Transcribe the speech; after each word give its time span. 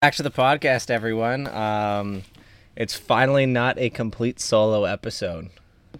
Back 0.00 0.14
to 0.14 0.22
the 0.22 0.30
podcast, 0.30 0.90
everyone. 0.90 1.48
Um, 1.48 2.22
it's 2.76 2.94
finally 2.94 3.46
not 3.46 3.76
a 3.80 3.90
complete 3.90 4.38
solo 4.38 4.84
episode 4.84 5.50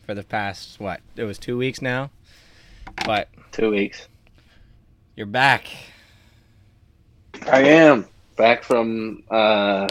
for 0.07 0.15
the 0.15 0.23
past 0.23 0.79
what? 0.79 1.01
It 1.17 1.25
was 1.25 1.37
two 1.37 1.59
weeks 1.59 1.83
now, 1.83 2.11
but 3.05 3.29
Two 3.51 3.71
weeks. 3.73 4.07
you're 5.17 5.27
back. 5.27 5.67
I 7.51 7.63
am 7.65 8.07
back 8.37 8.63
from 8.63 9.25
uh, 9.33 9.89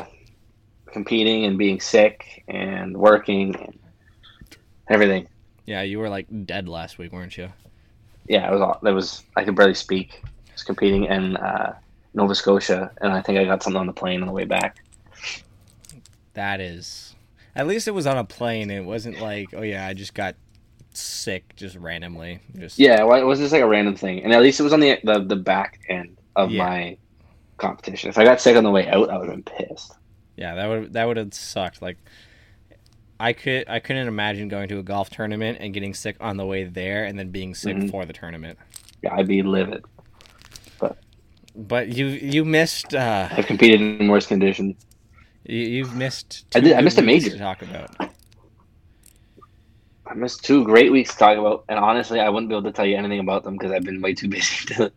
competing 0.85 1.43
and 1.43 1.57
being 1.57 1.81
sick 1.81 2.45
and 2.47 2.95
working 2.95 3.57
and 3.57 3.77
everything. 4.89 5.27
Yeah, 5.65 5.81
you 5.81 5.99
were 5.99 6.07
like 6.07 6.27
dead 6.45 6.69
last 6.69 6.97
week, 6.97 7.11
weren't 7.11 7.35
you? 7.37 7.49
Yeah, 8.29 8.47
it 8.47 8.53
was. 8.53 8.61
all- 8.61 8.79
That 8.83 8.93
was. 8.93 9.23
I 9.35 9.43
could 9.43 9.57
barely 9.57 9.73
speak. 9.73 10.21
I 10.23 10.53
was 10.53 10.63
competing 10.63 11.09
and 11.09 11.35
uh, 11.37 11.73
Nova 12.17 12.33
Scotia, 12.33 12.91
and 12.99 13.13
I 13.13 13.21
think 13.21 13.37
I 13.37 13.45
got 13.45 13.61
something 13.61 13.79
on 13.79 13.85
the 13.85 13.93
plane 13.93 14.21
on 14.21 14.27
the 14.27 14.33
way 14.33 14.43
back. 14.43 14.83
That 16.33 16.59
is. 16.59 17.15
At 17.55 17.67
least 17.67 17.87
it 17.87 17.91
was 17.91 18.07
on 18.07 18.17
a 18.17 18.23
plane. 18.23 18.69
It 18.71 18.83
wasn't 18.83 19.19
like, 19.21 19.49
oh 19.55 19.61
yeah, 19.61 19.85
I 19.87 19.93
just 19.93 20.13
got 20.15 20.35
sick 20.93 21.55
just 21.55 21.75
randomly. 21.75 22.39
Just 22.57 22.79
Yeah, 22.79 23.03
well, 23.03 23.21
it 23.21 23.23
was 23.23 23.37
just 23.39 23.53
like 23.53 23.61
a 23.61 23.67
random 23.67 23.95
thing, 23.95 24.23
and 24.23 24.33
at 24.33 24.41
least 24.41 24.59
it 24.59 24.63
was 24.63 24.73
on 24.73 24.79
the 24.79 24.99
the, 25.03 25.19
the 25.19 25.35
back 25.35 25.79
end 25.87 26.17
of 26.35 26.49
Yeah. 26.51 26.65
my 26.65 26.97
competition. 27.57 28.09
If 28.09 28.17
I 28.17 28.23
got 28.23 28.41
sick 28.41 28.55
on 28.57 28.63
the 28.63 28.71
way 28.71 28.87
out, 28.87 29.09
I 29.09 29.17
would 29.17 29.29
have 29.29 29.43
been 29.45 29.67
pissed. 29.67 29.93
Yeah, 30.35 30.55
that 30.55 30.67
would 30.67 30.93
that 30.93 31.05
would 31.05 31.17
have 31.17 31.33
sucked. 31.35 31.83
Like, 31.83 31.97
I 33.19 33.33
could 33.33 33.69
I 33.69 33.79
couldn't 33.79 34.07
imagine 34.07 34.47
going 34.47 34.69
to 34.69 34.79
a 34.79 34.83
golf 34.83 35.11
tournament 35.11 35.59
and 35.61 35.71
getting 35.71 35.93
sick 35.93 36.15
on 36.19 36.37
the 36.37 36.45
way 36.47 36.63
there 36.63 37.05
and 37.05 37.17
then 37.17 37.29
being 37.29 37.53
sick 37.53 37.77
Mhm. 37.77 37.91
for 37.91 38.05
the 38.05 38.13
tournament. 38.13 38.57
Yeah, 39.03 39.13
I'd 39.15 39.27
be 39.27 39.43
livid. 39.43 39.85
But 40.79 40.97
you 41.57 42.07
you 42.07 42.45
missed 42.45 42.93
uh 42.93 43.27
I've 43.31 43.47
competed 43.47 43.81
in 43.81 44.07
worse 44.07 44.27
conditions. 44.27 44.75
you, 45.45 45.59
you've 45.59 45.95
missed. 45.95 46.45
I 46.55 46.59
did- 46.59 46.73
I 46.73 46.81
missed 46.81 46.97
a 46.99 47.01
major. 47.01 47.29
to 47.31 47.37
talk 47.37 47.61
about. 47.61 47.89
I 50.05 50.13
missed 50.13 50.45
two 50.45 50.63
great 50.63 50.91
weeks 50.91 51.11
to 51.13 51.17
talk 51.17 51.37
about, 51.37 51.65
and 51.67 51.77
honestly, 51.77 52.19
I 52.21 52.29
wouldn't 52.29 52.49
be 52.49 52.55
able 52.55 52.63
to 52.63 52.71
tell 52.71 52.85
you 52.85 52.95
anything 52.95 53.19
about 53.19 53.43
them 53.43 53.57
because 53.57 53.71
I've 53.73 53.83
been 53.83 54.01
way 54.01 54.13
too 54.13 54.27
busy 54.37 54.65
to 54.75 54.91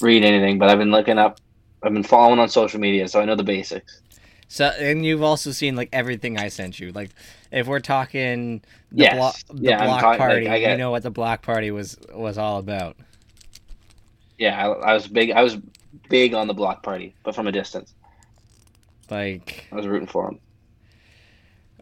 read 0.00 0.24
anything. 0.24 0.58
But 0.58 0.70
I've 0.70 0.78
been 0.78 0.90
looking 0.90 1.18
up, 1.18 1.38
I've 1.82 1.92
been 1.92 2.02
following 2.02 2.38
on 2.38 2.48
social 2.48 2.80
media, 2.80 3.08
so 3.08 3.20
I 3.20 3.24
know 3.26 3.34
the 3.34 3.42
basics. 3.44 4.00
So 4.50 4.64
and 4.66 5.04
you've 5.04 5.22
also 5.22 5.50
seen 5.50 5.76
like 5.76 5.90
everything 5.92 6.38
I 6.38 6.48
sent 6.48 6.80
you. 6.80 6.92
Like 6.92 7.10
if 7.52 7.66
we're 7.66 7.80
talking 7.80 8.62
the, 8.90 9.02
Yes. 9.02 9.42
blo- 9.42 9.56
the 9.56 9.62
Yeah, 9.62 9.84
block 9.84 10.00
talking- 10.00 10.08
like, 10.10 10.18
party, 10.18 10.48
I 10.48 10.56
you 10.72 10.76
know 10.78 10.90
what 10.90 11.02
the 11.02 11.10
block 11.10 11.42
party 11.42 11.70
was 11.70 11.98
was 12.14 12.38
all 12.38 12.58
about. 12.58 12.96
Yeah, 14.38 14.56
I, 14.66 14.92
I 14.92 14.94
was 14.94 15.06
big. 15.08 15.32
I 15.32 15.42
was 15.42 15.58
big 16.08 16.34
on 16.34 16.46
the 16.46 16.54
block 16.54 16.82
party, 16.82 17.14
but 17.24 17.34
from 17.34 17.46
a 17.46 17.52
distance, 17.52 17.94
Like 19.10 19.66
I 19.72 19.76
was 19.76 19.86
rooting 19.86 20.08
for 20.08 20.28
him. 20.28 20.40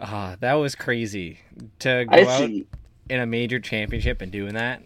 ah, 0.01 0.37
that 0.41 0.55
was 0.55 0.75
crazy 0.75 1.41
to 1.81 2.05
go 2.05 2.15
I 2.17 2.23
out 2.23 2.39
see 2.49 2.67
in 3.09 3.21
a 3.21 3.27
major 3.27 3.59
championship 3.61 4.21
and 4.23 4.31
doing 4.33 4.55
that. 4.55 4.83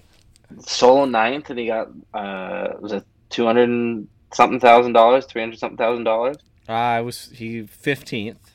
solo 0.61 1.05
ninth, 1.07 1.51
and 1.51 1.59
he 1.59 1.67
got 1.67 1.89
uh, 2.15 2.69
was 2.81 2.93
it 2.93 3.05
two 3.31 3.45
hundred 3.47 3.69
and 3.69 4.09
something 4.33 4.61
thousand 4.61 4.93
dollars, 4.93 5.27
three 5.27 5.43
hundred 5.43 5.59
something 5.59 5.77
thousand 5.79 6.05
dollars. 6.05 6.37
Uh, 6.69 6.73
I 6.73 7.01
was 7.01 7.31
he 7.35 7.67
fifteenth. 7.67 8.53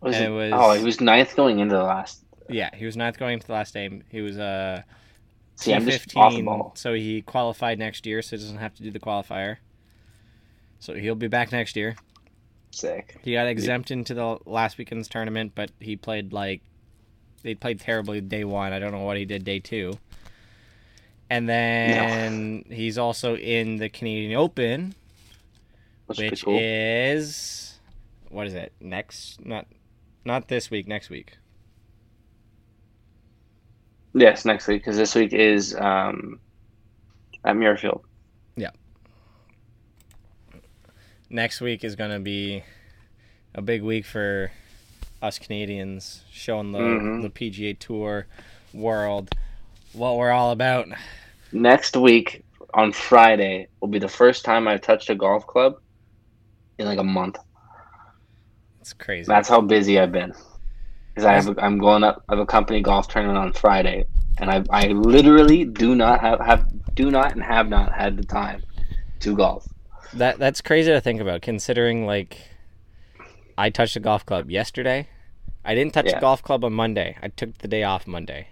Was 0.00 0.18
was- 0.18 0.52
Oh, 0.54 0.72
he 0.72 0.84
was 0.84 1.00
ninth 1.00 1.36
going 1.36 1.58
into 1.60 1.74
the 1.76 1.82
last. 1.82 2.24
Yeah, 2.48 2.70
he 2.74 2.84
was 2.86 2.96
ninth 2.96 3.18
going 3.18 3.34
into 3.34 3.46
the 3.46 3.52
last 3.52 3.72
game. 3.74 4.02
He 4.10 4.20
was 4.20 4.38
uh 4.38 4.82
See, 5.62 5.74
I'm 5.74 5.84
just 5.84 6.08
T15, 6.08 6.16
off 6.16 6.32
the 6.34 6.42
ball. 6.42 6.72
so 6.76 6.94
he 6.94 7.22
qualified 7.22 7.78
next 7.78 8.06
year, 8.06 8.22
so 8.22 8.36
he 8.36 8.42
doesn't 8.42 8.58
have 8.58 8.74
to 8.74 8.82
do 8.82 8.90
the 8.90 9.00
qualifier. 9.00 9.58
So 10.80 10.94
he'll 10.94 11.14
be 11.14 11.28
back 11.28 11.52
next 11.52 11.76
year. 11.76 11.96
Sick. 12.72 13.18
He 13.22 13.34
got 13.34 13.46
exempt 13.46 13.90
into 13.90 14.14
the 14.14 14.38
last 14.46 14.78
weekend's 14.78 15.06
tournament, 15.08 15.52
but 15.54 15.70
he 15.78 15.94
played 15.96 16.32
like 16.32 16.62
they 17.42 17.54
played 17.54 17.80
terribly 17.80 18.20
day 18.20 18.44
one. 18.44 18.72
I 18.72 18.78
don't 18.78 18.92
know 18.92 19.00
what 19.00 19.16
he 19.16 19.24
did 19.24 19.44
day 19.44 19.58
two. 19.60 19.98
And 21.30 21.48
then 21.48 22.64
he's 22.68 22.98
also 22.98 23.36
in 23.36 23.76
the 23.76 23.88
Canadian 23.88 24.36
Open, 24.36 24.94
Which, 26.06 26.18
which 26.18 26.44
cool. 26.44 26.58
is 26.60 27.78
what 28.30 28.46
is 28.46 28.54
it? 28.54 28.72
Next 28.80 29.44
not 29.44 29.66
not 30.24 30.48
this 30.48 30.70
week, 30.70 30.88
next 30.88 31.10
week. 31.10 31.36
Yes, 34.14 34.44
next 34.44 34.66
week 34.68 34.82
because 34.82 34.96
this 34.96 35.14
week 35.14 35.32
is 35.32 35.74
um, 35.74 36.38
at 37.44 37.56
Muirfield. 37.56 38.02
Yeah. 38.56 38.70
Next 41.30 41.60
week 41.60 41.82
is 41.82 41.96
going 41.96 42.10
to 42.10 42.18
be 42.18 42.62
a 43.54 43.62
big 43.62 43.82
week 43.82 44.04
for 44.04 44.50
us 45.22 45.38
Canadians 45.38 46.24
showing 46.30 46.72
the 46.72 46.78
Mhm. 46.78 47.22
the 47.22 47.30
PGA 47.30 47.74
Tour 47.78 48.26
world 48.74 49.30
what 49.92 50.16
we're 50.16 50.30
all 50.32 50.50
about. 50.50 50.88
Next 51.52 51.96
week 51.96 52.44
on 52.74 52.92
Friday 52.92 53.68
will 53.80 53.88
be 53.88 53.98
the 53.98 54.08
first 54.08 54.44
time 54.44 54.66
I've 54.66 54.80
touched 54.80 55.10
a 55.10 55.14
golf 55.14 55.46
club 55.46 55.76
in 56.78 56.86
like 56.86 56.98
a 56.98 57.04
month. 57.04 57.36
It's 58.80 58.92
crazy. 58.92 59.26
That's 59.28 59.48
how 59.48 59.60
busy 59.60 59.98
I've 59.98 60.12
been. 60.12 60.34
Because 61.14 61.26
I 61.26 61.34
have, 61.34 61.48
a, 61.48 61.62
I'm 61.62 61.78
going 61.78 62.04
up. 62.04 62.24
I 62.28 62.34
have 62.34 62.38
a 62.40 62.46
company 62.46 62.80
golf 62.80 63.08
tournament 63.08 63.38
on 63.38 63.52
Friday, 63.52 64.06
and 64.38 64.50
I, 64.50 64.64
I 64.70 64.88
literally 64.88 65.64
do 65.64 65.94
not 65.94 66.20
have, 66.20 66.40
have 66.40 66.66
do 66.94 67.10
not 67.10 67.32
and 67.32 67.42
have 67.42 67.68
not 67.68 67.92
had 67.92 68.16
the 68.16 68.24
time 68.24 68.62
to 69.20 69.36
golf. 69.36 69.66
That 70.14 70.38
that's 70.38 70.60
crazy 70.60 70.90
to 70.90 71.00
think 71.00 71.20
about, 71.20 71.42
considering 71.42 72.06
like 72.06 72.38
I 73.58 73.68
touched 73.70 73.96
a 73.96 74.00
golf 74.00 74.24
club 74.24 74.50
yesterday. 74.50 75.08
I 75.64 75.74
didn't 75.74 75.92
touch 75.92 76.06
Yeah. 76.06 76.18
a 76.18 76.20
golf 76.20 76.42
club 76.42 76.64
on 76.64 76.72
Monday. 76.72 77.16
I 77.22 77.28
took 77.28 77.58
the 77.58 77.68
day 77.68 77.82
off 77.82 78.06
Monday. 78.06 78.48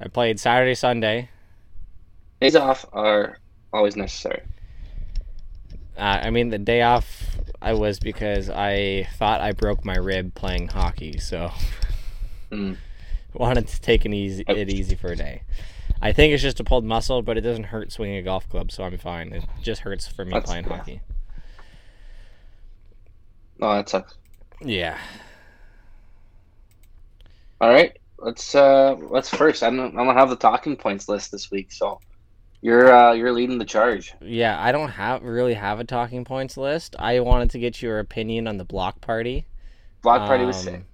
I 0.00 0.08
played 0.08 0.38
Saturday, 0.38 0.74
Sunday. 0.74 1.30
Days 2.40 2.54
off 2.56 2.86
are 2.92 3.38
always 3.72 3.96
necessary. 3.96 4.42
Uh, 5.96 6.20
I 6.22 6.30
mean, 6.30 6.50
the 6.50 6.58
day 6.58 6.82
off 6.82 7.35
I 7.66 7.72
was 7.74 7.98
because 7.98 8.48
I 8.48 9.08
thought 9.18 9.40
I 9.40 9.50
broke 9.50 9.84
my 9.84 9.96
rib 9.96 10.34
playing 10.34 10.68
hockey, 10.68 11.18
so 11.18 11.50
Mm. 12.52 12.76
wanted 13.34 13.66
to 13.66 13.80
take 13.80 14.04
an 14.04 14.12
easy 14.14 14.44
it 14.46 14.70
easy 14.70 14.94
for 14.94 15.08
a 15.08 15.16
day. 15.16 15.42
I 16.00 16.12
think 16.12 16.32
it's 16.32 16.42
just 16.42 16.60
a 16.60 16.64
pulled 16.64 16.84
muscle, 16.84 17.22
but 17.22 17.36
it 17.36 17.40
doesn't 17.40 17.64
hurt 17.64 17.90
swinging 17.90 18.18
a 18.18 18.22
golf 18.22 18.48
club, 18.48 18.70
so 18.70 18.84
I'm 18.84 18.96
fine. 18.98 19.32
It 19.32 19.44
just 19.62 19.80
hurts 19.80 20.06
for 20.06 20.24
me 20.24 20.30
That's- 20.30 20.48
playing 20.48 20.66
yeah. 20.66 20.76
hockey. 20.76 21.00
Oh, 23.60 23.74
that 23.74 23.88
sucks. 23.88 24.14
Yeah. 24.60 24.96
All 27.60 27.68
right, 27.70 27.98
let's 28.18 28.54
uh 28.54 28.94
let's 29.10 29.28
first. 29.30 29.62
I 29.62 29.70
don't 29.70 29.98
I 29.98 30.04
don't 30.04 30.14
have 30.14 30.30
the 30.30 30.36
talking 30.36 30.76
points 30.76 31.08
list 31.08 31.32
this 31.32 31.50
week, 31.50 31.72
so 31.72 31.98
you're 32.60 32.92
uh 32.92 33.12
you're 33.12 33.32
leading 33.32 33.58
the 33.58 33.64
charge. 33.64 34.14
Yeah, 34.20 34.60
I 34.62 34.72
don't 34.72 34.90
have 34.90 35.22
really 35.22 35.54
have 35.54 35.80
a 35.80 35.84
talking 35.84 36.24
points 36.24 36.56
list. 36.58 36.94
I 36.98 37.20
wanted 37.20 37.50
to 37.50 37.58
get 37.58 37.80
your 37.82 37.98
opinion 37.98 38.46
on 38.46 38.56
the 38.58 38.64
block 38.64 39.00
party. 39.00 39.46
Block 40.02 40.24
party 40.24 40.44
was 40.44 40.56
Um, 40.56 40.62
sick. 40.62 40.86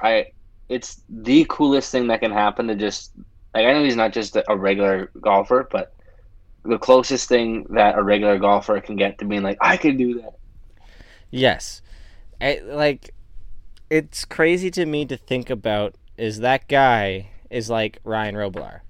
I 0.00 0.28
it's 0.68 1.02
the 1.08 1.46
coolest 1.48 1.92
thing 1.92 2.08
that 2.08 2.20
can 2.20 2.32
happen 2.32 2.68
to 2.68 2.74
just 2.76 3.12
like 3.54 3.66
I 3.66 3.72
know 3.72 3.84
he's 3.84 3.96
not 3.96 4.12
just 4.12 4.36
a 4.36 4.56
regular 4.56 5.10
golfer, 5.20 5.68
but 5.70 5.94
the 6.64 6.78
closest 6.78 7.28
thing 7.28 7.66
that 7.70 7.98
a 7.98 8.02
regular 8.02 8.38
golfer 8.38 8.80
can 8.80 8.96
get 8.96 9.18
to 9.18 9.26
being 9.26 9.42
like 9.42 9.58
I 9.60 9.76
could 9.78 9.98
do 9.98 10.20
that. 10.22 10.34
Yes. 11.30 11.82
I, 12.40 12.60
like 12.64 13.14
it's 13.90 14.24
crazy 14.24 14.70
to 14.72 14.86
me 14.86 15.06
to 15.06 15.16
think 15.16 15.50
about 15.50 15.96
is 16.18 16.40
that 16.40 16.68
guy 16.68 17.30
is 17.50 17.70
like 17.70 18.00
Ryan 18.04 18.36
Roblar. 18.36 18.80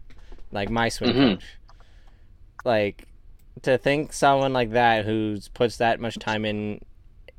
Like 0.53 0.71
my 0.71 0.89
swing 0.91 1.15
Mhm. 1.15 1.17
coach. 1.17 1.56
Like 2.67 3.07
to 3.63 3.79
think 3.79 4.13
someone 4.13 4.53
like 4.53 4.73
that 4.73 5.05
who's 5.05 5.49
puts 5.49 5.77
that 5.79 6.01
much 6.01 6.19
time 6.19 6.45
in 6.45 6.81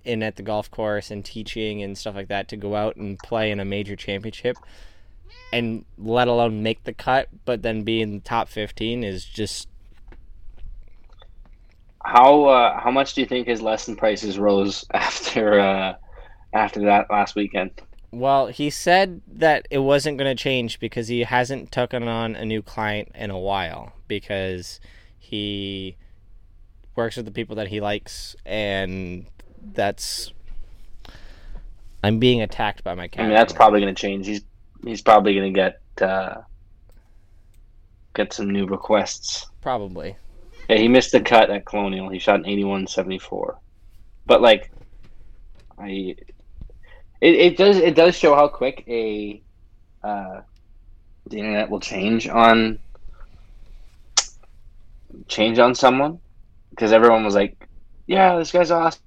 in 0.04 0.24
at 0.24 0.38
the 0.38 0.42
golf 0.42 0.72
course 0.72 1.12
and 1.12 1.24
teaching 1.24 1.84
and 1.84 1.98
stuff 1.98 2.16
like 2.16 2.30
that 2.30 2.48
to 2.48 2.58
go 2.58 2.76
out 2.76 2.96
and 2.96 3.20
play 3.20 3.52
in 3.52 3.60
a 3.60 3.66
major 3.66 3.96
championship 3.96 4.56
and 5.52 5.84
let 5.98 6.30
alone 6.30 6.64
make 6.64 6.84
the 6.86 6.94
cut 6.94 7.28
but 7.44 7.62
then 7.62 7.84
be 7.84 8.02
in 8.02 8.14
the 8.14 8.20
top 8.22 8.48
15 8.48 9.04
is 9.04 9.26
just 9.26 9.68
How 12.06 12.46
uh 12.46 12.80
how 12.80 12.90
much 12.90 13.14
do 13.14 13.22
you 13.22 13.28
think 13.28 13.48
his 13.48 13.62
lesson 13.62 13.98
prices 13.98 14.40
rose 14.40 14.86
after 14.94 15.60
uh 15.60 15.94
after 16.54 16.82
that 16.82 17.10
last 17.10 17.36
weekend? 17.36 17.72
Well, 18.12 18.48
he 18.48 18.70
said 18.70 19.22
that 19.28 19.68
it 19.70 19.80
wasn't 19.80 20.18
going 20.18 20.36
to 20.36 20.42
change 20.42 20.80
because 20.80 21.10
he 21.10 21.24
hasn't 21.24 21.72
taken 21.72 22.08
on 22.08 22.36
a 22.36 22.46
new 22.46 22.62
client 22.62 23.12
in 23.14 23.30
a 23.30 23.38
while 23.38 23.94
because 24.08 24.80
he 25.28 25.98
works 26.96 27.18
with 27.18 27.26
the 27.26 27.32
people 27.32 27.56
that 27.58 27.68
he 27.68 27.80
likes 27.82 28.36
and 28.46 29.26
that's 29.74 30.32
I'm 32.04 32.20
being 32.20 32.42
attacked 32.42 32.84
by 32.84 32.96
my 32.96 33.08
cat. 33.08 33.26
I 33.26 33.28
mean 33.28 33.36
that's 33.36 33.54
probably 33.54 33.82
gonna 33.82 33.94
change. 33.94 34.26
He's 34.26 34.42
he's 34.84 35.02
probably 35.02 35.36
gonna 35.36 35.52
get 35.52 35.82
uh 36.02 36.42
get 38.16 38.34
some 38.34 38.50
new 38.50 38.66
requests. 38.66 39.48
probably. 39.62 40.16
Yeah, 40.70 40.78
he 40.78 40.88
missed 40.88 41.12
the 41.12 41.22
cut 41.22 41.50
at 41.50 41.66
Colonial. 41.66 42.10
He 42.10 42.20
shot 42.20 42.40
an 42.40 42.46
eighty 42.46 42.64
one 42.64 42.88
seventy 42.88 43.20
four. 43.20 43.60
But 44.26 44.42
like, 44.42 44.72
I 45.78 46.16
it, 47.22 47.36
it 47.36 47.58
does 47.58 47.78
it 47.78 47.96
does 47.96 48.16
show 48.16 48.36
how 48.36 48.48
quick 48.48 48.84
a 48.88 49.42
uh, 50.04 50.42
the 51.30 51.40
internet 51.40 51.70
will 51.70 51.80
change 51.80 52.28
on 52.28 52.80
change 55.28 55.60
on 55.60 55.76
someone 55.76 56.20
because 56.70 56.94
everyone 56.94 57.24
was 57.24 57.36
like, 57.36 57.68
"Yeah, 58.06 58.38
this 58.38 58.52
guy's 58.52 58.72
awesome." 58.72 59.02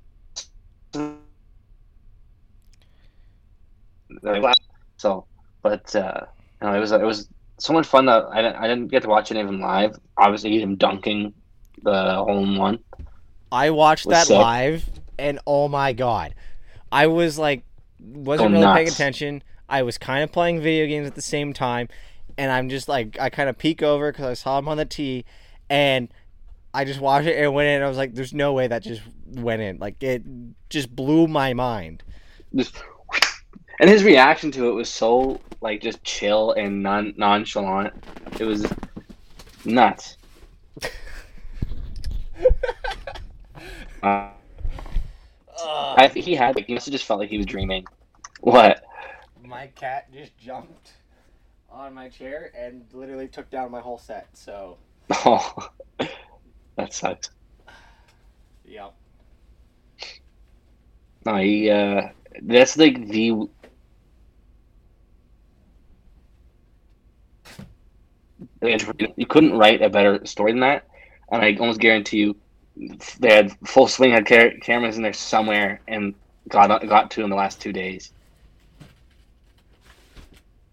So, 4.97 5.27
but 5.63 5.95
uh, 5.95 6.27
no, 6.61 6.75
it 6.75 6.81
was 6.81 6.93
it 6.93 7.01
was 7.03 7.29
so 7.59 7.73
much 7.73 7.87
fun 7.87 8.07
that 8.07 8.27
I 8.33 8.43
didn't, 8.43 8.57
I 8.57 8.69
didn't 8.69 8.89
get 8.89 9.03
to 9.03 9.09
watch 9.09 9.31
any 9.31 9.41
of 9.41 9.47
them 9.47 9.61
live. 9.61 9.97
Obviously, 10.17 10.61
him 10.61 10.77
dunking 10.77 11.35
the 11.83 12.15
home 12.15 12.57
one. 12.57 12.79
I 13.53 13.71
watched 13.71 14.09
that 14.09 14.27
sick. 14.27 14.37
live, 14.37 14.89
and 15.19 15.39
oh 15.47 15.69
my 15.69 15.93
god, 15.93 16.35
I 16.91 17.07
was 17.07 17.39
like, 17.39 17.65
wasn't 17.99 18.55
Go 18.55 18.61
really 18.61 18.75
paying 18.75 18.89
attention. 18.89 19.43
I 19.69 19.83
was 19.83 19.99
kind 19.99 20.25
of 20.25 20.33
playing 20.33 20.61
video 20.61 20.87
games 20.87 21.07
at 21.07 21.15
the 21.15 21.23
same 21.23 21.53
time, 21.53 21.89
and 22.37 22.51
I'm 22.51 22.69
just 22.69 22.89
like, 22.89 23.19
I 23.21 23.31
kind 23.31 23.49
of 23.49 23.57
peek 23.57 23.83
over 23.83 24.11
because 24.11 24.27
I 24.27 24.35
saw 24.35 24.59
him 24.59 24.69
on 24.69 24.77
the 24.77 24.85
tee, 24.85 25.25
and 25.71 26.09
I 26.75 26.85
just 26.85 27.01
watched 27.01 27.27
it 27.27 27.37
and 27.37 27.45
it 27.47 27.53
went 27.53 27.69
in. 27.69 27.77
And 27.77 27.85
I 27.85 27.89
was 27.89 27.97
like, 27.97 28.15
there's 28.15 28.35
no 28.35 28.53
way 28.53 28.67
that 28.67 28.83
just 28.83 29.01
went 29.27 29.63
in. 29.63 29.79
Like 29.79 30.03
it 30.03 30.23
just 30.69 30.95
blew 30.95 31.27
my 31.27 31.55
mind. 31.55 32.03
Just, 32.55 32.83
and 33.81 33.89
his 33.89 34.05
reaction 34.05 34.51
to 34.53 34.69
it 34.69 34.73
was 34.73 34.91
so 34.91 35.41
like 35.61 35.81
just 35.81 36.03
chill 36.05 36.53
and 36.53 36.83
non 36.83 37.15
nonchalant. 37.17 37.95
It 38.39 38.45
was 38.45 38.67
nuts. 39.65 40.17
Uh, 44.03 44.31
I 45.97 46.09
think 46.09 46.25
he 46.25 46.35
had 46.35 46.57
like 46.57 46.67
he 46.67 46.75
must 46.75 46.87
have 46.87 46.93
just 46.93 47.05
felt 47.05 47.21
like 47.21 47.31
he 47.31 47.37
was 47.37 47.47
dreaming. 47.47 47.87
What? 48.41 48.85
my 49.51 49.67
cat 49.67 50.11
just 50.13 50.39
jumped 50.39 50.93
on 51.71 51.93
my 51.93 52.09
chair 52.09 52.53
and 52.57 52.85
literally 52.93 53.27
took 53.27 53.51
down 53.51 53.71
my 53.71 53.81
whole 53.81 53.99
set. 53.99 54.29
So, 54.33 54.79
Oh, 55.27 55.69
that 56.77 56.95
sucks. 56.95 57.31
yep. 58.65 58.95
No, 61.27 61.37
he. 61.37 61.69
Uh, 61.69 62.09
that's 62.43 62.77
like 62.77 63.09
the. 63.09 63.49
You 68.63 69.27
couldn't 69.29 69.59
write 69.59 69.83
a 69.83 69.91
better 69.91 70.25
story 70.27 70.53
than 70.53 70.61
that, 70.61 70.87
and 71.33 71.43
I 71.43 71.57
almost 71.59 71.81
guarantee 71.81 72.19
you, 72.19 72.37
they 73.19 73.35
had 73.35 73.57
full 73.67 73.89
swing 73.89 74.13
had 74.13 74.27
cameras 74.27 74.97
in 74.97 75.03
there 75.03 75.13
somewhere 75.13 75.81
and 75.89 76.15
got 76.49 76.87
got 76.89 77.11
to 77.13 77.25
in 77.25 77.31
the 77.31 77.37
last 77.37 77.61
two 77.61 77.73
days. 77.73 78.13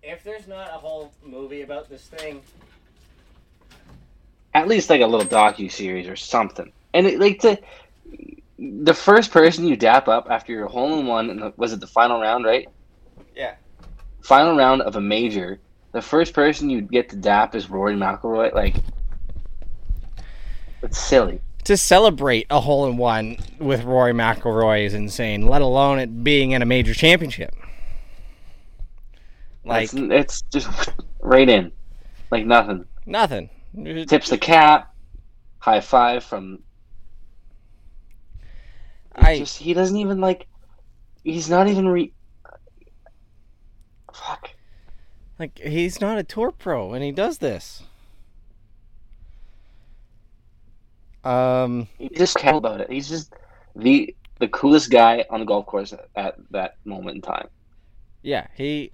If 0.04 0.24
there's 0.24 0.48
not 0.48 0.70
a 0.70 0.74
whole 0.78 1.12
movie 1.24 1.64
about 1.64 1.90
this 1.90 2.04
thing, 2.04 2.42
At 4.58 4.68
least 4.68 4.90
like 4.90 5.02
a 5.02 5.06
little 5.06 5.28
docu 5.28 5.72
series 5.72 6.08
or 6.08 6.16
something. 6.16 6.72
And 6.96 7.06
it, 7.06 7.20
like 7.20 7.42
the 7.42 7.60
the 8.58 8.94
first 8.94 9.30
person 9.30 9.68
you 9.68 9.76
dap 9.76 10.08
up 10.08 10.32
after 10.32 10.52
your 10.52 10.66
hole 10.66 11.00
in 11.00 11.06
one, 11.06 11.30
in 11.30 11.40
the, 11.40 11.54
was 11.58 11.74
it 11.74 11.80
the 11.80 11.86
final 11.86 12.20
round, 12.20 12.44
right? 12.44 12.68
Yeah. 13.36 13.54
Final 14.22 14.58
round 14.58 14.82
of 14.82 14.96
a 14.96 15.00
major. 15.00 15.60
The 15.92 16.02
first 16.02 16.34
person 16.34 16.72
you 16.72 16.82
get 16.82 17.08
to 17.10 17.16
dap 17.16 17.54
is 17.54 17.70
Rory 17.70 17.94
McIlroy. 17.94 18.52
Like, 18.52 18.78
it's 20.82 20.98
silly. 20.98 21.40
to 21.66 21.78
celebrate 21.78 22.48
a 22.50 22.60
hole 22.60 22.88
in 22.88 22.98
one 22.98 23.38
with 23.60 23.84
Rory 23.84 24.14
McIlroy 24.14 24.88
is 24.88 24.96
insane. 24.96 25.46
Let 25.46 25.62
alone 25.62 26.00
it 26.00 26.24
being 26.24 26.50
in 26.50 26.64
a 26.64 26.66
major 26.66 26.96
championship. 26.96 27.56
Like 29.64 29.84
it's, 29.84 29.94
it's 29.94 30.42
just 30.52 30.90
right 31.20 31.48
in, 31.48 31.72
like 32.32 32.48
nothing. 32.48 32.86
nothing. 33.06 33.52
Tips 34.08 34.30
the 34.30 34.38
cap, 34.38 34.94
high 35.60 35.82
five 35.82 36.24
from. 36.24 36.64
I 39.16 39.38
just 39.38 39.58
he 39.58 39.74
doesn't 39.74 39.98
even 39.98 40.20
like. 40.22 40.48
He's 41.24 41.50
not 41.50 41.68
even 41.68 41.88
re. 41.88 42.14
Fuck. 44.14 44.52
like 45.40 45.60
he's 45.60 46.02
not 46.02 46.18
a 46.18 46.24
tour 46.24 46.52
pro 46.52 46.94
and 46.94 47.04
he 47.04 47.12
does 47.12 47.38
this. 47.40 47.84
Um 51.24 51.88
He 51.98 52.10
just 52.10 52.38
care 52.38 52.56
about 52.56 52.82
it. 52.82 52.92
He's 52.92 53.10
just 53.10 53.34
the 53.76 54.16
the 54.40 54.48
coolest 54.48 54.90
guy 54.92 55.26
on 55.30 55.40
the 55.40 55.46
golf 55.46 55.66
course 55.66 55.94
at, 55.94 56.08
at 56.16 56.36
that 56.52 56.78
moment 56.86 57.16
in 57.18 57.22
time. 57.22 57.50
yeah, 58.22 58.48
he 58.56 58.92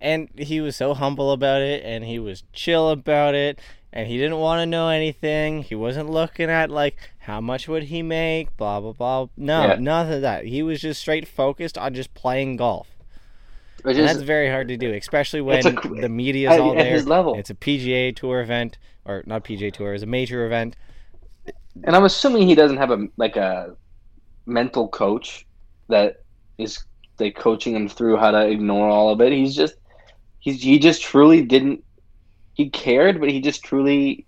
and 0.00 0.28
he 0.36 0.60
was 0.60 0.76
so 0.76 0.94
humble 0.94 1.30
about 1.32 1.60
it 1.62 1.84
and 1.84 2.04
he 2.04 2.18
was 2.18 2.42
chill 2.52 2.90
about 2.90 3.34
it 3.34 3.60
and 3.92 4.06
he 4.06 4.16
didn't 4.18 4.38
want 4.38 4.60
to 4.60 4.66
know 4.66 4.88
anything. 4.88 5.62
He 5.62 5.74
wasn't 5.74 6.10
looking 6.10 6.48
at 6.50 6.70
like 6.70 6.96
how 7.18 7.40
much 7.40 7.68
would 7.68 7.84
he 7.84 8.02
make, 8.02 8.56
blah 8.56 8.80
blah 8.80 8.92
blah. 8.92 9.26
No, 9.36 9.62
Yeah. 9.66 9.76
none 9.80 10.12
of 10.12 10.20
that. 10.22 10.44
He 10.46 10.62
was 10.62 10.80
just 10.80 11.00
straight 11.00 11.26
focused 11.28 11.76
on 11.78 11.94
just 11.94 12.14
playing 12.14 12.56
golf. 12.56 12.88
Is 13.84 13.96
that's 13.96 14.20
very 14.20 14.50
hard 14.50 14.68
to 14.68 14.76
do, 14.76 14.92
especially 14.92 15.40
when 15.40 15.66
a 15.66 15.70
the 16.02 16.08
media's 16.08 16.52
at, 16.52 16.60
all 16.60 16.74
there. 16.74 16.84
his 16.92 17.06
level. 17.06 17.34
It's 17.36 17.48
a 17.48 17.54
PGA 17.54 18.14
Tour 18.14 18.42
event, 18.42 18.76
or 19.06 19.22
not 19.26 19.42
PGA 19.44 19.72
Tour, 19.72 19.94
it's 19.94 20.02
a 20.02 20.06
major 20.06 20.44
event. 20.44 20.76
and 21.84 21.96
I'm 21.96 22.04
assuming 22.04 22.46
he 22.46 22.54
doesn't 22.54 22.76
have 22.76 22.90
a 22.90 23.06
like 23.16 23.36
a 23.36 23.74
mental 24.44 24.88
coach 24.88 25.46
that 25.88 26.22
is 26.58 26.84
like 27.18 27.36
coaching 27.36 27.74
him 27.74 27.88
through 27.88 28.16
how 28.18 28.30
to 28.30 28.46
ignore 28.46 28.88
all 28.88 29.08
of 29.10 29.20
it. 29.22 29.32
He's 29.32 29.54
just 29.54 29.74
he's 30.40 30.62
he 30.62 30.78
just 30.78 31.00
truly 31.02 31.40
didn't 31.42 31.82
he 32.54 32.70
cared, 32.70 33.20
but 33.20 33.30
he 33.30 33.40
just 33.40 33.62
truly 33.64 34.26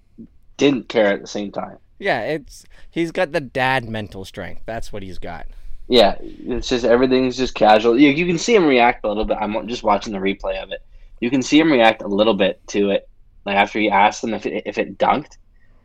didn't 0.56 0.88
care 0.88 1.06
at 1.06 1.20
the 1.20 1.26
same 1.26 1.52
time. 1.52 1.78
Yeah, 1.98 2.20
it's 2.22 2.64
he's 2.90 3.12
got 3.12 3.32
the 3.32 3.40
dad 3.40 3.88
mental 3.88 4.24
strength. 4.24 4.62
That's 4.66 4.92
what 4.92 5.02
he's 5.02 5.18
got. 5.18 5.46
Yeah, 5.88 6.16
it's 6.20 6.68
just 6.68 6.84
everything's 6.84 7.36
just 7.36 7.54
casual. 7.54 7.98
You, 7.98 8.08
you 8.10 8.26
can 8.26 8.38
see 8.38 8.54
him 8.54 8.66
react 8.66 9.04
a 9.04 9.08
little 9.08 9.24
bit. 9.24 9.36
I'm 9.40 9.68
just 9.68 9.82
watching 9.82 10.12
the 10.12 10.18
replay 10.18 10.62
of 10.62 10.72
it. 10.72 10.80
You 11.20 11.30
can 11.30 11.42
see 11.42 11.58
him 11.58 11.70
react 11.70 12.02
a 12.02 12.08
little 12.08 12.34
bit 12.34 12.60
to 12.68 12.90
it, 12.90 13.08
like 13.44 13.56
after 13.56 13.78
he 13.78 13.90
asked 13.90 14.24
him 14.24 14.34
if 14.34 14.46
it 14.46 14.64
if 14.66 14.78
it 14.78 14.98
dunked, 14.98 15.36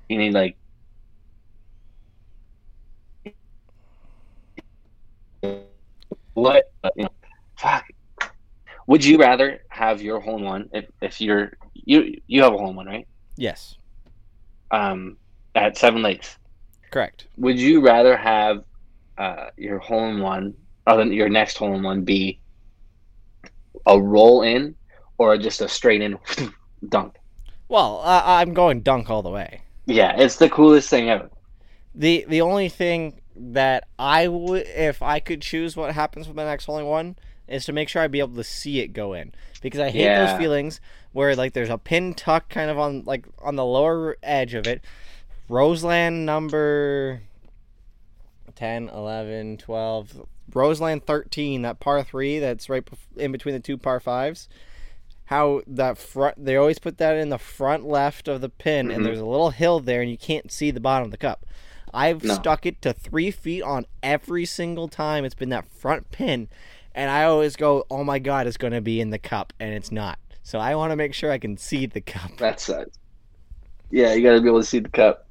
and 0.10 0.22
he 0.22 0.32
like. 0.32 0.58
What 6.34 6.72
you 6.96 7.04
know, 7.04 7.10
fuck. 7.58 7.86
Would 8.88 9.04
you 9.04 9.18
rather 9.18 9.62
have 9.70 10.02
your 10.02 10.20
hole 10.20 10.38
in 10.38 10.44
one 10.44 10.70
if, 10.72 10.86
if 11.02 11.20
you're 11.20 11.52
you 11.86 12.16
you 12.28 12.44
have 12.44 12.54
a 12.54 12.58
hole 12.58 12.70
in 12.70 12.76
one 12.76 12.88
right? 12.88 13.08
Yes, 13.36 13.76
Um, 14.72 15.18
at 15.56 15.78
Seven 15.78 16.02
Lakes. 16.02 16.38
correct. 16.92 17.28
would 17.38 17.60
you 17.60 17.82
rather 17.82 18.18
have 18.18 18.64
uh, 19.18 19.48
your 19.58 19.80
hole 19.80 20.06
in 20.10 20.20
one, 20.20 20.54
or 20.86 21.04
your 21.04 21.30
next 21.30 21.58
hole 21.58 21.76
in 21.76 21.84
one, 21.84 22.04
be 22.04 22.40
a 23.86 24.00
roll 24.00 24.42
in 24.42 24.76
or 25.18 25.38
just 25.38 25.62
a 25.62 25.68
straight 25.70 26.02
in 26.02 26.18
dunk? 26.90 27.16
Well, 27.70 28.02
uh, 28.04 28.22
I'm 28.26 28.54
going 28.54 28.82
dunk 28.82 29.10
all 29.10 29.22
the 29.22 29.30
way. 29.30 29.62
Yeah, 29.86 30.16
it's 30.18 30.38
the 30.38 30.50
coolest 30.50 30.90
thing 30.90 31.10
ever. 31.10 31.30
The 31.96 32.26
the 32.28 32.42
only 32.42 32.70
thing 32.70 33.22
that 33.36 33.88
I 33.98 34.28
would, 34.28 34.66
if 34.68 35.02
I 35.02 35.20
could 35.20 35.42
choose 35.42 35.76
what 35.76 35.94
happens 35.94 36.28
with 36.28 36.36
my 36.36 36.44
next 36.44 36.66
hole 36.66 36.78
in 36.78 36.86
one, 36.86 37.16
is 37.48 37.66
to 37.66 37.74
make 37.74 37.90
sure 37.90 38.02
I'd 38.02 38.12
be 38.12 38.20
able 38.20 38.36
to 38.36 38.44
see 38.44 38.80
it 38.80 38.90
go 38.94 39.14
in 39.14 39.34
because 39.62 39.80
I 39.80 39.90
hate 39.90 40.02
Yeah. 40.04 40.28
those 40.28 40.38
feelings 40.38 40.80
where 41.18 41.36
like 41.36 41.54
there's 41.54 41.72
a 41.72 41.80
pin 41.80 42.14
tuck 42.14 42.48
kind 42.48 42.70
of 42.70 42.78
on 42.78 43.02
like 43.06 43.26
on 43.42 43.56
the 43.56 43.66
lower 43.66 44.16
edge 44.22 44.54
of 44.54 44.68
it. 44.68 44.84
Roseland 45.50 46.28
number 46.28 47.24
10, 48.56 48.90
11, 48.90 49.58
12, 49.58 50.22
Roseland 50.54 51.08
13, 51.08 51.64
that 51.64 51.80
par 51.80 52.04
3 52.04 52.38
that's 52.38 52.70
right 52.70 52.88
in 53.16 53.32
between 53.32 53.56
the 53.56 53.60
two 53.60 53.78
par 53.78 54.00
5s. 54.00 54.48
How 55.26 55.62
that 55.66 55.98
front 55.98 56.46
they 56.46 56.56
always 56.56 56.78
put 56.78 57.00
that 57.00 57.18
in 57.18 57.30
the 57.30 57.40
front 57.40 57.88
left 57.88 58.28
of 58.28 58.40
the 58.42 58.50
pin 58.50 58.90
Mhm. 58.90 58.96
and 58.98 59.06
there's 59.06 59.20
a 59.20 59.26
little 59.26 59.50
hill 59.50 59.80
there 59.80 60.02
and 60.02 60.12
you 60.12 60.20
can't 60.20 60.52
see 60.52 60.70
the 60.70 60.80
bottom 60.80 61.06
of 61.06 61.12
the 61.12 61.18
cup. 61.18 61.48
I've 61.96 62.24
No. 62.24 62.36
stuck 62.36 62.68
it 62.68 62.80
to 62.84 62.94
3 62.94 63.32
feet 63.32 63.64
on 63.64 63.88
every 64.04 64.46
single 64.46 64.88
time 64.88 65.26
it's 65.26 65.34
been 65.34 65.50
that 65.50 65.68
front 65.68 66.12
pin 66.12 66.48
and 66.94 67.10
I 67.10 67.24
always 67.24 67.56
go, 67.56 67.86
"Oh 67.90 68.04
my 68.04 68.20
god, 68.20 68.46
it's 68.46 68.58
going 68.58 68.74
to 68.74 68.82
be 68.82 69.02
in 69.02 69.10
the 69.10 69.20
cup," 69.20 69.52
and 69.60 69.74
it's 69.74 69.92
not. 69.92 70.20
So 70.48 70.60
I 70.60 70.76
want 70.76 70.92
to 70.92 70.96
make 70.96 71.14
sure 71.14 71.30
I 71.30 71.40
can 71.40 71.58
see 71.58 71.88
the 71.88 72.00
cup. 72.00 72.32
That 72.38 72.62
sucks. 72.62 72.98
Yeah, 73.92 74.14
you 74.14 74.24
got 74.24 74.36
to 74.36 74.40
be 74.40 74.48
able 74.48 74.62
to 74.62 74.66
see 74.66 74.80
the 74.80 74.88
cup. 74.88 75.28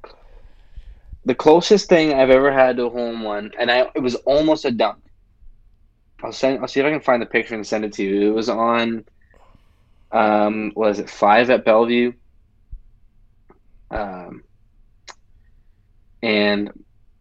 The 1.25 1.33
closest 1.33 1.89
thing 1.89 2.13
I've 2.13 2.29
ever 2.29 2.51
had 2.51 2.77
to 2.77 2.85
a 2.85 2.89
home 2.91 3.23
one, 3.23 3.49
and 3.57 3.71
I 3.71 3.89
it 3.95 4.01
was 4.03 4.13
almost 4.27 4.65
a 4.65 4.69
dunk. 4.69 4.99
I'll 6.21 6.31
send. 6.31 6.59
I'll 6.59 6.67
see 6.67 6.81
if 6.81 6.85
I 6.85 6.91
can 6.91 7.01
find 7.01 7.19
the 7.19 7.25
picture 7.25 7.55
and 7.55 7.65
send 7.65 7.83
it 7.83 7.93
to 7.93 8.03
you. 8.03 8.29
It 8.29 8.35
was 8.35 8.47
on. 8.47 9.05
Um, 10.11 10.71
was 10.75 10.99
it 10.99 11.09
five 11.09 11.49
at 11.49 11.65
Bellevue? 11.65 12.13
Um, 13.89 14.43
and 16.21 16.69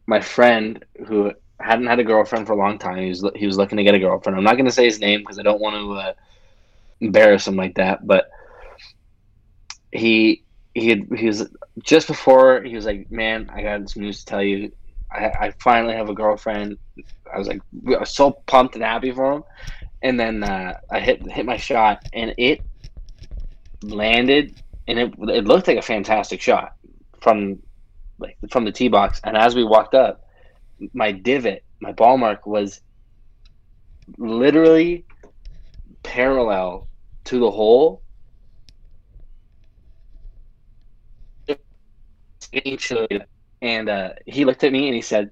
my 0.07 0.21
friend 0.21 0.85
who 1.07 1.33
hadn't 1.61 1.87
had 1.87 1.99
a 1.99 2.05
girlfriend 2.05 2.47
for 2.47 2.53
a 2.53 2.57
long 2.57 2.79
time. 2.79 2.99
He 2.99 3.09
was 3.09 3.25
he 3.35 3.47
was 3.47 3.57
looking 3.57 3.79
to 3.79 3.85
get 3.85 3.95
a 3.95 3.99
girlfriend. 3.99 4.37
I'm 4.37 4.45
not 4.45 4.57
going 4.57 4.67
to 4.67 4.71
say 4.71 4.85
his 4.85 5.01
name 5.01 5.21
because 5.21 5.39
I 5.39 5.43
don't 5.43 5.63
want 5.63 5.77
to 5.77 5.93
uh, 5.93 6.13
embarrass 7.01 7.47
him 7.47 7.57
like 7.57 7.75
that. 7.77 8.07
But 8.07 8.27
he 9.93 10.45
he 10.75 10.89
had, 10.91 11.07
he 11.17 11.27
was 11.27 11.49
just 11.85 12.07
before 12.07 12.63
he 12.63 12.75
was 12.75 12.85
like, 12.87 13.11
"Man, 13.11 13.49
I 13.53 13.63
got 13.63 13.89
some 13.91 14.03
news 14.03 14.21
to 14.21 14.25
tell 14.27 14.43
you. 14.43 14.73
I, 15.11 15.31
I 15.41 15.53
finally 15.63 15.95
have 15.95 16.09
a 16.09 16.15
girlfriend." 16.15 16.79
I 17.33 17.39
was 17.39 17.49
like, 17.49 17.61
I 17.89 17.99
was 17.99 18.15
so 18.15 18.37
pumped 18.47 18.77
and 18.77 18.85
happy 18.85 19.11
for 19.11 19.33
him. 19.33 19.43
And 20.03 20.19
then 20.21 20.43
uh, 20.45 20.75
I 20.91 21.01
hit 21.01 21.21
hit 21.31 21.47
my 21.47 21.57
shot, 21.57 22.01
and 22.13 22.35
it 22.39 22.61
landed, 23.83 24.55
and 24.87 24.99
it 24.99 25.15
it 25.19 25.45
looked 25.47 25.69
like 25.69 25.79
a 25.79 25.83
fantastic 25.83 26.41
shot 26.41 26.73
from 27.23 27.61
like 28.19 28.37
from 28.51 28.65
the 28.65 28.73
tee 28.73 28.89
box. 28.89 29.21
And 29.25 29.37
as 29.37 29.55
we 29.55 29.65
walked 29.65 29.95
up, 29.95 30.21
my 30.95 31.13
divot, 31.13 31.63
my 31.81 31.93
ball 31.93 32.19
mark 32.19 32.47
was 32.47 32.81
literally 34.19 35.07
parallel 36.07 36.89
to 37.25 37.39
the 37.41 37.51
hole. 37.51 38.03
And 43.63 43.89
uh, 43.89 44.11
he 44.27 44.45
looked 44.45 44.65
at 44.65 44.73
me 44.73 44.87
and 44.87 44.95
he 44.95 45.01
said, 45.03 45.31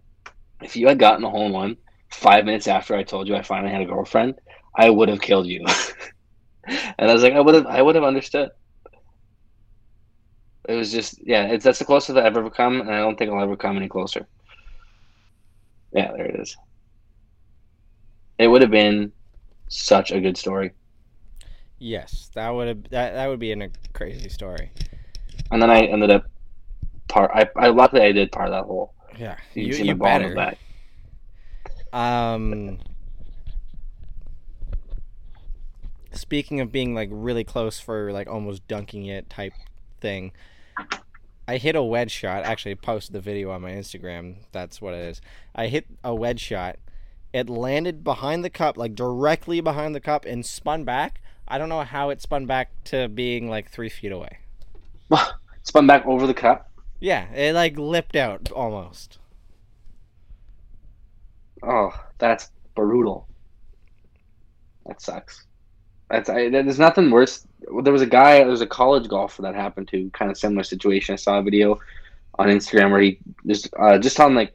"If 0.62 0.76
you 0.76 0.88
had 0.88 0.98
gotten 0.98 1.22
the 1.22 1.30
hole 1.30 1.46
in 1.46 1.52
one 1.52 1.76
five 2.12 2.44
minutes 2.44 2.68
after 2.68 2.94
I 2.96 3.02
told 3.02 3.28
you 3.28 3.36
I 3.36 3.42
finally 3.42 3.72
had 3.72 3.82
a 3.82 3.86
girlfriend, 3.86 4.36
I 4.76 4.90
would 4.90 5.08
have 5.08 5.20
killed 5.20 5.46
you." 5.46 5.64
and 6.66 7.10
I 7.10 7.12
was 7.12 7.22
like, 7.22 7.34
"I 7.34 7.40
would 7.40 7.54
have, 7.54 7.66
I 7.66 7.82
would 7.82 7.94
have 7.94 8.04
understood." 8.04 8.50
It 10.68 10.74
was 10.74 10.92
just, 10.92 11.18
yeah, 11.26 11.46
it's 11.46 11.64
that's 11.64 11.78
the 11.78 11.84
closest 11.84 12.18
I've 12.18 12.36
ever 12.36 12.50
come, 12.50 12.80
and 12.80 12.90
I 12.90 12.98
don't 12.98 13.16
think 13.18 13.30
I'll 13.30 13.42
ever 13.42 13.56
come 13.56 13.76
any 13.76 13.88
closer. 13.88 14.26
Yeah, 15.92 16.12
there 16.12 16.26
it 16.26 16.40
is. 16.40 16.56
It 18.38 18.46
would 18.48 18.62
have 18.62 18.70
been 18.70 19.12
such 19.68 20.10
a 20.10 20.20
good 20.20 20.36
story. 20.36 20.72
Yes, 21.78 22.30
that 22.34 22.48
would 22.50 22.68
have 22.68 22.82
that, 22.90 23.14
that 23.14 23.26
would 23.26 23.40
be 23.40 23.52
in 23.52 23.62
a 23.62 23.68
crazy 23.92 24.28
story. 24.28 24.70
And 25.50 25.60
then 25.60 25.70
I 25.70 25.82
ended 25.82 26.10
up 26.10 26.24
part. 27.08 27.30
I, 27.34 27.48
I 27.56 27.68
luckily 27.68 28.02
I 28.02 28.12
did 28.12 28.32
part 28.32 28.48
of 28.48 28.52
that 28.52 28.64
hole. 28.64 28.94
Yeah, 29.18 29.36
You, 29.54 29.64
you, 29.64 29.74
you 29.76 29.84
the 29.84 29.92
ball 29.94 30.16
in 30.16 30.34
better. 30.34 30.34
back. 30.34 30.58
Um, 31.92 32.78
speaking 36.12 36.60
of 36.60 36.72
being 36.72 36.94
like 36.94 37.08
really 37.12 37.44
close 37.44 37.78
for 37.78 38.12
like 38.12 38.28
almost 38.28 38.66
dunking 38.66 39.06
it 39.06 39.28
type 39.30 39.52
thing, 40.00 40.32
I 41.46 41.58
hit 41.58 41.76
a 41.76 41.82
wedge 41.82 42.10
shot. 42.10 42.44
Actually, 42.44 42.72
I 42.72 42.74
posted 42.76 43.12
the 43.14 43.20
video 43.20 43.50
on 43.50 43.62
my 43.62 43.70
Instagram. 43.72 44.36
That's 44.52 44.80
what 44.80 44.94
it 44.94 45.04
is. 45.06 45.20
I 45.54 45.66
hit 45.68 45.86
a 46.02 46.14
wedge 46.14 46.40
shot. 46.40 46.76
It 47.34 47.50
landed 47.50 48.04
behind 48.04 48.44
the 48.44 48.48
cup, 48.48 48.78
like 48.78 48.94
directly 48.94 49.60
behind 49.60 49.92
the 49.92 50.00
cup, 50.00 50.24
and 50.24 50.46
spun 50.46 50.84
back. 50.84 51.20
I 51.48 51.58
don't 51.58 51.68
know 51.68 51.82
how 51.82 52.10
it 52.10 52.22
spun 52.22 52.46
back 52.46 52.70
to 52.84 53.08
being 53.08 53.50
like 53.50 53.68
three 53.68 53.88
feet 53.88 54.12
away. 54.12 54.38
Spun 55.64 55.86
back 55.86 56.06
over 56.06 56.28
the 56.28 56.34
cup. 56.34 56.70
Yeah, 57.00 57.28
it 57.32 57.54
like 57.54 57.76
lipped 57.76 58.14
out 58.14 58.52
almost. 58.52 59.18
Oh, 61.62 61.90
that's 62.18 62.50
brutal. 62.76 63.26
That 64.86 65.00
sucks. 65.00 65.44
That's 66.10 66.28
I, 66.28 66.50
there's 66.50 66.78
nothing 66.78 67.10
worse. 67.10 67.46
There 67.82 67.92
was 67.92 68.02
a 68.02 68.06
guy. 68.06 68.38
There 68.38 68.46
was 68.46 68.60
a 68.60 68.66
college 68.66 69.08
golfer 69.08 69.42
that 69.42 69.56
happened 69.56 69.88
to 69.88 70.08
kind 70.10 70.30
of 70.30 70.38
similar 70.38 70.62
situation. 70.62 71.14
I 71.14 71.16
saw 71.16 71.40
a 71.40 71.42
video 71.42 71.80
on 72.38 72.46
Instagram 72.46 72.92
where 72.92 73.00
he 73.00 73.18
just 73.44 73.70
uh, 73.76 73.98
just 73.98 74.20
on 74.20 74.36
like 74.36 74.54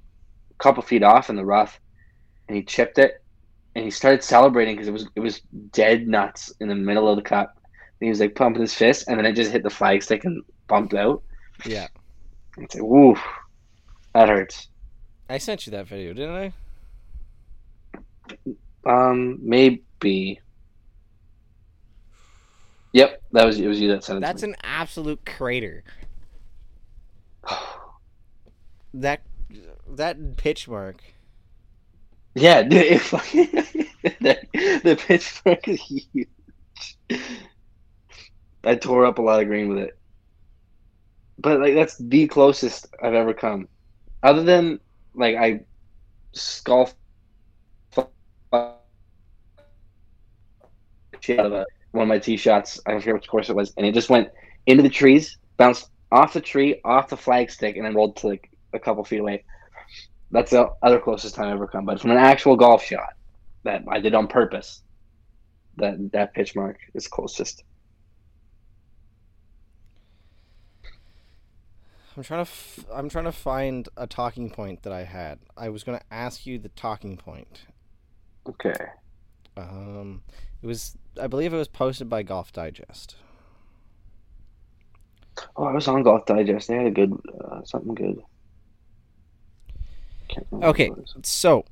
a 0.51 0.63
couple 0.63 0.81
feet 0.81 1.03
off 1.03 1.29
in 1.29 1.35
the 1.35 1.45
rough, 1.45 1.81
and 2.49 2.57
he 2.57 2.63
chipped 2.63 2.97
it, 2.97 3.21
and 3.75 3.85
he 3.85 3.91
started 3.91 4.23
celebrating 4.23 4.75
because 4.75 4.87
it 4.87 4.91
was 4.91 5.07
it 5.15 5.19
was 5.21 5.41
dead 5.71 6.07
nuts 6.07 6.51
in 6.59 6.67
the 6.67 6.75
middle 6.75 7.07
of 7.07 7.15
the 7.15 7.21
cup. 7.21 7.55
And 7.55 8.07
he 8.07 8.09
was 8.09 8.19
like 8.19 8.35
pumping 8.35 8.61
his 8.61 8.73
fist, 8.73 9.07
and 9.07 9.17
then 9.17 9.25
it 9.25 9.33
just 9.33 9.51
hit 9.51 9.63
the 9.63 9.69
flag 9.69 10.03
stick 10.03 10.25
and 10.25 10.43
bumped 10.67 10.93
out. 10.93 11.21
Yeah, 11.65 11.87
It's 12.57 12.75
like, 12.75 12.83
woof, 12.83 13.19
that 14.13 14.29
hurts. 14.29 14.67
I 15.29 15.37
sent 15.37 15.65
you 15.65 15.71
that 15.71 15.87
video, 15.87 16.13
didn't 16.13 16.53
I? 18.85 19.13
Um, 19.13 19.37
maybe. 19.41 20.39
Yep, 22.93 23.21
that 23.33 23.45
was 23.45 23.59
it. 23.59 23.67
Was 23.67 23.79
you 23.79 23.89
that 23.89 24.03
sent 24.03 24.17
it? 24.17 24.21
That's 24.21 24.43
an 24.43 24.55
absolute 24.63 25.25
crater. 25.25 25.83
That 28.91 29.21
that 29.87 30.35
pitch 30.35 30.67
mark. 30.67 31.03
Yeah, 32.35 32.63
it 32.71 33.01
the, 34.21 34.37
the 34.83 34.95
pitch 34.95 35.41
mark 35.45 35.67
is 35.67 35.81
huge. 35.81 36.27
I 38.63 38.75
tore 38.75 39.05
up 39.05 39.19
a 39.19 39.21
lot 39.21 39.41
of 39.41 39.47
green 39.47 39.69
with 39.69 39.79
it, 39.79 39.97
but 41.37 41.59
like 41.59 41.73
that's 41.73 41.97
the 41.97 42.27
closest 42.27 42.87
I've 43.01 43.13
ever 43.13 43.33
come. 43.33 43.67
Other 44.21 44.43
than 44.43 44.79
like 45.15 45.35
I 45.35 45.61
shit 51.21 51.39
out 51.39 51.45
of 51.45 51.53
a, 51.53 51.65
one 51.91 52.03
of 52.03 52.09
my 52.09 52.19
tee 52.19 52.37
shots. 52.37 52.79
I 52.85 52.91
don't 52.91 53.01
forget 53.01 53.15
which 53.15 53.27
course 53.27 53.49
it 53.49 53.55
was, 53.55 53.73
and 53.77 53.85
it 53.85 53.93
just 53.93 54.09
went 54.09 54.29
into 54.65 54.83
the 54.83 54.89
trees, 54.89 55.37
bounced 55.57 55.89
off 56.11 56.33
the 56.33 56.41
tree, 56.41 56.81
off 56.83 57.09
the 57.09 57.15
flagstick, 57.15 57.75
and 57.75 57.85
then 57.85 57.93
rolled 57.93 58.17
to 58.17 58.27
like 58.27 58.49
a 58.73 58.79
couple 58.79 59.03
feet 59.03 59.19
away. 59.19 59.43
That's 60.31 60.51
the 60.51 60.69
other 60.81 60.99
closest 60.99 61.35
time 61.35 61.47
I've 61.47 61.55
ever 61.55 61.67
come. 61.67 61.85
But 61.85 61.99
from 61.99 62.11
an 62.11 62.17
actual 62.17 62.55
golf 62.55 62.83
shot 62.83 63.13
that 63.63 63.83
I 63.89 63.99
did 63.99 64.13
on 64.13 64.27
purpose, 64.27 64.83
that 65.77 66.11
that 66.13 66.33
pitch 66.33 66.55
mark 66.55 66.77
is 66.93 67.07
closest. 67.07 67.63
I'm 72.15 72.23
trying 72.23 72.43
to 72.45 72.49
f- 72.51 72.85
I'm 72.93 73.09
trying 73.09 73.25
to 73.25 73.31
find 73.31 73.87
a 73.95 74.05
talking 74.05 74.49
point 74.49 74.83
that 74.83 74.91
I 74.91 75.03
had. 75.03 75.39
I 75.55 75.69
was 75.69 75.83
going 75.83 75.97
to 75.97 76.05
ask 76.11 76.45
you 76.45 76.59
the 76.59 76.69
talking 76.69 77.17
point. 77.17 77.61
Okay. 78.47 78.75
Um, 79.55 80.23
it 80.61 80.67
was 80.67 80.97
I 81.19 81.27
believe 81.27 81.53
it 81.53 81.57
was 81.57 81.67
posted 81.67 82.09
by 82.09 82.23
Golf 82.23 82.51
Digest. 82.51 83.15
Oh, 85.55 85.63
I 85.65 85.71
was 85.71 85.87
on 85.87 86.03
Golf 86.03 86.25
Digest. 86.25 86.67
They 86.67 86.75
had 86.75 86.87
a 86.87 86.91
good 86.91 87.13
uh, 87.41 87.63
something 87.63 87.95
good. 87.95 88.21
Okay. 90.63 90.89
what 90.89 90.99
it 90.99 91.01
was. 91.15 91.15
So, 91.23 91.65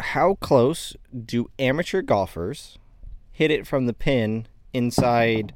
how 0.00 0.34
close 0.40 0.96
do 1.26 1.50
amateur 1.58 2.02
golfers 2.02 2.78
hit 3.30 3.50
it 3.50 3.66
from 3.66 3.86
the 3.86 3.92
pin 3.92 4.46
inside 4.72 5.52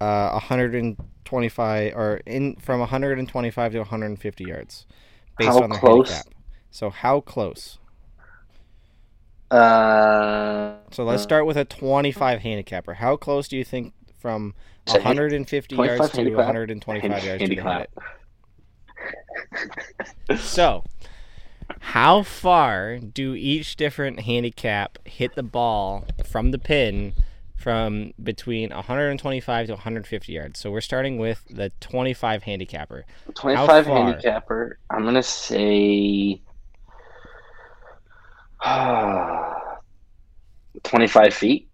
uh, 0.00 0.30
125 0.32 1.92
or 1.94 2.20
in 2.26 2.56
from 2.56 2.80
125 2.80 3.72
to 3.72 3.78
150 3.78 4.44
yards 4.44 4.86
based 5.38 5.50
How 5.50 5.62
on 5.62 5.70
their 5.70 5.78
close? 5.78 6.08
handicap? 6.10 6.34
So 6.70 6.90
how 6.90 7.20
close? 7.20 7.78
Uh, 9.50 10.76
So 10.90 11.04
let's 11.04 11.22
start 11.22 11.44
with 11.46 11.56
a 11.56 11.64
25 11.64 12.40
handicapper. 12.40 12.94
How 12.94 13.16
close 13.16 13.48
do 13.48 13.56
you 13.56 13.64
think 13.64 13.92
from 14.18 14.54
So 14.86 14.94
150 14.94 15.74
yards 15.76 16.10
to 16.10 16.16
handicap? 16.16 16.36
125 16.46 17.10
hand- 17.12 17.24
yards 17.24 17.40
hit 17.40 17.58
handicap. 17.58 17.82
it? 17.82 17.90
So, 20.38 20.84
how 21.80 22.22
far 22.22 22.98
do 22.98 23.34
each 23.34 23.76
different 23.76 24.20
handicap 24.20 24.98
hit 25.06 25.34
the 25.34 25.42
ball 25.42 26.04
from 26.24 26.50
the 26.50 26.58
pin 26.58 27.14
from 27.56 28.12
between 28.22 28.70
125 28.70 29.66
to 29.66 29.72
150 29.72 30.32
yards? 30.32 30.58
So 30.58 30.70
we're 30.70 30.80
starting 30.80 31.18
with 31.18 31.44
the 31.50 31.70
25 31.80 32.42
handicapper. 32.42 33.04
25 33.34 33.86
far? 33.86 33.96
handicapper. 33.96 34.78
I'm 34.90 35.04
gonna 35.04 35.22
say 35.22 36.40
25 40.82 41.34
feet. 41.34 41.68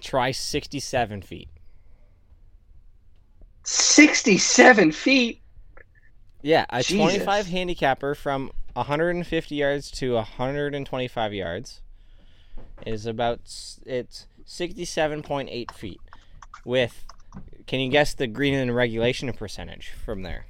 Try 0.00 0.30
67 0.30 1.22
feet. 1.22 1.48
67 3.66 4.92
feet. 4.92 5.42
Yeah, 6.40 6.66
a 6.70 6.82
Jesus. 6.82 6.96
25 6.96 7.46
handicapper 7.48 8.14
from 8.14 8.52
150 8.74 9.54
yards 9.54 9.90
to 9.92 10.14
125 10.14 11.34
yards 11.34 11.80
is 12.86 13.06
about 13.06 13.40
it's 13.84 14.26
67.8 14.46 15.72
feet. 15.72 16.00
With 16.64 17.04
can 17.66 17.80
you 17.80 17.90
guess 17.90 18.14
the 18.14 18.28
green 18.28 18.54
and 18.54 18.74
regulation 18.74 19.32
percentage 19.32 19.90
from 20.04 20.22
there? 20.22 20.46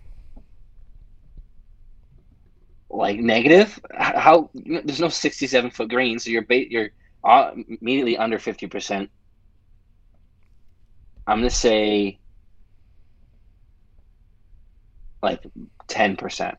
Like 2.91 3.19
negative? 3.19 3.81
How? 3.95 4.51
There's 4.55 5.01
no 5.01 5.09
67 5.09 5.71
foot 5.71 5.89
green, 5.89 6.19
so 6.19 6.29
you're 6.31 6.43
ba- 6.43 6.71
you're 6.71 6.91
immediately 7.81 8.19
under 8.19 8.39
50 8.39 8.67
percent. 8.67 9.11
I'm 11.27 11.39
gonna 11.39 11.51
say 11.51 12.19
like 15.27 15.43
10 15.89 16.17
percent. 16.17 16.57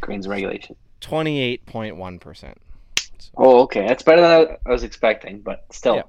Greens 0.00 0.28
regulation. 0.28 0.76
Twenty-eight 1.00 1.66
point 1.66 1.96
one 1.96 2.18
percent. 2.18 2.58
Oh, 3.36 3.62
okay. 3.62 3.86
That's 3.86 4.02
better 4.02 4.22
than 4.22 4.56
I, 4.66 4.70
was 4.70 4.82
expecting, 4.82 5.40
but 5.40 5.64
still. 5.70 5.96
Yeah. 5.96 6.02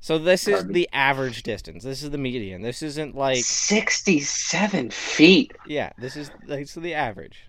So 0.00 0.18
this 0.18 0.46
is 0.46 0.66
the 0.66 0.88
average 0.92 1.42
distance. 1.42 1.82
This 1.82 2.02
is 2.02 2.10
the 2.10 2.18
median. 2.18 2.60
This 2.60 2.82
isn't 2.82 3.16
like 3.16 3.38
67 3.42 4.90
feet. 4.90 5.52
yeah. 5.66 5.92
This 5.98 6.16
is 6.16 6.30
this 6.46 6.76
is 6.76 6.82
the 6.82 6.92
average. 6.92 7.48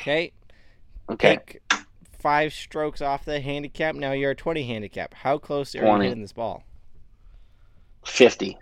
Okay. 0.00 0.32
Okay. 1.10 1.36
Take 1.36 1.60
five 2.18 2.54
strokes 2.54 3.02
off 3.02 3.24
the 3.26 3.40
handicap. 3.40 3.94
Now 3.94 4.12
you're 4.12 4.30
a 4.30 4.34
twenty 4.36 4.66
handicap. 4.66 5.12
How 5.12 5.36
close 5.36 5.74
are 5.74 5.84
you 5.84 6.00
hitting 6.00 6.22
this 6.22 6.32
ball? 6.32 6.62
50. 8.06 8.56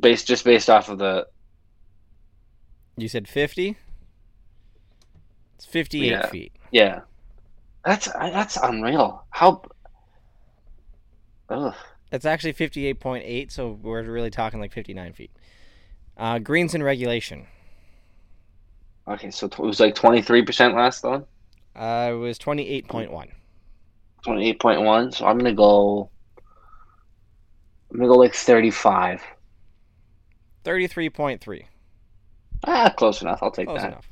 Based 0.00 0.26
just 0.26 0.44
based 0.44 0.68
off 0.68 0.88
of 0.88 0.98
the 0.98 1.26
You 2.96 3.08
said 3.08 3.26
fifty. 3.28 3.76
It's 5.56 5.66
fifty-eight 5.66 6.10
Yeah. 6.10 6.26
feet. 6.26 6.52
yeah. 6.70 7.00
That's 7.84 8.06
that's 8.12 8.56
unreal. 8.56 9.24
How 9.30 9.62
Ugh. 11.48 11.74
It's 12.12 12.24
actually 12.24 12.52
fifty-eight 12.52 13.00
point 13.00 13.24
eight. 13.26 13.50
So 13.50 13.78
we're 13.82 14.02
really 14.02 14.30
talking 14.30 14.60
like 14.60 14.72
fifty-nine 14.72 15.12
feet. 15.14 15.30
Uh, 16.16 16.38
greens 16.38 16.74
in 16.74 16.82
regulation. 16.82 17.46
Okay, 19.08 19.30
so 19.32 19.46
it 19.46 19.58
was 19.58 19.80
like 19.80 19.96
23% 19.96 20.74
last 20.76 21.02
one. 21.02 21.24
Uh, 21.74 22.10
it 22.12 22.16
was 22.16 22.38
twenty-eight 22.38 22.86
point 22.86 23.10
one. 23.10 23.28
28.1. 24.24 25.14
So 25.14 25.26
I'm 25.26 25.36
going 25.38 25.46
to 25.50 25.56
go 25.56 26.08
I'm 27.90 27.96
going 27.98 28.08
to 28.08 28.14
go 28.14 28.20
like 28.20 28.34
35. 28.36 29.20
Thirty-three 30.62 31.10
point 31.10 31.40
three. 31.40 31.66
Ah, 32.64 32.92
close 32.96 33.22
enough. 33.22 33.40
I'll 33.42 33.50
take 33.50 33.66
Close 33.66 33.80
that. 33.82 33.92
enough. 33.92 34.08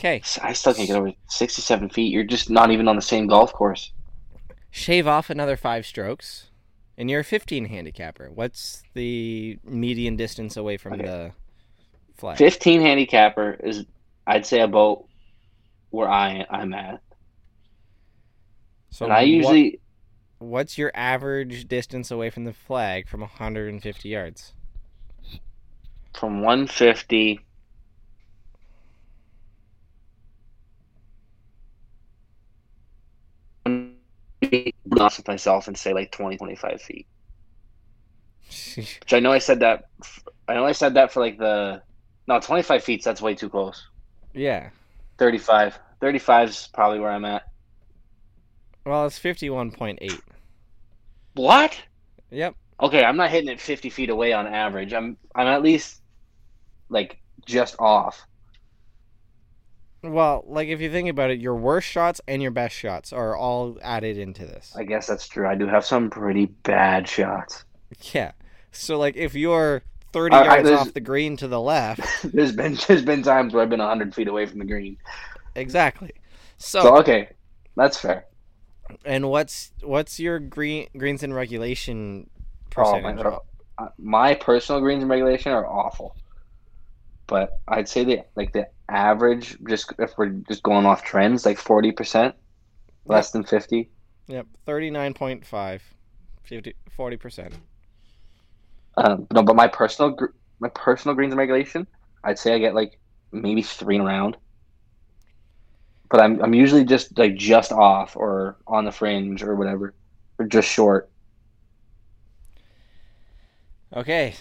Okay. 0.00 0.22
I 0.42 0.52
still 0.52 0.74
can't 0.74 0.88
get 0.88 0.96
over 0.96 1.12
67 1.28 1.88
feet. 1.90 2.12
You're 2.12 2.24
just 2.24 2.50
not 2.50 2.70
even 2.70 2.88
on 2.88 2.96
the 2.96 3.02
same 3.02 3.26
golf 3.26 3.52
course. 3.52 3.92
shave 4.70 5.06
off 5.06 5.30
another 5.30 5.56
five 5.56 5.86
strokes, 5.86 6.50
and 6.98 7.08
you're 7.08 7.20
a 7.20 7.24
15 7.24 7.66
handicapper. 7.66 8.28
What's 8.32 8.82
the 8.94 9.58
median 9.64 10.16
distance 10.16 10.56
away 10.56 10.76
from 10.76 10.94
Okay. 10.94 11.04
the 11.04 11.32
flag? 12.16 12.36
15 12.38 12.80
handicapper 12.80 13.52
is, 13.62 13.84
I'd 14.26 14.44
say, 14.44 14.60
about 14.60 15.04
where 15.90 16.08
I 16.08 16.44
I'm 16.50 16.74
at. 16.74 17.00
So 18.90 19.04
and 19.04 19.12
I 19.14 19.18
what- 19.20 19.28
usually 19.28 19.80
what's 20.38 20.76
your 20.76 20.90
average 20.94 21.68
distance 21.68 22.10
away 22.10 22.28
from 22.30 22.42
the 22.44 22.52
flag 22.52 23.08
from 23.08 23.20
150 23.20 24.08
yards? 24.08 24.54
From 26.24 26.40
150. 26.40 27.38
Be 34.40 34.74
honest 34.98 35.18
with 35.18 35.28
myself 35.28 35.68
and 35.68 35.76
say 35.76 35.92
like 35.92 36.10
20, 36.12 36.38
25 36.38 36.80
feet. 36.80 37.06
Which 38.76 39.12
I 39.12 39.20
know 39.20 39.32
I 39.32 39.38
said 39.38 39.60
that. 39.60 39.88
I 40.48 40.54
know 40.54 40.64
I 40.64 40.72
said 40.72 40.94
that 40.94 41.12
for 41.12 41.20
like 41.20 41.36
the 41.36 41.82
no 42.26 42.40
25 42.40 42.82
feet. 42.82 43.04
That's 43.04 43.20
way 43.20 43.34
too 43.34 43.50
close. 43.50 43.86
yeah. 44.32 44.70
35. 45.18 45.78
35 46.00 46.48
is 46.48 46.68
probably 46.72 47.00
where 47.00 47.10
I'm 47.10 47.26
at. 47.26 47.42
Well, 48.86 49.04
it's 49.04 49.18
51.8. 49.18 50.20
What? 51.34 51.78
Yep. 52.30 52.54
Okay, 52.80 53.04
I'm 53.04 53.16
not 53.18 53.30
hitting 53.30 53.50
it 53.50 53.60
50 53.60 53.90
feet 53.90 54.08
away 54.08 54.32
on 54.32 54.46
average. 54.46 54.94
I'm 54.94 55.18
I'm 55.34 55.48
at 55.48 55.62
least 55.62 56.00
like 56.94 57.18
just 57.44 57.76
off. 57.78 58.26
Well, 60.02 60.44
like 60.46 60.68
if 60.68 60.80
you 60.80 60.90
think 60.90 61.08
about 61.08 61.30
it, 61.30 61.40
your 61.40 61.54
worst 61.56 61.88
shots 61.88 62.20
and 62.28 62.40
your 62.42 62.50
best 62.50 62.74
shots 62.74 63.12
are 63.12 63.34
all 63.36 63.78
added 63.82 64.18
into 64.18 64.44
this. 64.46 64.72
I 64.76 64.84
guess 64.84 65.06
that's 65.06 65.26
true. 65.26 65.46
I 65.48 65.54
do 65.54 65.66
have 65.66 65.84
some 65.84 66.10
pretty 66.10 66.46
bad 66.46 67.08
shots. 67.08 67.64
Yeah. 68.12 68.32
So 68.70 68.98
like 68.98 69.16
if 69.16 69.34
you're 69.34 69.82
30 70.12 70.36
I- 70.36 70.40
I- 70.40 70.44
yards 70.44 70.68
there's- 70.68 70.80
off 70.88 70.94
the 70.94 71.00
green 71.00 71.36
to 71.38 71.48
the 71.48 71.60
left, 71.60 72.00
there's 72.34 72.52
been 72.52 72.78
there's 72.86 73.02
been 73.02 73.22
times 73.22 73.54
where 73.54 73.62
I've 73.62 73.70
been 73.70 73.80
100 73.80 74.14
feet 74.14 74.28
away 74.28 74.46
from 74.46 74.58
the 74.58 74.64
green. 74.66 74.96
exactly. 75.54 76.12
So, 76.58 76.80
So 76.82 76.96
okay, 76.98 77.30
that's 77.76 77.98
fair. 77.98 78.26
and 79.06 79.30
what's 79.30 79.72
what's 79.82 80.20
your 80.20 80.38
green 80.38 80.86
greens 80.96 81.22
in 81.22 81.32
regulation 81.32 82.28
Oh 82.76 83.00
my 83.00 83.12
Uh, 83.78 83.88
my 83.98 84.34
personal 84.34 84.80
greens 84.80 85.02
and 85.02 85.10
regulation 85.10 85.52
are 85.52 85.66
awful. 85.66 86.14
But 87.26 87.58
I'd 87.66 87.88
say 87.88 88.04
the 88.04 88.20
like 88.36 88.52
the 88.52 88.68
average, 88.88 89.56
just 89.66 89.92
if 89.98 90.16
we're 90.18 90.28
just 90.28 90.62
going 90.62 90.86
off 90.86 91.04
trends, 91.04 91.46
like 91.46 91.58
40 91.58 91.92
percent, 91.92 92.34
less 93.06 93.30
than 93.30 93.44
50. 93.44 93.88
Yep, 94.26 94.46
39.5 94.66 95.80
40%. 96.96 97.52
Um, 98.96 99.26
no, 99.32 99.42
but 99.42 99.56
my 99.56 99.66
personal 99.68 100.10
gr- 100.12 100.26
my 100.60 100.68
personal 100.68 101.14
greens 101.14 101.32
and 101.32 101.38
regulation, 101.38 101.86
I'd 102.22 102.38
say 102.38 102.54
I 102.54 102.58
get 102.58 102.74
like 102.74 102.98
maybe 103.32 103.62
three 103.62 103.96
and 103.96 104.06
around. 104.06 104.36
But 106.10 106.20
I'm 106.20 106.40
I'm 106.42 106.54
usually 106.54 106.84
just 106.84 107.18
like 107.18 107.34
just 107.34 107.72
off 107.72 108.16
or 108.16 108.56
on 108.66 108.84
the 108.84 108.92
fringe 108.92 109.42
or 109.42 109.56
whatever, 109.56 109.94
or 110.38 110.46
just 110.46 110.68
short. 110.68 111.10
Okay. 113.92 114.34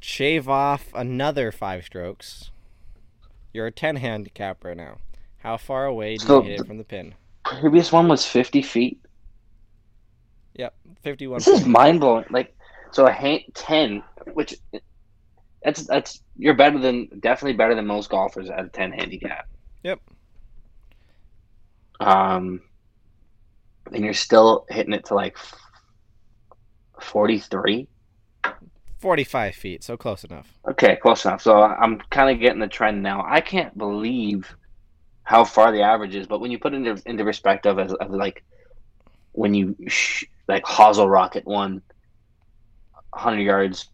Sh- 0.00 0.06
Shave 0.06 0.48
off 0.48 0.92
another 0.94 1.52
5 1.52 1.84
strokes. 1.84 2.50
You're 3.52 3.66
a 3.66 3.72
10 3.72 3.96
handicapper 3.96 4.74
now. 4.74 4.98
How 5.38 5.56
far 5.56 5.86
away 5.86 6.16
do 6.16 6.24
So 6.26 6.42
you 6.42 6.50
hit 6.50 6.60
it 6.60 6.66
from 6.66 6.78
the 6.78 6.84
pin? 6.84 7.14
Previous 7.44 7.90
one 7.92 8.08
was 8.08 8.24
50 8.26 8.62
feet. 8.62 9.00
Yep, 10.54 10.74
51. 11.02 11.38
This 11.38 11.48
is 11.48 11.66
mind 11.66 12.00
blowing. 12.00 12.24
Like, 12.30 12.54
so 12.92 13.06
a 13.06 13.12
hand, 13.12 13.42
ten, 13.54 14.02
which 14.34 14.54
that's 15.62 15.86
that's 15.86 16.22
you're 16.36 16.54
better 16.54 16.78
than 16.78 17.08
definitely 17.20 17.56
better 17.56 17.74
than 17.74 17.86
most 17.86 18.10
golfers 18.10 18.50
at 18.50 18.64
a 18.64 18.68
ten 18.68 18.92
handicap. 18.92 19.48
Yep. 19.84 20.00
Um, 22.00 22.62
and 23.92 24.04
you're 24.04 24.14
still 24.14 24.66
hitting 24.70 24.92
it 24.92 25.04
to 25.06 25.14
like 25.14 25.38
forty 27.00 27.38
three. 27.38 27.88
45 29.00 29.54
feet, 29.54 29.82
so 29.82 29.96
close 29.96 30.24
enough. 30.24 30.58
Okay, 30.68 30.96
close 30.96 31.24
enough. 31.24 31.42
So 31.42 31.62
I'm 31.62 31.98
kind 32.10 32.30
of 32.30 32.40
getting 32.40 32.60
the 32.60 32.68
trend 32.68 33.02
now. 33.02 33.24
I 33.26 33.40
can't 33.40 33.76
believe 33.76 34.54
how 35.22 35.44
far 35.44 35.72
the 35.72 35.82
average 35.82 36.14
is, 36.14 36.26
but 36.26 36.40
when 36.40 36.50
you 36.50 36.58
put 36.58 36.74
it 36.74 36.76
into 36.76 37.02
into 37.06 37.24
perspective, 37.24 37.78
as, 37.78 37.94
as 38.00 38.10
like 38.10 38.44
when 39.32 39.54
you 39.54 39.74
sh- 39.88 40.24
like 40.48 40.64
hosel 40.64 41.08
rocket 41.08 41.46
one 41.46 41.80
hundred 43.14 43.42
yards 43.42 43.88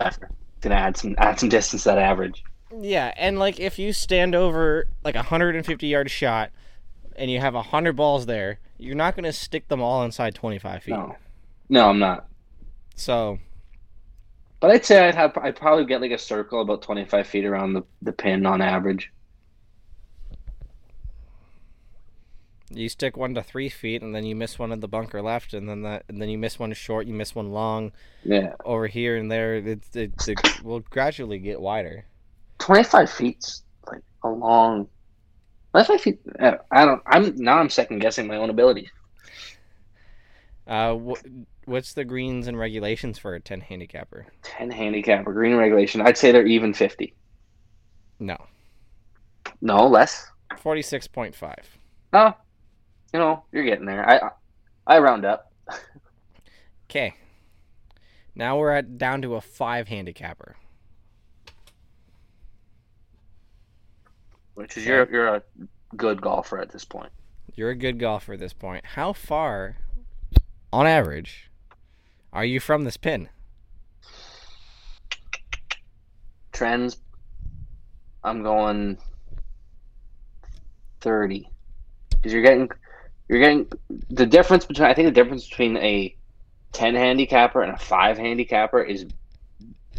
after, 0.00 0.30
gonna 0.60 0.74
add 0.74 0.96
some 0.96 1.14
add 1.18 1.38
some 1.38 1.48
distance 1.48 1.84
to 1.84 1.90
that 1.90 1.98
average. 1.98 2.42
Yeah, 2.76 3.12
and 3.16 3.38
like 3.38 3.60
if 3.60 3.78
you 3.78 3.92
stand 3.92 4.34
over 4.34 4.88
like 5.04 5.14
a 5.14 5.18
150 5.18 5.86
yard 5.86 6.10
shot 6.10 6.50
and 7.18 7.30
you 7.30 7.40
have 7.40 7.54
100 7.54 7.94
balls 7.94 8.26
there, 8.26 8.60
you're 8.78 8.94
not 8.96 9.14
going 9.16 9.24
to 9.24 9.32
stick 9.32 9.68
them 9.68 9.82
all 9.82 10.04
inside 10.04 10.34
25 10.34 10.82
feet. 10.82 11.06
No, 11.06 11.16
no, 11.68 11.88
I'm 11.90 11.98
not. 11.98 12.28
So, 12.96 13.38
But 14.60 14.70
I'd 14.70 14.84
say 14.84 15.08
I'd 15.08 15.16
have 15.16 15.36
I'd 15.38 15.56
probably 15.56 15.84
get 15.84 16.00
like 16.00 16.12
a 16.12 16.18
circle 16.18 16.60
about 16.60 16.82
twenty 16.82 17.04
five 17.04 17.26
feet 17.26 17.44
around 17.44 17.72
the, 17.72 17.82
the 18.02 18.12
pin 18.12 18.46
on 18.46 18.60
average. 18.62 19.12
you 22.70 22.88
stick 22.88 23.16
one 23.16 23.34
to 23.34 23.42
3 23.42 23.68
feet 23.68 24.02
and 24.02 24.14
then 24.14 24.24
you 24.24 24.34
miss 24.36 24.58
one 24.58 24.72
in 24.72 24.80
the 24.80 24.88
bunker 24.88 25.20
left 25.22 25.52
and 25.54 25.68
then 25.68 25.82
that 25.82 26.04
and 26.08 26.20
then 26.20 26.28
you 26.28 26.38
miss 26.38 26.58
one 26.58 26.72
short, 26.72 27.06
you 27.06 27.14
miss 27.14 27.34
one 27.34 27.50
long 27.50 27.92
Yeah, 28.22 28.54
over 28.64 28.86
here 28.88 29.16
and 29.16 29.30
there. 29.30 29.56
It 29.56 29.84
it, 29.94 30.28
it 30.28 30.62
will 30.62 30.80
gradually 30.80 31.38
get 31.38 31.60
wider. 31.60 32.06
twenty 32.58 32.84
five 32.84 33.10
feet's 33.10 33.62
like 33.90 34.02
a 34.22 34.28
long. 34.28 34.88
Five 35.72 36.00
feet. 36.00 36.18
uh, 36.40 36.56
I 36.70 36.84
don't. 36.84 37.02
I'm 37.06 37.36
now. 37.36 37.58
I'm 37.58 37.68
second 37.70 38.00
guessing 38.00 38.26
my 38.26 38.36
own 38.36 38.50
ability. 38.50 38.90
Uh 40.66 40.96
wh- 40.96 41.22
what's 41.66 41.94
the 41.94 42.04
greens 42.04 42.46
and 42.46 42.58
regulations 42.58 43.18
for 43.18 43.34
a 43.34 43.40
10 43.40 43.60
handicapper? 43.62 44.26
Ten 44.42 44.70
handicapper 44.70 45.32
green 45.32 45.56
regulation. 45.56 46.00
I'd 46.02 46.18
say 46.18 46.30
they're 46.32 46.46
even 46.46 46.74
fifty. 46.74 47.14
No. 48.18 48.36
No 49.60 49.86
less. 49.86 50.30
46.5. 50.62 51.54
Oh, 52.12 52.32
you 53.12 53.18
know 53.20 53.44
you're 53.52 53.64
getting 53.64 53.86
there. 53.86 54.08
I 54.08 54.30
I 54.86 54.98
round 54.98 55.24
up. 55.24 55.52
Okay. 56.90 57.12
Now 58.34 58.56
we're 58.58 58.70
at 58.72 58.96
down 58.96 59.20
to 59.20 59.34
a 59.34 59.42
5 59.42 59.88
handicapper. 59.88 60.56
Which 64.58 64.76
is 64.76 64.84
you're 64.84 65.08
you're 65.08 65.36
a 65.36 65.42
good 65.96 66.20
golfer 66.20 66.58
at 66.58 66.70
this 66.70 66.84
point. 66.84 67.12
You're 67.54 67.70
a 67.70 67.76
good 67.76 68.00
golfer 68.00 68.32
at 68.32 68.40
this 68.40 68.52
point. 68.52 68.84
How 68.84 69.12
far, 69.12 69.76
on 70.72 70.84
average, 70.84 71.48
are 72.32 72.44
you 72.44 72.58
from 72.58 72.82
this 72.82 72.96
pin? 72.96 73.28
trends, 76.50 76.96
I'm 78.24 78.42
going 78.42 78.98
thirty 81.00 81.48
because 82.10 82.32
you're 82.32 82.42
getting 82.42 82.68
you're 83.28 83.38
getting 83.38 83.68
the 84.10 84.26
difference 84.26 84.66
between. 84.66 84.88
I 84.88 84.94
think 84.94 85.06
the 85.06 85.12
difference 85.12 85.48
between 85.48 85.76
a 85.76 86.16
ten 86.72 86.96
handicapper 86.96 87.62
and 87.62 87.72
a 87.72 87.78
five 87.78 88.18
handicapper 88.18 88.82
is 88.82 89.06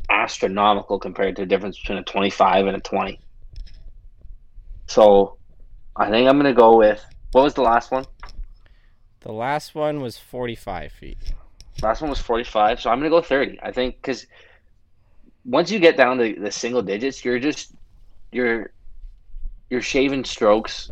astronomical 0.09 0.99
compared 0.99 1.37
to 1.37 1.43
the 1.43 1.45
difference 1.45 1.79
between 1.79 1.99
a 1.99 2.03
twenty 2.03 2.29
five 2.29 2.67
and 2.67 2.75
a 2.75 2.81
twenty. 2.81 3.21
So, 4.89 5.37
I 5.95 6.09
think 6.09 6.27
I'm 6.27 6.37
gonna 6.37 6.51
go 6.51 6.75
with 6.75 7.05
what 7.31 7.43
was 7.43 7.53
the 7.53 7.61
last 7.61 7.91
one? 7.91 8.05
The 9.19 9.31
last 9.31 9.75
one 9.75 10.01
was 10.01 10.17
45 10.17 10.91
feet. 10.91 11.17
Last 11.83 12.01
one 12.01 12.09
was 12.09 12.19
45, 12.19 12.81
so 12.81 12.89
I'm 12.89 12.97
gonna 12.97 13.11
go 13.11 13.21
30. 13.21 13.59
I 13.61 13.71
think 13.71 13.97
because 14.01 14.25
once 15.45 15.69
you 15.69 15.77
get 15.77 15.95
down 15.95 16.17
to 16.17 16.35
the 16.39 16.51
single 16.51 16.81
digits, 16.81 17.23
you're 17.23 17.37
just 17.37 17.73
you're 18.31 18.71
you're 19.69 19.83
shaving 19.83 20.25
strokes 20.25 20.89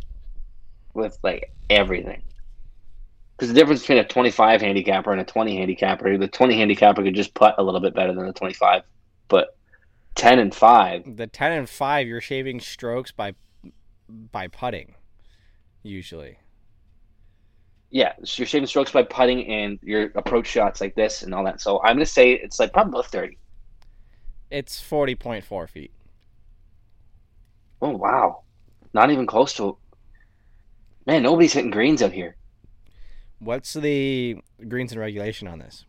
with 0.93 1.17
like 1.23 1.51
everything. 1.71 2.21
Because 3.35 3.47
the 3.49 3.55
difference 3.55 3.81
between 3.81 3.97
a 3.97 4.07
25 4.07 4.61
handicapper 4.61 5.11
and 5.11 5.21
a 5.21 5.25
20 5.25 5.57
handicapper, 5.57 6.15
the 6.19 6.27
20 6.27 6.55
handicapper 6.55 7.01
could 7.01 7.15
just 7.15 7.33
putt 7.33 7.55
a 7.57 7.63
little 7.63 7.79
bit 7.79 7.95
better 7.95 8.13
than 8.13 8.27
the 8.27 8.33
25, 8.33 8.83
but 9.27 9.57
10 10.13 10.37
and 10.37 10.53
5. 10.53 11.17
The 11.17 11.25
10 11.25 11.51
and 11.51 11.69
5, 11.69 12.07
you're 12.07 12.21
shaving 12.21 12.59
strokes 12.59 13.11
by 13.11 13.33
by 14.09 14.47
putting, 14.47 14.95
usually. 15.83 16.37
Yeah, 17.89 18.13
so 18.23 18.41
you're 18.41 18.47
shaving 18.47 18.67
strokes 18.67 18.91
by 18.91 19.03
putting 19.03 19.47
and 19.47 19.79
your 19.81 20.11
approach 20.15 20.47
shots 20.47 20.81
like 20.81 20.95
this 20.95 21.23
and 21.23 21.33
all 21.33 21.45
that. 21.45 21.61
So 21.61 21.81
I'm 21.81 21.95
gonna 21.95 22.05
say 22.05 22.33
it's 22.33 22.59
like 22.59 22.73
probably 22.73 23.03
30. 23.03 23.37
It's 24.51 24.81
40.4 24.81 25.69
feet. 25.69 25.91
Oh 27.81 27.91
wow, 27.91 28.43
not 28.93 29.11
even 29.11 29.25
close 29.25 29.53
to. 29.55 29.77
Man, 31.05 31.23
nobody's 31.23 31.53
hitting 31.53 31.71
greens 31.71 32.01
out 32.01 32.11
here. 32.11 32.35
What's 33.39 33.73
the 33.73 34.37
greens 34.67 34.91
and 34.91 34.99
regulation 34.99 35.47
on 35.47 35.59
this? 35.59 35.85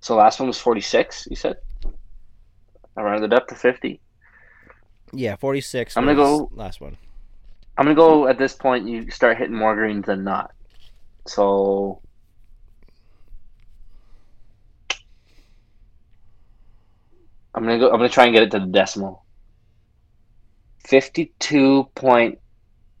So 0.00 0.16
last 0.16 0.40
one 0.40 0.48
was 0.48 0.58
46. 0.58 1.28
You 1.30 1.36
said. 1.36 1.56
I 2.96 3.02
rounded 3.02 3.32
it 3.32 3.36
up 3.36 3.46
to 3.48 3.54
50. 3.54 4.00
Yeah, 5.12 5.36
46. 5.36 5.96
I'm 5.96 6.04
gonna 6.04 6.16
go- 6.16 6.50
last 6.54 6.80
one. 6.80 6.96
I'm 7.78 7.84
gonna 7.86 7.94
go 7.94 8.26
at 8.28 8.38
this 8.38 8.54
point. 8.54 8.86
You 8.88 9.10
start 9.10 9.38
hitting 9.38 9.54
more 9.56 9.74
greens 9.74 10.06
than 10.06 10.22
not. 10.24 10.52
So 11.26 12.00
I'm 17.54 17.64
gonna 17.64 17.78
go. 17.78 17.86
I'm 17.90 17.96
gonna 17.96 18.08
try 18.08 18.24
and 18.26 18.34
get 18.34 18.42
it 18.44 18.50
to 18.52 18.60
the 18.60 18.66
decimal. 18.66 19.24
Fifty-two 20.86 21.84
point 21.94 22.38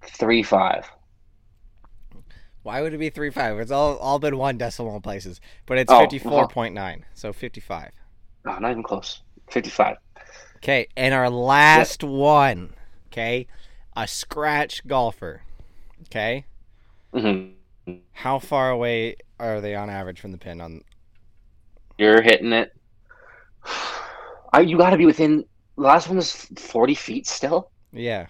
three 0.02 0.42
five. 0.42 0.90
Why 2.62 2.82
would 2.82 2.92
it 2.92 2.98
be 2.98 3.10
3.5? 3.10 3.58
It's 3.58 3.70
all 3.70 3.96
all 3.96 4.18
been 4.18 4.36
one 4.36 4.58
decimal 4.58 5.00
places, 5.00 5.40
but 5.64 5.78
it's 5.78 5.90
Oh, 5.90 6.00
54.9, 6.06 7.04
so 7.14 7.32
55. 7.32 7.90
Oh, 8.44 8.58
not 8.58 8.70
even 8.70 8.82
close. 8.82 9.22
Fifty-five. 9.50 9.96
Okay, 10.62 10.88
and 10.96 11.14
our 11.14 11.30
last 11.30 12.04
one, 12.04 12.74
okay, 13.08 13.46
a 13.96 14.06
scratch 14.06 14.86
golfer. 14.86 15.42
Okay, 16.06 16.44
hmm 17.14 17.50
how 18.12 18.38
far 18.38 18.70
away 18.70 19.16
are 19.38 19.60
they 19.60 19.74
on 19.74 19.88
average 19.90 20.20
from 20.20 20.32
the 20.32 20.38
pin? 20.38 20.60
On 20.60 20.82
You're 21.98 22.22
hitting 22.22 22.52
it. 22.52 22.72
I, 24.52 24.60
you 24.60 24.76
got 24.76 24.90
to 24.90 24.96
be 24.96 25.06
within. 25.06 25.44
The 25.76 25.82
last 25.82 26.08
one 26.08 26.16
was 26.16 26.32
forty 26.58 26.94
feet 26.94 27.26
still. 27.26 27.70
yeah, 27.92 28.26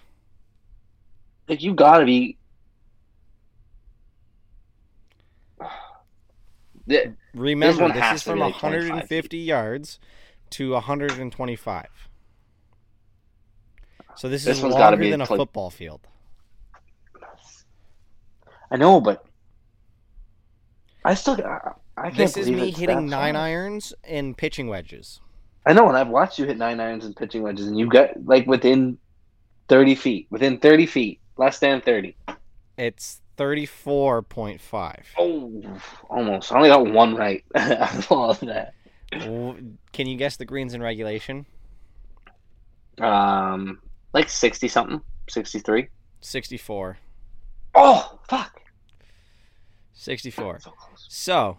Like 1.47 1.61
you 1.61 1.73
got 1.73 1.99
to 1.99 2.05
be. 2.05 2.37
Remember 7.33 7.83
one 7.83 7.93
this, 7.93 8.11
is 8.11 8.23
from 8.23 8.35
be 8.35 8.39
like 8.39 8.57
25 8.57 8.61
150 8.61 9.37
yards 9.37 9.99
to 10.51 10.71
125. 10.73 12.09
So 14.15 14.29
this, 14.29 14.43
This 14.45 14.57
is 14.57 14.63
one's 14.63 14.75
longer 14.75 14.97
be 14.97 15.09
than 15.11 15.21
a 15.21 15.25
like- 15.25 15.37
football 15.37 15.69
field. 15.69 16.01
I 18.69 18.77
know, 18.77 19.01
but 19.01 19.25
I 21.03 21.13
still. 21.13 21.33
I, 21.43 21.71
I 21.97 22.03
can't 22.03 22.15
This 22.17 22.37
is 22.37 22.49
me 22.49 22.71
hitting 22.71 23.07
nine 23.07 23.35
irons 23.35 23.93
and 24.03 24.37
pitching 24.37 24.67
wedges. 24.67 25.19
I 25.65 25.73
know, 25.73 25.87
and 25.89 25.97
I've 25.97 26.07
watched 26.07 26.39
you 26.39 26.45
hit 26.45 26.57
nine 26.57 26.79
irons 26.79 27.05
and 27.05 27.15
pitching 27.15 27.43
wedges, 27.43 27.67
and 27.67 27.77
you 27.77 27.87
got 27.87 28.11
like 28.25 28.47
within 28.47 28.97
thirty 29.67 29.93
feet, 29.95 30.27
within 30.29 30.57
thirty 30.57 30.85
feet, 30.85 31.19
less 31.37 31.59
than 31.59 31.81
thirty. 31.81 32.15
It's 32.77 33.19
34.5. 33.37 35.03
Oh, 35.17 35.63
almost. 36.09 36.51
I 36.51 36.55
only 36.57 36.69
got 36.69 36.85
one 36.91 37.15
right 37.15 37.43
out 37.55 37.95
of 37.95 38.11
all 38.11 38.29
of 38.31 38.39
that. 38.41 38.73
Can 39.11 40.07
you 40.07 40.15
guess 40.15 40.37
the 40.37 40.45
greens 40.45 40.73
in 40.73 40.81
regulation? 40.81 41.45
Um, 42.99 43.79
like 44.13 44.29
sixty 44.29 44.67
something, 44.67 45.01
sixty 45.29 45.59
three. 45.59 45.87
64. 46.23 46.97
Oh, 47.73 48.19
fuck. 48.29 48.61
64. 49.93 50.59
So. 50.59 50.73
So, 50.95 51.57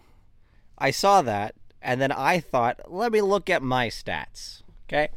I 0.77 0.91
saw 0.91 1.21
that, 1.21 1.55
and 1.81 1.99
then 1.99 2.11
I 2.11 2.39
thought, 2.39 2.79
let 2.91 3.11
me 3.11 3.21
look 3.21 3.49
at 3.49 3.61
my 3.61 3.87
stats. 3.89 4.61
Okay, 4.87 5.09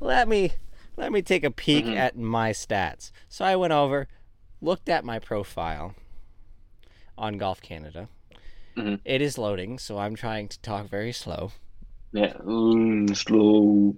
let 0.00 0.28
me 0.28 0.52
let 0.96 1.10
me 1.12 1.22
take 1.22 1.42
a 1.44 1.50
peek 1.50 1.86
Mhm. 1.86 1.96
at 1.96 2.16
my 2.18 2.50
stats. 2.50 3.12
So 3.28 3.44
I 3.46 3.56
went 3.56 3.72
over, 3.72 4.08
looked 4.60 4.88
at 4.90 5.04
my 5.04 5.18
profile 5.18 5.94
on 7.16 7.38
Golf 7.38 7.62
Canada. 7.62 8.08
Mhm. 8.76 9.00
It 9.04 9.22
is 9.22 9.38
loading, 9.38 9.78
so 9.78 9.98
I'm 9.98 10.14
trying 10.14 10.48
to 10.48 10.60
talk 10.60 10.86
very 10.88 11.12
slow. 11.12 11.52
Yeah, 12.12 12.34
mm, 12.34 13.14
slow. 13.16 13.96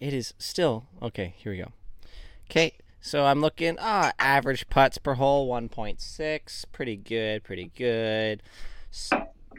It 0.00 0.12
is 0.12 0.34
still 0.38 0.86
okay. 1.02 1.34
Here 1.36 1.52
we 1.52 1.58
go. 1.58 1.72
Okay, 2.50 2.74
so 3.00 3.24
I'm 3.24 3.40
looking. 3.40 3.76
Ah, 3.80 4.12
average 4.18 4.68
putts 4.68 4.98
per 4.98 5.14
hole 5.14 5.48
1.6. 5.48 6.64
Pretty 6.72 6.96
good. 6.96 7.44
Pretty 7.44 7.70
good. 7.76 8.42
S- 8.92 9.10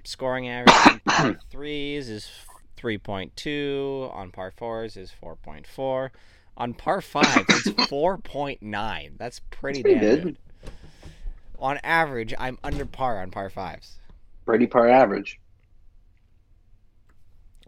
scoring 0.03 0.47
average 0.47 1.01
on 1.19 1.39
threes 1.49 2.09
is 2.09 2.29
3.2. 2.77 4.13
On 4.13 4.31
par 4.31 4.51
fours 4.55 4.95
is 4.95 5.11
4.4. 5.21 6.09
On 6.55 6.73
par 6.73 7.01
fives, 7.01 7.45
it's 7.49 7.67
4.9. 7.91 9.17
That's 9.17 9.41
pretty, 9.51 9.81
pretty 9.83 9.99
damn 9.99 10.15
good. 10.15 10.23
good. 10.23 10.37
On 11.59 11.79
average, 11.83 12.33
I'm 12.37 12.57
under 12.63 12.85
par 12.85 13.21
on 13.21 13.31
par 13.31 13.49
fives. 13.49 13.95
Brady 14.45 14.67
par 14.67 14.87
average. 14.87 15.39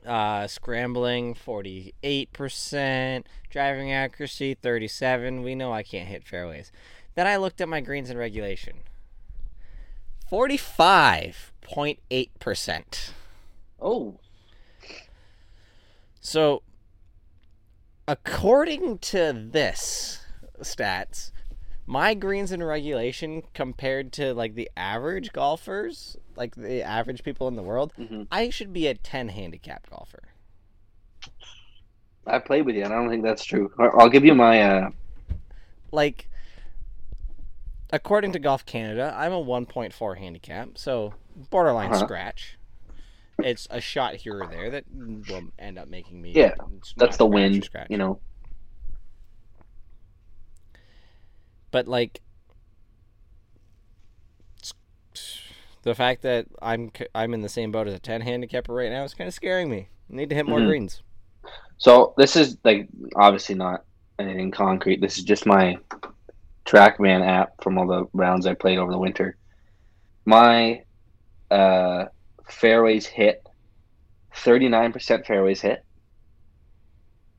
Uh, 0.10 0.48
scrambling 0.48 1.36
48%, 1.36 3.24
driving 3.52 3.94
accuracy 3.94 4.56
37. 4.56 5.44
We 5.44 5.54
know 5.54 5.72
I 5.72 5.84
can't 5.84 6.08
hit 6.08 6.26
fairways. 6.26 6.72
Then 7.14 7.28
I 7.28 7.38
looked 7.38 7.62
at 7.62 7.70
my 7.70 7.80
greens 7.80 8.10
and 8.10 8.18
regulation. 8.18 8.78
45.8%. 10.32 13.12
Oh, 13.80 14.18
So 16.20 16.64
according 18.08 18.98
to 18.98 19.48
this 19.52 20.26
stats, 20.62 21.32
my 21.90 22.14
greens 22.14 22.52
and 22.52 22.64
regulation 22.66 23.42
compared 23.56 24.14
to 24.14 24.32
like 24.36 24.54
the 24.54 24.70
average 24.78 25.34
golfers, 25.34 26.16
like 26.36 26.54
the 26.56 26.84
average 26.84 27.24
people 27.24 27.48
in 27.48 27.56
the 27.56 27.64
world, 27.64 27.92
hmm 27.98 28.24
I 28.32 28.52
should 28.52 28.72
be 28.72 28.86
a 28.86 28.94
10 28.94 29.30
handicap 29.30 29.90
golfer. 29.90 30.22
I 32.28 32.38
played 32.38 32.68
with 32.68 32.76
you, 32.76 32.84
and 32.84 32.94
I 32.94 32.98
don't 32.98 33.10
think 33.10 33.24
that's 33.24 33.44
true. 33.44 33.72
I'll 33.80 34.10
give 34.10 34.24
you 34.24 34.36
my. 34.36 34.62
uh 34.62 34.90
like 35.92 36.28
according 37.92 38.32
to 38.32 38.38
golf 38.38 38.64
canada 38.68 39.12
i'm 39.18 39.34
a 39.34 39.44
1.4 39.44 40.18
handicap 40.20 40.78
so 40.78 41.12
borderline 41.50 41.90
Uh-huh. 41.92 42.06
scratch 42.06 42.60
it's 43.42 43.68
a 43.72 43.82
shot 43.82 44.14
here 44.18 44.42
or 44.42 44.46
there 44.46 44.70
that 44.70 44.84
will 45.28 45.42
end 45.58 45.80
up 45.80 45.88
making 45.88 46.22
me 46.22 46.34
Yeah, 46.34 46.54
That's 46.98 47.18
the 47.18 47.26
wind, 47.26 47.64
scratch. 47.64 47.88
you 47.90 47.98
know. 47.98 48.20
But 51.72 51.88
like 51.88 52.22
the 55.84 55.96
fact 55.96 56.22
that 56.22 56.46
i'm 56.62 56.92
i'm 57.16 57.34
in 57.34 57.42
the 57.42 57.50
same 57.50 57.72
boat 57.72 57.88
as 57.88 57.94
a 57.94 58.00
10 58.00 58.22
handicapper 58.22 58.74
right 58.74 58.92
now 58.92 59.04
is 59.04 59.14
kind 59.14 59.28
of 59.28 59.34
scaring 59.34 59.70
me 59.70 59.90
I 60.12 60.16
need 60.16 60.30
to 60.30 60.36
hit 60.36 60.46
more 60.48 60.60
Mhm. 60.60 60.68
greens 60.68 61.02
So 61.78 62.14
this 62.18 62.36
is 62.36 62.58
like 62.64 62.90
obviously 63.16 63.56
not 63.56 63.86
anything 64.20 64.52
concrete. 64.52 65.00
This 65.02 65.18
is 65.18 65.24
just 65.24 65.46
my 65.46 65.78
TrackMan 66.66 67.26
app 67.26 67.52
from 67.64 67.78
all 67.78 67.88
the 67.88 68.06
rounds 68.14 68.46
I 68.46 68.54
played 68.54 68.78
over 68.78 68.92
the 68.92 68.98
winter. 69.00 69.38
My 70.26 70.84
uh, 71.50 72.06
fairways 72.50 73.06
hit, 73.08 73.42
thirty 74.36 74.68
nine 74.68 74.92
percent 74.92 75.26
fairways 75.26 75.62
hit, 75.62 75.80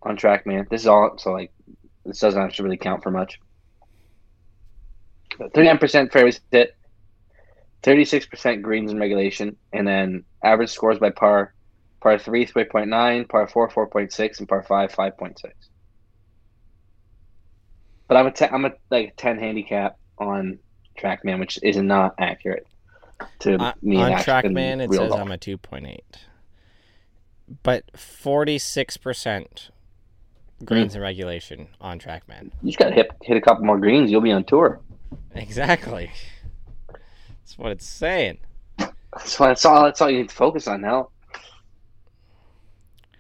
on 0.02 0.16
TrackMan. 0.16 0.68
This 0.70 0.82
is 0.82 0.86
all 0.86 1.18
so 1.18 1.32
like 1.32 1.52
this 2.06 2.20
doesn't 2.20 2.40
actually 2.42 2.64
really 2.64 2.76
count 2.78 3.02
for 3.02 3.10
much. 3.10 3.38
Thirty-nine 5.38 5.78
percent 5.78 6.12
fairways 6.12 6.40
hit, 6.50 6.76
thirty-six 7.82 8.26
percent 8.26 8.62
greens 8.62 8.90
in 8.90 8.98
regulation, 8.98 9.56
and 9.72 9.86
then 9.86 10.24
average 10.42 10.70
scores 10.70 10.98
by 10.98 11.10
par: 11.10 11.54
par 12.00 12.18
three 12.18 12.46
three 12.46 12.64
point 12.64 12.88
nine, 12.88 13.24
par 13.26 13.48
four 13.48 13.68
four 13.70 13.86
point 13.86 14.12
six, 14.12 14.38
and 14.38 14.48
par 14.48 14.62
five 14.62 14.92
five 14.92 15.16
point 15.16 15.38
six. 15.38 15.54
But 18.08 18.16
I'm 18.16 18.26
a 18.26 18.32
te- 18.32 18.46
I'm 18.46 18.64
a 18.64 18.72
like 18.90 19.14
ten 19.16 19.38
handicap 19.38 19.96
on 20.18 20.58
TrackMan, 20.98 21.40
which 21.40 21.58
is 21.62 21.76
not 21.76 22.14
accurate 22.18 22.66
to 23.40 23.56
On, 23.56 23.74
me. 23.82 23.96
on 23.96 24.08
in 24.08 24.12
act- 24.14 24.28
in 24.28 24.54
TrackMan, 24.54 24.80
it 24.82 24.90
says 24.90 25.08
golf. 25.08 25.20
I'm 25.20 25.32
a 25.32 25.38
2.8. 25.38 25.98
But 27.62 27.92
46% 27.94 29.70
greens 30.64 30.92
hmm. 30.92 30.96
in 30.96 31.02
regulation 31.02 31.68
on 31.80 31.98
TrackMan. 31.98 32.50
You 32.62 32.68
just 32.68 32.78
gotta 32.78 32.94
hit 32.94 33.10
hit 33.22 33.36
a 33.36 33.40
couple 33.40 33.64
more 33.64 33.78
greens, 33.78 34.10
you'll 34.10 34.20
be 34.20 34.32
on 34.32 34.44
tour. 34.44 34.80
Exactly. 35.34 36.10
That's 36.88 37.58
what 37.58 37.72
it's 37.72 37.86
saying. 37.86 38.38
That's 38.78 39.38
why 39.38 39.48
that's 39.48 39.64
all 39.64 39.84
that's 39.84 40.00
all 40.00 40.10
you 40.10 40.18
need 40.18 40.28
to 40.28 40.34
focus 40.34 40.68
on 40.68 40.80
now. 40.80 41.10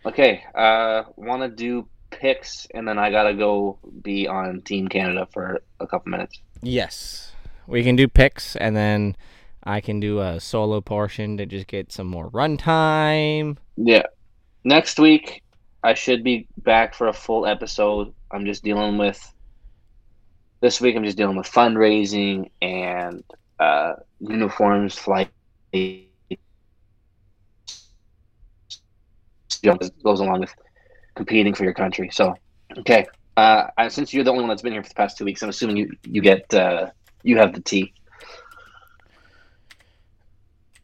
Okay, 0.06 0.44
uh 0.54 1.04
wanna 1.16 1.48
do 1.48 1.88
picks 2.10 2.66
and 2.74 2.86
then 2.86 2.98
I 2.98 3.10
gotta 3.10 3.34
go 3.34 3.78
be 4.02 4.28
on 4.28 4.62
Team 4.62 4.88
Canada 4.88 5.26
for 5.32 5.62
a 5.80 5.86
couple 5.86 6.10
minutes. 6.10 6.40
Yes. 6.62 7.32
We 7.66 7.82
can 7.82 7.96
do 7.96 8.08
picks 8.08 8.56
and 8.56 8.76
then 8.76 9.16
I 9.64 9.80
can 9.80 10.00
do 10.00 10.20
a 10.20 10.40
solo 10.40 10.80
portion 10.80 11.36
to 11.36 11.46
just 11.46 11.66
get 11.66 11.92
some 11.92 12.06
more 12.06 12.30
runtime. 12.30 13.56
Yeah. 13.76 14.04
Next 14.64 14.98
week 14.98 15.42
I 15.82 15.94
should 15.94 16.22
be 16.22 16.46
back 16.58 16.94
for 16.94 17.08
a 17.08 17.12
full 17.12 17.46
episode. 17.46 18.12
I'm 18.30 18.44
just 18.44 18.62
dealing 18.62 18.98
with 18.98 19.32
this 20.60 20.80
week 20.80 20.96
I'm 20.96 21.04
just 21.04 21.16
dealing 21.16 21.36
with 21.36 21.50
fundraising 21.50 22.50
and 22.62 23.24
uh 23.58 23.94
uniforms, 24.20 24.96
flight 24.96 25.30
goes 29.62 30.20
along 30.20 30.40
with 30.40 30.54
competing 31.14 31.54
for 31.54 31.64
your 31.64 31.74
country. 31.74 32.10
So, 32.12 32.34
okay. 32.78 33.06
Uh, 33.36 33.68
I- 33.76 33.88
since 33.88 34.12
you're 34.12 34.24
the 34.24 34.30
only 34.30 34.42
one 34.42 34.48
that's 34.48 34.62
been 34.62 34.72
here 34.72 34.82
for 34.82 34.88
the 34.88 34.94
past 34.94 35.18
two 35.18 35.24
weeks, 35.24 35.42
I'm 35.42 35.48
assuming 35.48 35.76
you 35.76 35.90
you 36.04 36.20
get 36.20 36.52
uh, 36.52 36.90
you 37.22 37.38
have 37.38 37.54
the 37.54 37.60
tea. 37.60 37.92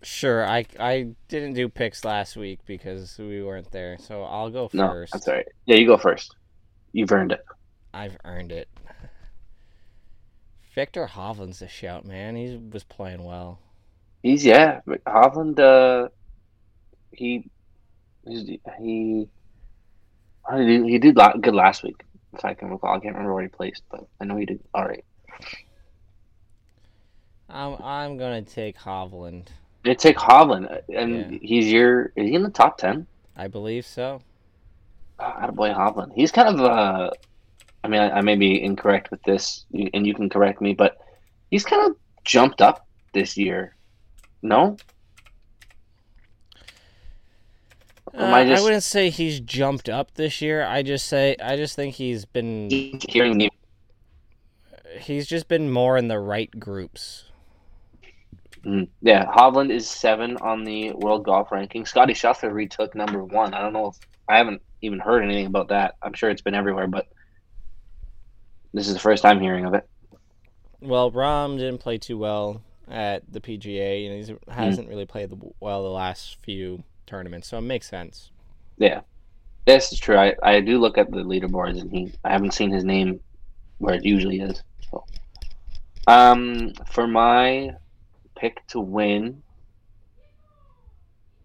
Sure, 0.03 0.47
I 0.47 0.65
I 0.79 1.09
didn't 1.29 1.55
do 1.55 1.69
picks 1.69 2.05
last 2.05 2.37
week 2.37 2.61
because 2.67 3.19
we 3.19 3.43
weren't 3.43 3.73
there. 3.73 3.99
So 3.99 4.23
I'll 4.23 4.51
go 4.51 4.69
first. 4.69 4.75
No, 4.75 5.07
that's 5.13 5.29
all 5.29 5.35
right. 5.35 5.47
Yeah, 5.67 5.77
you 5.77 5.87
go 5.87 5.97
first. 5.99 6.35
You've 6.93 7.11
earned 7.13 7.33
it. 7.33 7.45
I've 7.93 8.17
earned 8.25 8.53
it. 8.53 8.69
Viktor 10.77 11.07
Hovland's 11.07 11.63
a 11.63 11.69
shout, 11.69 12.05
man. 12.05 12.37
He 12.37 12.61
was 12.71 12.85
playing 12.85 13.25
well. 13.25 13.59
He's 14.23 14.45
yeah, 14.45 14.81
Hovland. 15.07 15.59
Uh, 15.59 16.11
he 17.13 17.49
he's, 18.29 18.47
he 18.47 18.61
he, 18.79 19.29
he 20.91 20.99
did 20.99 21.17
good 21.41 21.55
last 21.55 21.83
week. 21.83 22.05
If 22.35 22.45
I 22.45 22.53
can 22.53 22.69
recall, 22.69 22.95
I 22.95 23.01
can't 23.01 23.15
remember 23.15 23.33
where 23.33 23.43
he 23.43 23.49
placed, 23.49 23.85
but 23.91 24.07
I 24.21 24.27
know 24.27 24.37
he 24.37 24.45
did 24.45 24.61
all 24.75 24.85
right. 24.85 25.05
I'm 27.49 27.83
I'm 27.83 28.19
gonna 28.19 28.43
take 28.43 28.77
Hovland. 28.77 29.47
They 29.83 29.95
take 29.95 30.19
Hovland, 30.19 30.71
uh, 30.71 30.81
and 30.93 31.33
Yeah. 31.33 31.39
he's 31.41 31.73
your 31.73 32.13
is 32.17 32.29
he 32.29 32.35
in 32.35 32.43
the 32.43 32.51
top 32.51 32.77
ten? 32.77 33.07
I 33.35 33.49
believe 33.49 33.87
so. 33.87 34.21
Oh, 35.19 35.51
boy, 35.53 35.71
Hovland. 35.71 36.13
He's 36.15 36.33
kind 36.33 36.49
of 36.49 36.61
uh, 36.61 37.11
I 37.87 37.89
mean, 37.89 38.01
I, 38.01 38.19
I 38.19 38.21
may 38.21 38.35
be 38.35 38.61
incorrect 38.61 39.13
with 39.13 39.23
this, 39.23 39.65
and 39.73 40.05
you 40.05 40.13
can 40.13 40.29
correct 40.29 40.61
me, 40.61 40.75
but 40.75 40.99
he's 41.53 41.65
kind 41.65 41.89
of 41.89 41.97
jumped 42.25 42.61
up 42.61 42.85
this 43.13 43.37
year. 43.37 43.77
No, 44.43 44.77
Uh, 48.13 48.25
I 48.25 48.41
I 48.55 48.61
wouldn't 48.61 48.83
say 48.83 49.11
he's 49.11 49.41
jumped 49.41 49.89
up 49.89 50.15
this 50.15 50.41
year. 50.41 50.65
I 50.65 50.83
just 50.83 51.07
say 51.07 51.37
I 51.43 51.57
just 51.57 51.77
think 51.77 51.95
he's 51.95 52.25
been 52.25 52.71
hearing 53.09 53.37
me. 53.37 53.51
he's 55.01 55.27
just 55.27 55.49
been 55.49 55.71
more 55.71 55.97
in 55.97 56.09
the 56.09 56.19
right 56.19 56.51
groups. 56.59 57.25
Mm, 58.65 58.89
Yeah, 59.01 59.27
Hovland 59.27 59.71
is 59.71 59.89
seven 59.89 60.37
on 60.39 60.65
the 60.65 60.93
world 60.93 61.25
golf 61.25 61.53
ranking. 61.53 61.87
Scotty 61.87 62.15
Scheffler 62.15 62.53
retook 62.53 62.95
number 62.95 63.23
one. 63.23 63.55
I 63.55 63.61
don't 63.61 63.73
know 63.73 63.89
if 63.89 63.97
I 64.29 64.39
haven't 64.39 64.63
even 64.83 64.99
heard 64.99 65.23
anything 65.23 65.47
about 65.47 65.69
that. 65.69 65.95
I'm 66.03 66.15
sure 66.15 66.31
it's 66.31 66.43
been 66.43 66.55
everywhere, 66.55 66.87
but 66.89 67.07
this 68.77 68.89
is 68.89 68.95
the 68.95 69.01
first 69.01 69.23
time 69.23 69.41
hearing 69.41 69.65
of 69.65 69.73
it. 69.73 69.89
Well, 70.83 71.11
Rahm 71.11 71.57
didn't 71.57 71.79
play 71.79 71.97
too 71.97 72.19
well 72.19 72.61
at 72.89 73.23
the 73.33 73.41
PGA, 73.41 74.07
and 74.07 74.27
he 74.27 74.53
hasn't 74.53 74.89
really 74.89 75.07
played 75.07 75.33
well 75.61 75.83
the 75.83 75.89
last 75.89 76.37
few 76.43 76.85
tournaments, 77.07 77.49
so 77.49 77.57
it 77.57 77.63
makes 77.63 77.89
sense. 77.89 78.31
Yeah, 78.77 79.01
this 79.65 79.93
is 79.93 79.99
true. 79.99 80.19
I, 80.19 80.35
I 80.43 80.61
do 80.61 80.79
look 80.79 80.99
at 80.99 81.11
the 81.11 81.23
leaderboards, 81.23 81.81
and 81.81 81.91
he 81.91 82.13
I 82.23 82.31
haven't 82.31 82.53
seen 82.53 82.71
his 82.71 82.85
name 82.85 83.19
where 83.79 83.95
it 83.95 84.05
usually 84.05 84.41
is. 84.41 84.63
So, 84.91 85.05
um, 86.07 86.75
for 86.91 87.07
my 87.07 87.71
pick 88.37 88.67
to 88.69 88.81
win, 88.81 89.43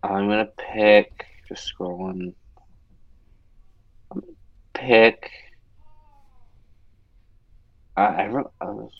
I'm 0.03 0.27
gonna 0.27 0.49
pick. 0.73 1.27
Just 1.47 1.73
scrolling. 1.73 2.33
Pick. 4.73 5.31
I, 8.01 8.23
I, 8.25 8.43
I 8.61 8.71
was 8.71 8.91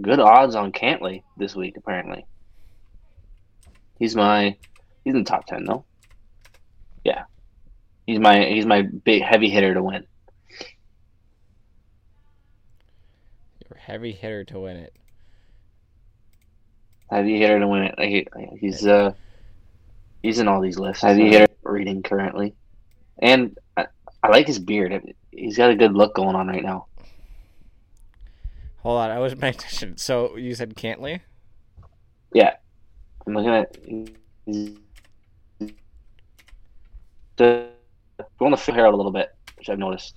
good 0.00 0.20
odds 0.20 0.54
on 0.54 0.72
Cantlay 0.72 1.22
this 1.36 1.56
week. 1.56 1.76
Apparently, 1.78 2.26
he's 3.98 4.16
my 4.16 4.56
he's 5.04 5.14
in 5.14 5.24
the 5.24 5.30
top 5.30 5.46
ten 5.46 5.64
though. 5.64 5.86
Yeah, 7.04 7.24
he's 8.06 8.20
my 8.20 8.44
he's 8.46 8.66
my 8.66 8.82
big 8.82 9.22
heavy 9.22 9.50
hitter 9.50 9.74
to 9.74 9.82
win. 9.82 10.04
You're 13.68 13.78
a 13.78 13.80
heavy 13.80 14.12
hitter 14.12 14.44
to 14.46 14.60
win 14.60 14.76
it. 14.78 14.94
Heavy 17.10 17.38
hitter 17.38 17.60
to 17.60 17.68
win 17.68 17.84
it. 17.84 17.94
Like, 17.98 18.08
he- 18.08 18.28
he's 18.60 18.86
uh 18.86 19.12
he's 20.22 20.38
in 20.40 20.48
all 20.48 20.60
these 20.60 20.78
lists. 20.78 21.02
Heavy 21.04 21.30
hitter 21.30 21.48
reading 21.64 22.02
currently, 22.02 22.54
and 23.22 23.56
I, 23.76 23.86
I 24.22 24.28
like 24.28 24.46
his 24.46 24.58
beard. 24.58 25.02
He's 25.30 25.56
got 25.56 25.70
a 25.70 25.76
good 25.76 25.94
look 25.94 26.14
going 26.14 26.36
on 26.36 26.48
right 26.48 26.64
now. 26.64 26.86
Hold 28.82 29.00
on, 29.00 29.10
I 29.10 29.18
wasn't 29.18 29.40
paying 29.40 29.54
attention. 29.54 29.96
So 29.98 30.36
you 30.36 30.54
said 30.54 30.74
Cantlay? 30.74 31.20
Yeah. 32.32 32.54
I'm 33.26 33.34
looking 33.34 33.50
at 33.50 33.76
he's 34.46 34.78
the 37.36 37.68
going 38.38 38.56
to 38.56 38.72
hair 38.72 38.86
out 38.86 38.94
a 38.94 38.96
little 38.96 39.12
bit, 39.12 39.34
which 39.56 39.68
I've 39.68 39.78
noticed. 39.78 40.14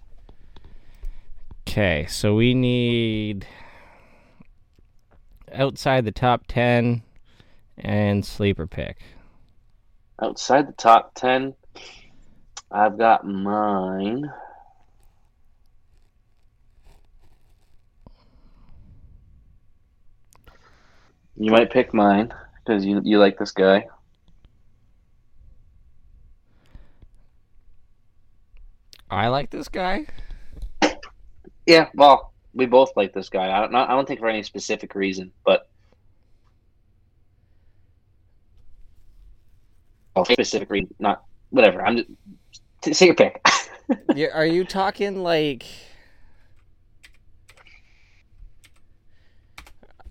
Okay, 1.68 2.06
so 2.08 2.36
we 2.36 2.54
need 2.54 3.46
outside 5.54 6.06
the 6.06 6.12
top 6.12 6.46
ten 6.48 7.04
and 7.78 8.26
sleeper 8.26 8.68
pick. 8.68 9.02
Outside 10.22 10.68
the 10.68 10.74
top 10.74 11.16
ten, 11.16 11.56
I've 12.72 12.98
got 12.98 13.26
mine. 13.26 14.32
You 21.36 21.52
might 21.52 21.72
pick 21.72 21.94
mine 21.94 22.34
because 22.64 22.86
you 22.86 23.02
you 23.04 23.20
like 23.20 23.38
this 23.38 23.52
guy. 23.52 23.88
I 29.10 29.28
like 29.28 29.50
this 29.50 29.68
guy. 29.68 30.08
Yeah, 31.66 31.90
well, 31.94 32.34
we 32.54 32.66
both 32.66 32.92
like 32.96 33.14
this 33.14 33.30
guy. 33.30 33.52
I 33.52 33.62
don't 33.62 33.76
I 33.76 33.88
don't 33.88 34.08
think 34.08 34.20
for 34.20 34.30
any 34.30 34.44
specific 34.44 34.96
reason, 34.96 35.32
but 35.46 35.68
oh, 40.16 40.24
specific 40.24 40.70
reason, 40.70 40.94
not 41.00 41.24
whatever. 41.50 41.86
I'm 41.86 41.98
just 41.98 42.10
t- 42.82 42.94
say 42.94 43.08
your 43.08 43.16
pick. 43.16 43.44
Yeah, 44.16 44.30
are 44.34 44.46
you 44.46 44.64
talking 44.64 45.24
like 45.24 45.66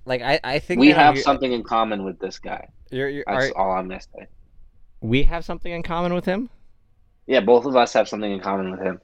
like 0.05 0.23
I 0.23 0.41
I 0.45 0.59
think 0.59 0.81
we 0.81 0.93
I 0.93 0.97
know 0.97 1.03
have 1.03 1.19
something 1.19 1.53
in 1.53 1.63
common 1.63 2.05
with 2.05 2.19
this 2.19 2.39
guy. 2.39 2.69
You're, 2.91 3.09
you're, 3.09 3.25
That's 3.27 3.51
are, 3.51 3.57
all 3.57 3.73
I'm 3.73 3.89
gonna 3.89 4.01
say. 4.01 4.27
we 5.01 5.25
have 5.25 5.45
something 5.45 5.73
in 5.73 5.83
common 5.83 6.15
with 6.15 6.25
him. 6.25 6.51
Yeah, 7.27 7.41
both 7.41 7.65
of 7.67 7.75
us 7.77 7.93
have 7.95 8.09
something 8.09 8.31
in 8.31 8.41
common 8.41 8.71
with 8.71 8.81
him. 8.81 9.01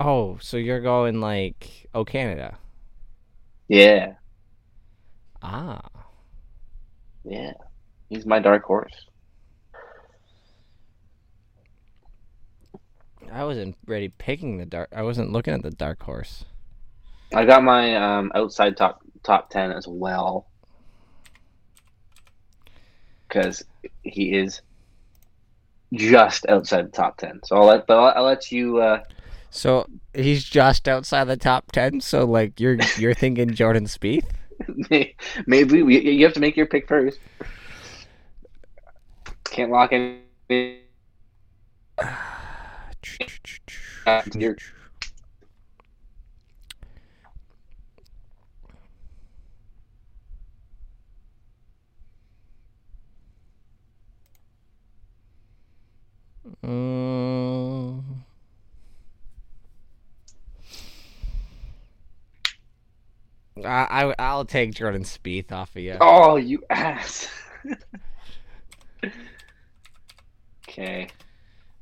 Oh, 0.00 0.38
so 0.40 0.56
you're 0.56 0.80
going 0.80 1.20
like 1.20 1.88
oh 1.94 2.04
Canada. 2.04 2.58
Yeah, 3.68 4.14
Ah, 5.42 5.80
yeah. 7.24 7.52
He's 8.08 8.26
my 8.26 8.38
dark 8.40 8.64
horse. 8.64 9.06
I 13.32 13.44
wasn't 13.44 13.76
ready 13.86 14.08
picking 14.08 14.58
the 14.58 14.66
dark. 14.66 14.90
I 14.94 15.02
wasn't 15.02 15.32
looking 15.32 15.54
at 15.54 15.62
the 15.62 15.70
dark 15.70 16.02
horse. 16.02 16.44
I 17.34 17.44
got 17.44 17.62
my 17.62 17.94
um, 17.96 18.32
outside 18.34 18.76
top 18.76 19.00
top 19.22 19.50
ten 19.50 19.72
as 19.72 19.86
well 19.86 20.46
because 23.28 23.64
he 24.02 24.34
is 24.36 24.60
just 25.92 26.46
outside 26.48 26.86
the 26.86 26.90
top 26.96 27.16
ten. 27.18 27.40
So 27.44 27.56
I'll 27.56 27.66
let 27.66 27.86
but 27.86 27.98
I'll, 27.98 28.14
I'll 28.16 28.24
let 28.24 28.50
you. 28.50 28.78
Uh, 28.78 29.02
So 29.50 29.86
he's 30.14 30.44
just 30.44 30.88
outside 30.88 31.24
the 31.24 31.36
top 31.36 31.72
ten. 31.72 32.00
So 32.00 32.24
like 32.24 32.58
you're 32.60 32.78
you're 32.98 33.14
thinking 33.14 33.54
Jordan 33.54 33.84
Spieth. 33.84 34.26
maybe 35.46 35.82
we, 35.82 36.00
you 36.00 36.24
have 36.24 36.34
to 36.34 36.40
make 36.40 36.56
your 36.56 36.66
pick 36.66 36.88
first. 36.88 37.18
Can't 39.44 39.70
lock 39.70 39.92
in. 39.92 40.20
Your, 44.34 44.56
Mm. 56.64 58.02
I, 63.64 64.04
I 64.04 64.14
I'll 64.18 64.44
take 64.44 64.74
Jordan 64.74 65.02
Spieth 65.02 65.52
off 65.52 65.74
of 65.76 65.82
you. 65.82 65.96
oh, 66.00 66.36
you 66.36 66.62
ass. 66.70 67.28
okay, 70.68 71.08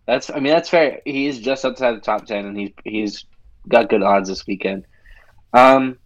that's. 0.06 0.30
I 0.30 0.34
mean, 0.36 0.52
that's 0.52 0.68
fair. 0.68 1.00
He 1.04 1.26
is 1.26 1.38
just 1.40 1.64
outside 1.64 1.96
the 1.96 2.00
top 2.00 2.26
ten, 2.26 2.46
and 2.46 2.58
he's 2.58 2.72
he's 2.84 3.24
got 3.68 3.88
good 3.88 4.02
odds 4.02 4.28
this 4.28 4.46
weekend. 4.46 4.86
Um. 5.52 5.98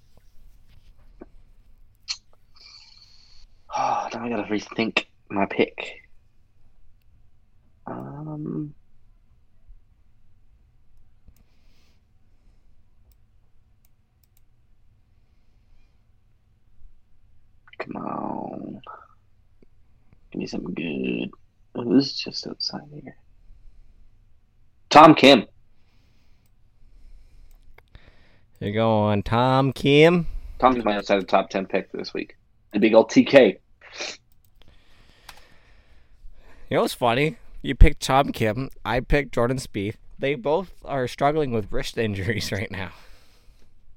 Oh, 3.77 4.09
now 4.15 4.25
I 4.25 4.29
gotta 4.29 4.49
rethink 4.51 5.07
my 5.29 5.47
pick. 5.47 6.03
Um. 7.90 8.74
Come 17.79 17.96
on. 17.96 18.81
Give 20.31 20.40
me 20.40 20.46
something 20.46 20.74
good. 20.74 21.31
Oh, 21.74 21.83
who's 21.83 22.14
just 22.14 22.46
outside 22.46 22.83
here? 22.92 23.16
Tom 24.90 25.14
Kim. 25.14 25.46
You're 28.61 28.72
going 28.72 29.22
Tom 29.22 29.72
Kim. 29.72 30.26
Tom's 30.59 30.85
my 30.85 30.96
outside 30.96 31.20
the 31.20 31.26
top 31.26 31.48
10 31.48 31.66
pick 31.66 31.90
this 31.92 32.12
week. 32.12 32.37
The 32.72 32.79
big 32.79 32.94
old 32.94 33.11
TK. 33.11 33.59
You 36.68 36.76
know 36.76 36.83
what's 36.83 36.94
funny? 36.94 37.37
You 37.62 37.75
picked 37.75 38.01
Tom 38.03 38.33
Kim. 38.33 38.70
I 38.85 39.01
picked 39.01 39.33
Jordan 39.33 39.59
Spieth. 39.59 39.96
They 40.18 40.35
both 40.35 40.73
are 40.85 41.07
struggling 41.09 41.51
with 41.51 41.73
wrist 41.73 41.99
injuries 41.99 42.53
right 42.53 42.70
now. 42.70 42.90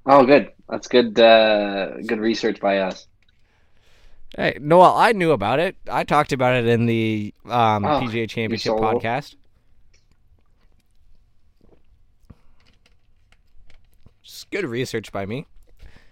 Oh, 0.06 0.26
good. 0.26 0.52
That's 0.70 0.88
good. 0.88 1.18
Uh, 1.20 1.98
good 2.06 2.20
research 2.20 2.60
by 2.60 2.80
us. 2.80 3.08
Hey, 4.36 4.58
Noel, 4.60 4.96
I 4.96 5.12
knew 5.12 5.32
about 5.32 5.60
it. 5.60 5.76
I 5.90 6.04
talked 6.04 6.34
about 6.34 6.56
it 6.56 6.68
in 6.68 6.88
the 6.88 7.34
um, 7.46 7.86
Oh, 7.86 8.02
PGA 8.02 8.28
Championship 8.28 8.74
podcast. 8.74 9.36
Just 14.24 14.50
good 14.50 14.66
research 14.66 15.12
by 15.12 15.26
me. 15.26 15.46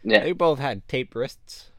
Yeah. 0.04 0.24
They 0.24 0.32
both 0.34 0.60
had 0.60 0.88
taped 0.88 1.16
wrists. 1.16 1.72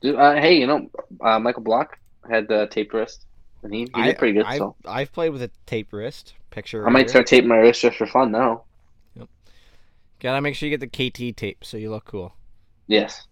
Dude, 0.00 0.16
uh, 0.16 0.34
hey, 0.34 0.56
you 0.58 0.66
know, 0.66 0.90
uh, 1.20 1.38
Michael 1.38 1.62
Block 1.62 1.98
had 2.30 2.48
the 2.48 2.66
taped 2.70 2.94
wrist, 2.94 3.26
and 3.62 3.74
he, 3.74 3.80
he 3.80 3.90
I, 3.94 4.06
did 4.06 4.18
pretty 4.18 4.34
good. 4.34 4.46
I've, 4.46 4.58
so 4.58 4.76
I've 4.86 5.12
played 5.12 5.30
with 5.30 5.42
a 5.42 5.50
tape 5.66 5.92
wrist. 5.92 6.34
Picture. 6.50 6.86
I 6.86 6.90
might 6.90 7.00
here. 7.00 7.08
start 7.08 7.26
taping 7.26 7.48
my 7.48 7.56
wrist 7.56 7.82
just 7.82 7.98
for 7.98 8.06
fun 8.06 8.32
now. 8.32 8.64
Yep. 9.14 9.28
Gotta 10.18 10.40
make 10.40 10.54
sure 10.54 10.68
you 10.68 10.76
get 10.76 10.90
the 10.90 11.10
KT 11.10 11.36
tape 11.36 11.64
so 11.64 11.76
you 11.76 11.90
look 11.90 12.06
cool. 12.06 12.34
Yes. 12.86 13.26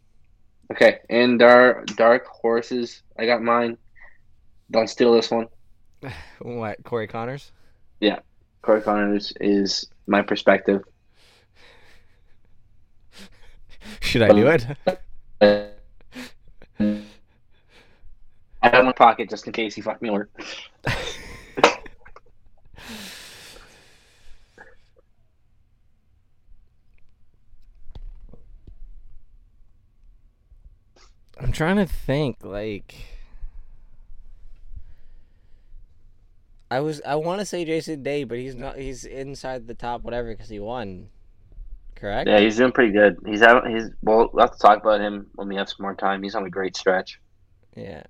Okay, 0.70 0.98
and 1.08 1.40
our 1.42 1.84
dark 1.96 2.26
horses. 2.26 3.02
I 3.18 3.26
got 3.26 3.42
mine. 3.42 3.78
Don't 4.70 4.88
steal 4.88 5.12
this 5.12 5.30
one. 5.30 5.48
What, 6.40 6.84
Corey 6.84 7.06
Conners? 7.08 7.52
Yeah, 8.00 8.18
Corey 8.62 8.82
Conners 8.82 9.32
is 9.40 9.88
my 10.06 10.20
perspective. 10.22 10.82
Should 14.00 14.22
I 14.22 14.28
do 14.32 14.48
um, 14.48 14.54
it? 14.54 14.66
Uh, 15.38 15.66
I 18.66 18.76
have 18.76 18.84
my 18.84 18.92
pocket 18.92 19.30
just 19.30 19.46
in 19.46 19.52
case 19.52 19.76
he 19.76 19.80
fucked 19.80 20.02
me 20.02 20.10
over. 20.10 20.28
I'm 31.38 31.52
trying 31.52 31.76
to 31.76 31.86
think. 31.86 32.38
Like, 32.42 32.94
I 36.68 36.80
was. 36.80 37.00
I 37.06 37.14
want 37.14 37.38
to 37.38 37.46
say 37.46 37.64
Jason 37.64 38.02
Day, 38.02 38.24
but 38.24 38.38
he's 38.38 38.56
not. 38.56 38.76
He's 38.78 39.04
inside 39.04 39.68
the 39.68 39.74
top 39.74 40.02
whatever 40.02 40.32
because 40.32 40.48
he 40.48 40.58
won. 40.58 41.10
Correct. 41.94 42.28
Yeah, 42.28 42.40
he's 42.40 42.56
doing 42.56 42.72
pretty 42.72 42.92
good. 42.92 43.18
He's 43.24 43.40
having 43.40 43.70
he's 43.76 43.90
well. 44.02 44.28
let's 44.32 44.58
talk 44.58 44.80
about 44.80 45.00
him 45.00 45.28
when 45.36 45.46
we 45.46 45.54
have 45.54 45.68
some 45.68 45.82
more 45.82 45.94
time. 45.94 46.24
He's 46.24 46.34
on 46.34 46.44
a 46.46 46.50
great 46.50 46.76
stretch. 46.76 47.20
Yeah. 47.76 48.02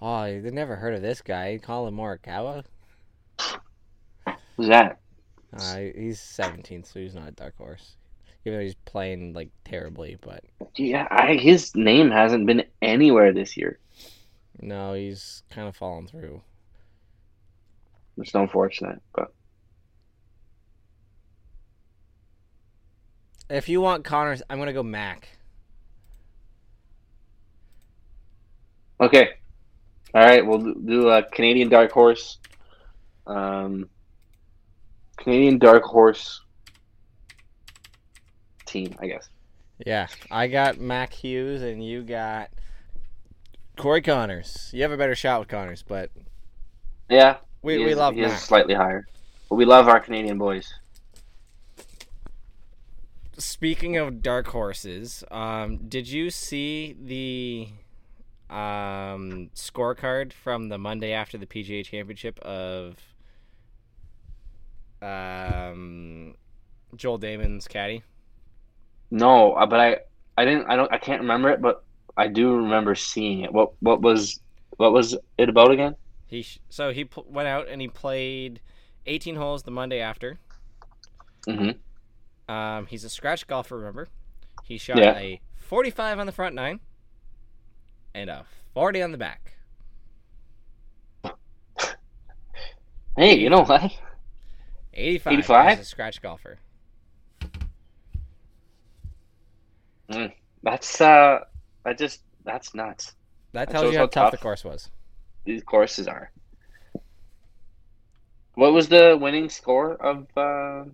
Oh, 0.00 0.22
they 0.24 0.50
never 0.50 0.76
heard 0.76 0.94
of 0.94 1.02
this 1.02 1.22
guy. 1.22 1.58
Collin 1.62 1.94
Morikawa. 1.94 2.64
Who's 4.56 4.68
that? 4.68 5.00
Uh, 5.52 5.78
he's 5.94 6.20
17, 6.20 6.84
so 6.84 6.98
he's 7.00 7.14
not 7.14 7.28
a 7.28 7.32
dark 7.32 7.56
horse. 7.56 7.96
Even 8.44 8.58
though 8.58 8.64
he's 8.64 8.74
playing 8.84 9.32
like 9.32 9.50
terribly, 9.64 10.16
but 10.20 10.44
Yeah, 10.76 11.06
I, 11.10 11.34
his 11.34 11.74
name 11.74 12.10
hasn't 12.10 12.46
been 12.46 12.64
anywhere 12.82 13.32
this 13.32 13.56
year. 13.56 13.78
no, 14.60 14.94
he's 14.94 15.42
kind 15.50 15.68
of 15.68 15.76
fallen 15.76 16.06
through. 16.06 16.42
It's 18.18 18.34
unfortunate, 18.34 19.00
but 19.14 19.32
If 23.48 23.68
you 23.68 23.80
want 23.80 24.04
Conners, 24.04 24.42
I'm 24.50 24.58
gonna 24.58 24.72
go 24.72 24.82
Mac. 24.82 25.28
okay. 29.00 29.36
All 30.14 30.22
right, 30.24 30.44
we'll 30.46 30.58
do- 30.58 31.08
a 31.10 31.22
Canadian 31.22 31.68
dark 31.68 31.90
horse. 31.92 32.38
Um, 33.26 33.88
Canadian 35.18 35.58
dark 35.58 35.82
horse 35.82 36.40
team, 38.66 38.94
I 39.00 39.06
guess. 39.08 39.28
Yeah, 39.84 40.06
I 40.30 40.46
got 40.46 40.78
Mac 40.78 41.12
Hughes, 41.12 41.60
and 41.62 41.84
you 41.84 42.02
got 42.02 42.50
Corey 43.76 44.00
Conners. 44.00 44.70
You 44.72 44.82
have 44.82 44.92
a 44.92 44.96
better 44.96 45.14
shot 45.14 45.40
with 45.40 45.48
Conners, 45.48 45.82
but 45.86 46.10
Yeah, 47.10 47.36
we, 47.62 47.78
we 47.78 47.90
is- 47.90 47.98
love 47.98 48.14
he 48.14 48.22
is 48.22 48.32
slightly 48.38 48.74
higher, 48.74 49.06
but 49.50 49.56
we 49.56 49.64
love 49.66 49.88
our 49.88 50.00
Canadian 50.00 50.38
boys. 50.38 50.72
Speaking 53.38 53.98
of 53.98 54.22
dark 54.22 54.46
horses, 54.48 55.22
um, 55.30 55.76
did 55.88 56.08
you 56.08 56.30
see 56.30 56.96
the 56.98 57.68
um, 58.50 59.50
scorecard 59.54 60.32
from 60.32 60.68
the 60.68 60.78
Monday 60.78 61.12
after 61.12 61.36
the 61.38 61.46
PGA 61.46 61.84
Championship 61.84 62.38
of 62.40 62.96
um, 65.02 66.34
Joel 66.94 67.18
Dahmen's 67.18 67.68
caddy? 67.68 68.02
No, 69.10 69.52
uh, 69.54 69.66
but 69.66 69.80
I, 69.80 69.96
I 70.36 70.44
didn't, 70.44 70.66
I 70.70 70.76
don't, 70.76 70.92
I 70.92 70.98
can't 70.98 71.22
remember 71.22 71.50
it, 71.50 71.60
but 71.60 71.84
I 72.16 72.28
do 72.28 72.54
remember 72.56 72.94
seeing 72.94 73.42
it. 73.42 73.52
What, 73.52 73.72
what 73.80 74.00
was, 74.02 74.40
what 74.76 74.92
was 74.92 75.16
it 75.38 75.48
about 75.48 75.70
again? 75.70 75.94
He 76.26 76.44
so 76.68 76.92
he 76.92 77.04
pl- 77.04 77.26
went 77.28 77.46
out 77.46 77.68
and 77.68 77.80
he 77.80 77.86
played 77.86 78.60
18 79.06 79.36
holes 79.36 79.62
the 79.62 79.70
Monday 79.70 80.00
after. 80.00 80.38
Mm-hmm. 81.46 82.52
Um, 82.52 82.86
he's 82.86 83.04
a 83.04 83.08
scratch 83.08 83.46
golfer, 83.46 83.76
remember? 83.76 84.08
He 84.64 84.78
shot 84.78 84.98
Yeah. 84.98 85.16
a 85.16 85.40
45 85.56 86.18
on 86.18 86.26
the 86.26 86.32
front 86.32 86.54
nine 86.56 86.80
and 88.16 88.30
a 88.30 88.46
40 88.72 89.02
on 89.02 89.12
the 89.12 89.18
back. 89.18 89.52
Hey, 93.16 93.38
you 93.38 93.50
know 93.50 93.64
what? 93.64 93.92
85, 94.94 95.32
85? 95.32 95.66
as 95.72 95.80
a 95.80 95.84
scratch 95.84 96.22
golfer. 96.22 96.58
That's 100.62 101.00
uh, 101.00 101.40
I 101.84 101.92
just 101.92 102.22
that's 102.44 102.74
nuts. 102.74 103.14
That 103.52 103.70
tells 103.70 103.92
you 103.92 103.98
how 103.98 104.04
how 104.04 104.06
tough 104.06 104.30
the 104.32 104.38
course 104.38 104.64
was. 104.64 104.90
These 105.44 105.62
courses 105.62 106.08
are. 106.08 106.30
What 108.54 108.72
was 108.72 108.88
the 108.88 109.18
winning 109.20 109.48
score 109.48 109.94
of 109.94 110.26
uh, 110.36 110.84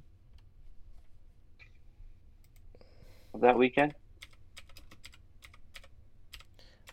of 3.34 3.40
that 3.40 3.56
weekend? 3.56 3.94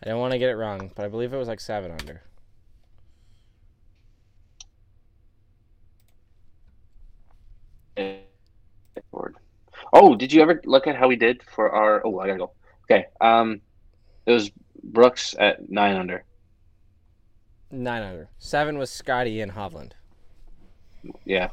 I 0.02 0.08
don't 0.08 0.20
want 0.20 0.32
to 0.32 0.38
get 0.38 0.48
it 0.48 0.56
wrong, 0.56 0.90
but 0.94 1.04
I 1.04 1.08
believe 1.08 1.32
it 1.32 1.36
was 1.36 1.48
like 1.48 1.60
seven 1.60 1.90
under. 1.92 2.22
Oh, 9.92 10.14
did 10.14 10.32
you 10.32 10.40
ever 10.40 10.60
look 10.64 10.86
at 10.86 10.96
how 10.96 11.08
we 11.08 11.16
did 11.16 11.42
for 11.42 11.70
our? 11.72 12.00
Oh, 12.06 12.18
I 12.20 12.26
gotta 12.28 12.38
go. 12.38 12.52
Okay. 12.84 13.06
Um, 13.20 13.60
it 14.26 14.32
was 14.32 14.50
Brooks 14.82 15.34
at 15.38 15.68
nine 15.68 15.96
under. 15.96 16.24
Nine 17.70 18.02
under. 18.02 18.28
Seven 18.38 18.78
was 18.78 18.90
Scotty 18.90 19.40
and 19.40 19.52
Hovland. 19.52 19.92
Yeah. 21.24 21.50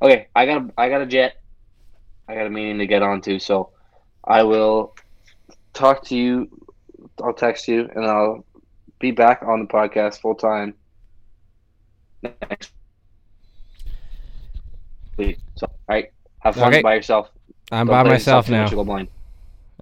Okay, 0.00 0.28
I 0.34 0.46
got 0.46 0.62
a, 0.62 0.70
I 0.76 0.88
got 0.88 1.02
a 1.02 1.06
jet. 1.06 1.40
I 2.28 2.34
got 2.34 2.46
a 2.46 2.50
meeting 2.50 2.78
to 2.78 2.86
get 2.86 3.02
on 3.02 3.20
to, 3.22 3.38
so 3.38 3.70
I 4.24 4.42
will 4.42 4.94
talk 5.72 6.04
to 6.06 6.16
you. 6.16 6.48
I'll 7.22 7.32
text 7.34 7.68
you, 7.68 7.88
and 7.94 8.04
I'll 8.06 8.44
be 8.98 9.10
back 9.10 9.42
on 9.42 9.60
the 9.60 9.66
podcast 9.66 10.20
full 10.20 10.34
time 10.34 10.74
next 12.22 12.70
week. 15.16 15.38
So, 15.56 15.66
all 15.66 15.76
right, 15.88 16.12
have 16.40 16.54
fun 16.54 16.72
Okay. 16.72 16.82
by 16.82 16.94
yourself. 16.94 17.30
I'm 17.70 17.86
Don't 17.86 18.04
by 18.04 18.10
myself 18.10 18.48
now. 18.48 18.68
go 18.68 18.84
blind. 18.84 19.08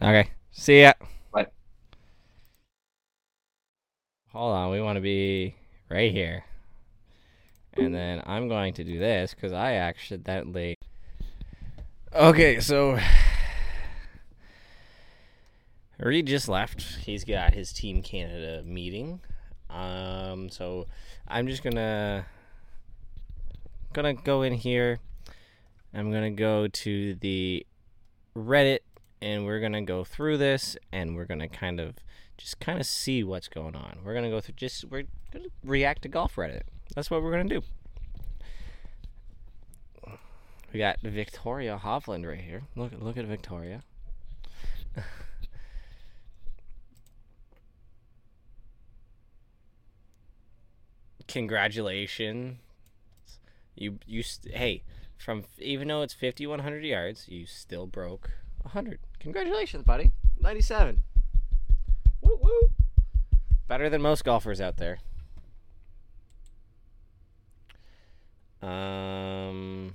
Okay. 0.00 0.30
See 0.52 0.82
ya. 0.82 0.92
Bye. 1.32 1.46
Hold 4.32 4.54
on. 4.54 4.70
We 4.70 4.80
want 4.80 4.96
to 4.96 5.00
be 5.00 5.54
right 5.88 6.12
here. 6.12 6.44
And 7.74 7.94
then 7.94 8.22
I'm 8.26 8.48
going 8.48 8.74
to 8.74 8.84
do 8.84 8.98
this 8.98 9.34
because 9.34 9.52
I 9.52 9.74
accidentally. 9.74 10.76
Okay, 12.14 12.60
so. 12.60 12.98
Reed 16.00 16.26
just 16.26 16.48
left. 16.48 16.82
He's 17.04 17.24
got 17.24 17.52
his 17.52 17.72
Team 17.72 18.02
Canada 18.02 18.62
meeting. 18.64 19.20
Um, 19.68 20.48
so 20.48 20.86
I'm 21.28 21.46
just 21.46 21.62
gonna 21.62 22.26
gonna 23.92 24.14
go 24.14 24.42
in 24.42 24.54
here. 24.54 24.98
I'm 25.92 26.10
gonna 26.10 26.30
go 26.30 26.68
to 26.68 27.14
the 27.16 27.66
Reddit 28.36 28.80
and 29.20 29.44
we're 29.44 29.60
gonna 29.60 29.82
go 29.82 30.02
through 30.04 30.38
this 30.38 30.76
and 30.90 31.14
we're 31.16 31.26
gonna 31.26 31.48
kind 31.48 31.80
of 31.80 31.96
just 32.38 32.60
kind 32.60 32.80
of 32.80 32.86
see 32.86 33.22
what's 33.22 33.48
going 33.48 33.76
on. 33.76 33.98
We're 34.02 34.14
gonna 34.14 34.30
go 34.30 34.40
through 34.40 34.54
just 34.54 34.86
we're 34.86 35.04
gonna 35.32 35.48
react 35.64 36.02
to 36.02 36.08
golf 36.08 36.36
Reddit. 36.36 36.62
That's 36.94 37.10
what 37.10 37.22
we're 37.22 37.32
gonna 37.32 37.44
do. 37.44 37.62
We 40.72 40.78
got 40.78 41.00
Victoria 41.02 41.80
Hovland 41.82 42.26
right 42.26 42.40
here. 42.40 42.62
Look 42.74 42.92
look 42.98 43.16
at 43.18 43.26
Victoria. 43.26 43.82
Congratulations. 51.30 52.58
You 53.76 53.98
you 54.06 54.22
st- 54.22 54.54
hey, 54.54 54.82
from 55.16 55.44
even 55.58 55.88
though 55.88 56.02
it's 56.02 56.12
5100 56.12 56.84
yards, 56.84 57.28
you 57.28 57.46
still 57.46 57.86
broke 57.86 58.30
100. 58.62 58.98
Congratulations, 59.20 59.84
buddy. 59.84 60.12
97. 60.40 61.00
Woo 62.20 62.38
woo. 62.42 62.70
Better 63.68 63.88
than 63.88 64.02
most 64.02 64.24
golfers 64.24 64.60
out 64.60 64.76
there. 64.78 64.98
Um 68.60 69.94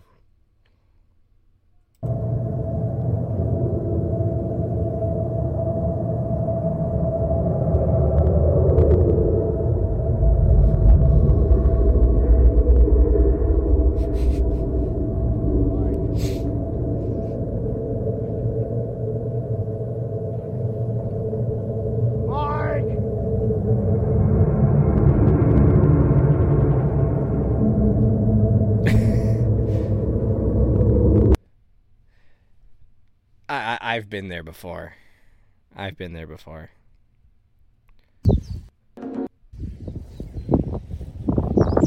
I've 34.06 34.10
been 34.12 34.28
there 34.28 34.44
before. 34.44 34.94
I've 35.76 35.98
been 35.98 36.14
there 36.14 36.28
before. 36.28 36.70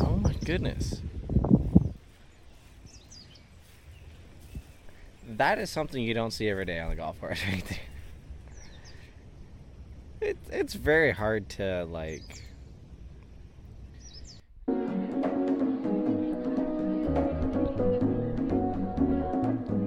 Oh 0.01 0.17
my 0.21 0.33
goodness. 0.45 1.01
That 5.29 5.61
is 5.61 5.71
something 5.71 6.03
you 6.03 6.13
don't 6.13 6.33
see 6.33 6.49
every 6.49 6.65
day 6.65 6.81
on 6.81 6.91
the 6.91 6.97
golf 6.97 7.21
course 7.21 7.41
right 7.53 7.65
there. 10.21 10.31
It, 10.31 10.39
it's 10.51 10.75
very 10.75 11.13
hard 11.13 11.49
to 11.51 11.85
like 11.85 12.43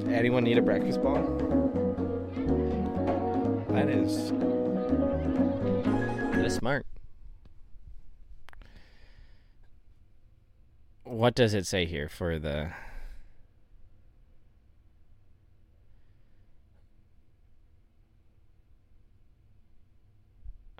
Anyone 0.09 0.45
need 0.45 0.57
a 0.57 0.61
breakfast 0.61 1.03
ball? 1.03 1.50
That 3.81 3.89
is 3.89 4.29
that 6.33 6.45
is 6.45 6.53
smart. 6.53 6.85
What 11.03 11.33
does 11.33 11.55
it 11.55 11.65
say 11.65 11.85
here 11.85 12.07
for 12.07 12.37
the 12.37 12.73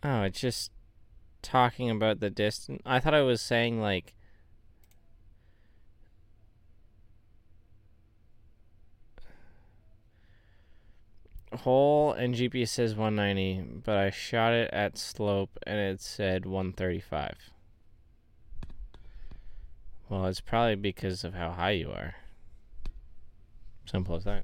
Oh, 0.04 0.22
it's 0.22 0.40
just 0.40 0.72
talking 1.42 1.90
about 1.90 2.20
the 2.20 2.30
distance. 2.30 2.84
I 2.86 3.00
thought 3.00 3.16
I 3.16 3.24
was 3.24 3.42
saying 3.42 3.82
like 3.82 4.14
hole 11.54 12.14
and 12.14 12.36
GPS 12.36 12.70
says 12.70 12.96
190, 12.96 13.82
but 13.84 13.98
I 13.98 14.10
shot 14.10 14.54
it 14.54 14.70
at 14.74 14.98
slope 14.98 15.58
and 15.68 15.80
it 15.80 16.02
said 16.02 16.46
135. 16.46 17.52
Well, 20.10 20.26
it's 20.26 20.42
probably 20.42 20.76
because 20.76 21.24
of 21.24 21.34
how 21.34 21.52
high 21.52 21.72
you 21.72 21.90
are. 21.92 22.16
Simple 23.86 24.16
as 24.16 24.24
that. 24.26 24.44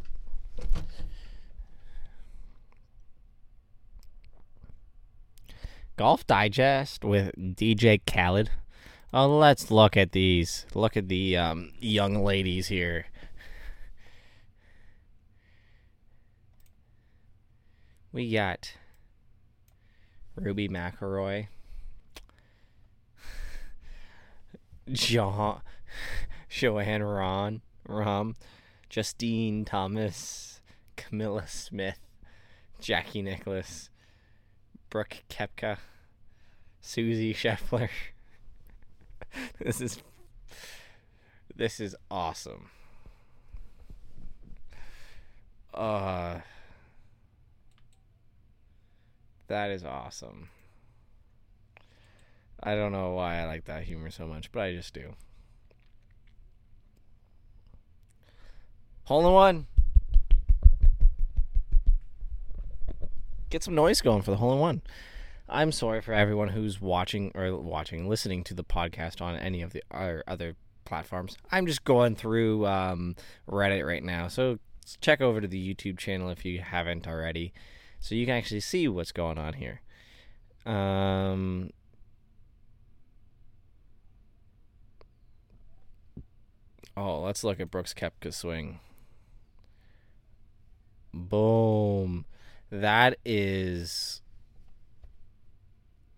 Golf 5.97 6.27
Digest 6.27 7.03
with 7.03 7.31
DJ 7.35 7.99
Khaled. 8.05 8.51
Oh, 9.13 9.37
let's 9.37 9.71
look 9.71 9.97
at 9.97 10.11
these. 10.11 10.65
Look 10.73 10.95
at 10.95 11.07
the 11.07 11.35
um, 11.37 11.71
young 11.79 12.23
ladies 12.23 12.67
here. 12.67 13.07
We 18.13 18.31
got 18.31 18.73
Ruby 20.35 20.69
McElroy, 20.69 21.47
John, 24.91 25.61
Joanne 26.49 27.03
Ron, 27.03 27.61
Rom, 27.87 28.35
Justine 28.89 29.65
Thomas, 29.65 30.61
Camilla 30.95 31.47
Smith, 31.47 31.99
Jackie 32.79 33.21
Nicholas, 33.21 33.89
Brooke 34.89 35.23
Koepka, 35.29 35.77
Susie 36.79 37.33
Scheffler. 37.33 37.89
this 39.59 39.81
is 39.81 40.01
this 41.55 41.79
is 41.79 41.95
awesome. 42.09 42.69
Uh 45.73 46.39
that 49.47 49.71
is 49.71 49.83
awesome. 49.83 50.49
I 52.61 52.75
don't 52.75 52.91
know 52.91 53.11
why 53.11 53.39
I 53.39 53.45
like 53.45 53.65
that 53.65 53.83
humor 53.83 54.09
so 54.09 54.25
much, 54.25 54.51
but 54.51 54.61
I 54.61 54.73
just 54.73 54.93
do. 54.93 55.13
Hole 59.03 59.25
in 59.27 59.33
one. 59.33 59.67
Get 63.49 63.63
some 63.63 63.75
noise 63.75 64.01
going 64.01 64.21
for 64.21 64.31
the 64.31 64.37
hole 64.37 64.53
in 64.53 64.59
one. 64.59 64.81
I'm 65.47 65.71
sorry 65.71 66.01
for 66.01 66.13
everyone 66.13 66.49
who's 66.49 66.81
watching 66.81 67.31
or 67.33 67.55
watching, 67.57 68.09
listening 68.09 68.43
to 68.45 68.53
the 68.53 68.65
podcast 68.65 69.21
on 69.21 69.37
any 69.37 69.61
of 69.61 69.71
the 69.71 69.81
other, 69.89 70.23
other 70.27 70.55
platforms. 70.83 71.37
I'm 71.51 71.67
just 71.67 71.85
going 71.85 72.15
through 72.15 72.65
um, 72.65 73.15
Reddit 73.49 73.85
right 73.85 74.03
now, 74.03 74.27
so 74.27 74.59
check 74.99 75.21
over 75.21 75.39
to 75.39 75.47
the 75.47 75.73
YouTube 75.73 75.97
channel 75.97 76.29
if 76.29 76.43
you 76.43 76.59
haven't 76.59 77.07
already, 77.07 77.53
so 77.99 78.15
you 78.15 78.25
can 78.25 78.35
actually 78.35 78.59
see 78.59 78.87
what's 78.87 79.11
going 79.11 79.37
on 79.37 79.53
here. 79.53 79.81
Um, 80.65 81.71
oh, 86.95 87.21
let's 87.21 87.43
look 87.43 87.59
at 87.59 87.71
Brooks 87.71 87.93
Koepka's 87.93 88.35
swing. 88.35 88.79
Boom. 91.13 92.25
That 92.69 93.17
is. 93.25 94.21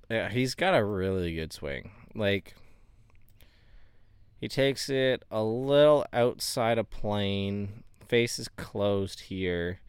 Yeah, 0.09 0.29
he's 0.29 0.55
got 0.55 0.73
a 0.73 0.83
really 0.83 1.35
good 1.35 1.53
swing. 1.53 1.91
Like, 2.15 2.55
he 4.41 4.47
takes 4.47 4.89
it 4.89 5.23
a 5.29 5.43
little 5.43 6.05
outside 6.11 6.79
of 6.79 6.89
plane. 6.89 7.83
Face 8.07 8.39
is 8.39 8.47
closed 8.47 9.21
here. 9.21 9.79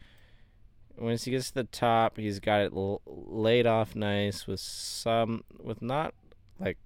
Once 1.01 1.25
he 1.25 1.31
gets 1.31 1.49
to 1.49 1.55
the 1.55 1.65
top, 1.65 2.19
he's 2.19 2.41
got 2.41 2.61
it 2.61 2.73
l- 2.77 3.01
laid 3.07 3.67
off 3.67 3.97
nice 3.97 4.47
with 4.47 4.61
some, 4.61 5.43
with 5.59 5.81
not 5.81 6.13
like, 6.59 6.77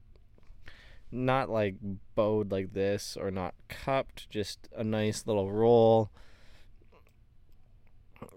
not 1.11 1.51
like 1.51 1.75
bowed 2.15 2.53
like 2.53 2.73
this 2.75 3.17
or 3.21 3.33
not 3.33 3.55
cupped, 3.69 4.31
just 4.31 4.69
a 4.77 4.85
nice 4.85 5.27
little 5.27 5.51
roll. 5.51 6.11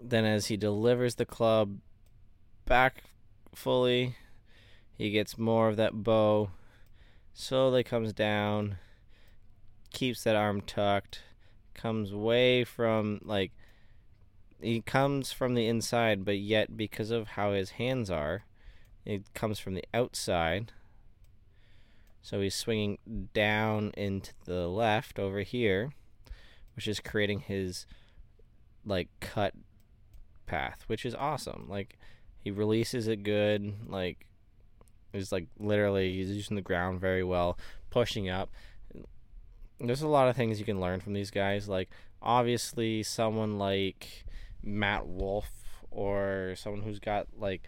Then, 0.02 0.24
as 0.24 0.46
he 0.46 0.56
delivers 0.56 1.14
the 1.14 1.24
club 1.24 1.78
back 2.66 3.04
fully, 3.54 4.16
he 4.96 5.10
gets 5.10 5.38
more 5.38 5.68
of 5.68 5.76
that 5.76 6.02
bow. 6.02 6.50
Slowly 7.32 7.84
comes 7.84 8.12
down, 8.12 8.78
keeps 9.92 10.24
that 10.24 10.34
arm 10.34 10.60
tucked, 10.60 11.22
comes 11.72 12.12
way 12.12 12.64
from 12.64 13.20
like 13.22 13.52
he 14.60 14.80
comes 14.80 15.32
from 15.32 15.54
the 15.54 15.66
inside, 15.66 16.24
but 16.24 16.38
yet 16.38 16.76
because 16.76 17.10
of 17.10 17.28
how 17.28 17.52
his 17.52 17.70
hands 17.70 18.10
are, 18.10 18.44
it 19.04 19.32
comes 19.34 19.58
from 19.58 19.74
the 19.74 19.84
outside. 19.94 20.72
So 22.22 22.40
he's 22.40 22.54
swinging 22.54 22.98
down 23.32 23.92
into 23.96 24.32
the 24.44 24.68
left 24.68 25.18
over 25.18 25.40
here, 25.40 25.92
which 26.74 26.88
is 26.88 27.00
creating 27.00 27.40
his 27.40 27.86
like 28.84 29.08
cut 29.20 29.54
path, 30.46 30.84
which 30.88 31.06
is 31.06 31.14
awesome. 31.14 31.66
Like 31.68 31.98
he 32.42 32.50
releases 32.50 33.08
it 33.08 33.22
good, 33.22 33.74
like 33.86 34.26
is 35.12 35.32
like 35.32 35.46
literally 35.58 36.12
he's 36.12 36.30
using 36.30 36.56
the 36.56 36.62
ground 36.62 37.00
very 37.00 37.24
well, 37.24 37.58
pushing 37.90 38.28
up. 38.28 38.50
There's 39.80 40.02
a 40.02 40.08
lot 40.08 40.28
of 40.28 40.36
things 40.36 40.58
you 40.58 40.66
can 40.66 40.80
learn 40.80 41.00
from 41.00 41.12
these 41.12 41.30
guys. 41.30 41.68
Like 41.68 41.88
obviously 42.20 43.02
someone 43.04 43.58
like 43.58 44.24
Matt 44.62 45.06
Wolff 45.06 45.50
or 45.90 46.54
someone 46.56 46.82
who's 46.82 46.98
got 46.98 47.26
like 47.38 47.62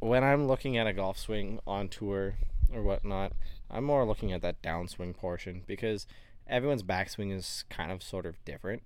when 0.00 0.24
I'm 0.24 0.46
looking 0.46 0.76
at 0.76 0.86
a 0.86 0.92
golf 0.92 1.18
swing 1.18 1.60
on 1.66 1.88
tour 1.88 2.34
or 2.72 2.82
whatnot, 2.82 3.32
I'm 3.70 3.84
more 3.84 4.04
looking 4.04 4.32
at 4.32 4.42
that 4.42 4.62
downswing 4.62 5.14
portion 5.14 5.62
because 5.66 6.06
everyone's 6.48 6.82
backswing 6.82 7.34
is 7.34 7.64
kind 7.68 7.92
of 7.92 8.02
sort 8.02 8.26
of 8.26 8.42
different. 8.44 8.82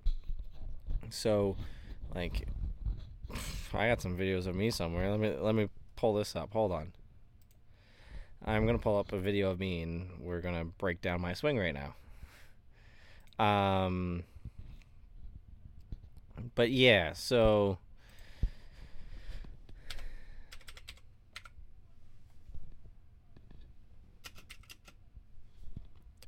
So, 1.09 1.55
like, 2.13 2.47
I 3.73 3.87
got 3.87 4.01
some 4.01 4.17
videos 4.17 4.45
of 4.45 4.55
me 4.55 4.69
somewhere. 4.71 5.09
Let 5.09 5.19
me 5.19 5.35
let 5.39 5.55
me 5.55 5.69
pull 5.95 6.13
this 6.13 6.35
up. 6.35 6.53
Hold 6.53 6.71
on. 6.71 6.93
I'm 8.45 8.65
gonna 8.65 8.77
pull 8.77 8.97
up 8.97 9.11
a 9.11 9.17
video 9.17 9.51
of 9.51 9.59
me 9.59 9.81
and 9.81 10.09
we're 10.19 10.41
gonna 10.41 10.65
break 10.65 11.01
down 11.01 11.21
my 11.21 11.33
swing 11.33 11.57
right 11.57 11.73
now. 11.73 13.43
Um, 13.43 14.23
but 16.55 16.71
yeah, 16.71 17.13
so 17.13 17.77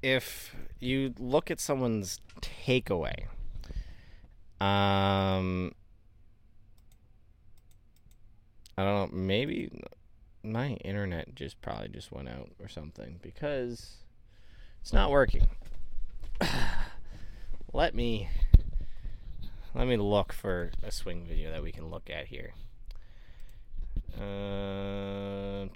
if 0.01 0.55
you 0.79 1.13
look 1.19 1.51
at 1.51 1.59
someone's 1.59 2.19
takeaway, 2.41 3.25
um, 4.59 5.73
I 8.77 8.83
don't 8.83 9.11
know, 9.11 9.17
maybe 9.17 9.71
my 10.43 10.69
internet 10.83 11.35
just 11.35 11.61
probably 11.61 11.89
just 11.89 12.11
went 12.11 12.29
out 12.29 12.49
or 12.59 12.67
something 12.67 13.19
because 13.21 13.97
it's 14.81 14.93
not 14.93 15.11
working. 15.11 15.47
let 17.73 17.93
me 17.93 18.29
let 19.77 19.87
me 19.87 19.95
look 19.95 20.33
for 20.33 20.71
a 20.81 20.91
swing 20.91 21.23
video 21.23 21.51
that 21.51 21.61
we 21.61 21.71
can 21.71 21.91
look 21.91 22.09
at 22.09 22.25
here. 22.25 22.53
Uh, 24.19 25.67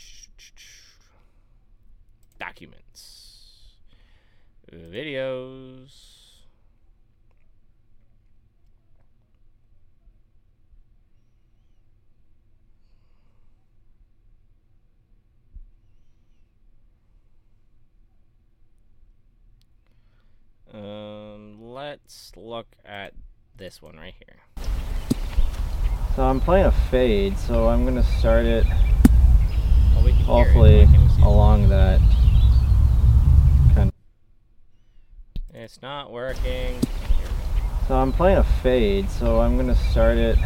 documents, 2.39 3.75
videos. 4.73 6.17
Um, 20.73 21.61
let's 21.61 22.31
look 22.35 22.67
at 22.83 23.13
this 23.61 23.79
one 23.79 23.95
right 23.95 24.15
here. 24.17 24.65
So 26.15 26.23
I'm 26.23 26.39
playing 26.41 26.65
a 26.65 26.71
fade, 26.71 27.37
so 27.37 27.67
I'm 27.69 27.85
gonna 27.85 28.01
start 28.01 28.45
it 28.45 28.65
Oh, 29.95 30.01
we 30.03 30.13
can 30.13 30.23
hopefully 30.23 30.85
Why 30.85 30.91
can't 30.91 31.03
we 31.03 31.09
see 31.09 31.21
it? 31.21 31.25
along 31.25 31.69
that 31.69 31.99
kind 33.75 33.89
of 33.89 35.55
It's 35.55 35.79
not 35.83 36.11
working. 36.11 36.81
So 37.87 37.95
I'm 37.95 38.11
playing 38.11 38.39
a 38.39 38.43
fade, 38.43 39.11
so 39.11 39.41
I'm 39.41 39.57
gonna 39.57 39.75
start 39.75 40.17
it 40.17 40.39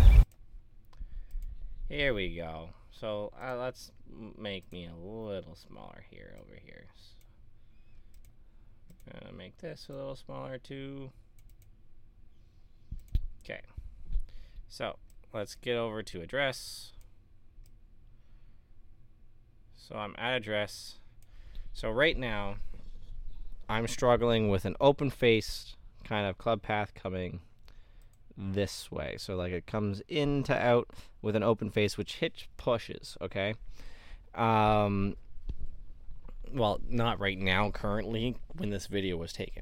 Here 1.88 2.14
we 2.14 2.36
go. 2.36 2.72
So 2.92 3.32
uh, 3.42 3.56
let's 3.56 3.92
make 4.38 4.70
me 4.74 4.88
a 4.88 5.08
little 5.08 5.56
smaller 5.56 6.04
here 6.10 6.36
over 6.42 6.60
here. 6.62 6.88
i'm 9.08 9.22
Gonna 9.22 9.34
make 9.38 9.58
this 9.60 9.88
a 9.88 9.94
little 9.94 10.18
smaller 10.18 10.58
too. 10.58 11.12
Okay. 13.46 13.62
So 14.76 14.98
let's 15.32 15.56
get 15.56 15.78
over 15.78 16.04
to 16.04 16.20
address. 16.22 16.92
So 19.78 19.96
I'm 19.96 20.14
at 20.18 20.36
address. 20.36 21.00
So 21.74 21.90
right 21.90 22.18
now, 22.18 22.58
I'm 23.70 23.88
struggling 23.88 24.50
with 24.50 24.66
an 24.66 24.76
open 24.82 25.12
faced 25.12 25.78
kind 26.04 26.28
of 26.28 26.38
club 26.38 26.62
path 26.62 26.94
coming 26.94 27.40
this 28.38 28.92
way. 28.92 29.16
So 29.18 29.38
like 29.38 29.54
it 29.54 29.66
comes 29.66 30.02
in 30.10 30.44
to 30.44 30.54
out 30.54 30.90
with 31.22 31.38
an 31.38 31.44
open 31.44 31.70
face, 31.70 31.98
which 31.98 32.16
hitch 32.16 32.50
pushes. 32.58 33.18
Okay. 33.22 33.54
Um. 34.34 35.16
Well, 36.54 36.82
not 36.90 37.22
right 37.22 37.40
now. 37.40 37.72
Currently, 37.72 38.36
when 38.58 38.72
this 38.72 38.88
video 38.88 39.16
was 39.16 39.32
taken. 39.32 39.62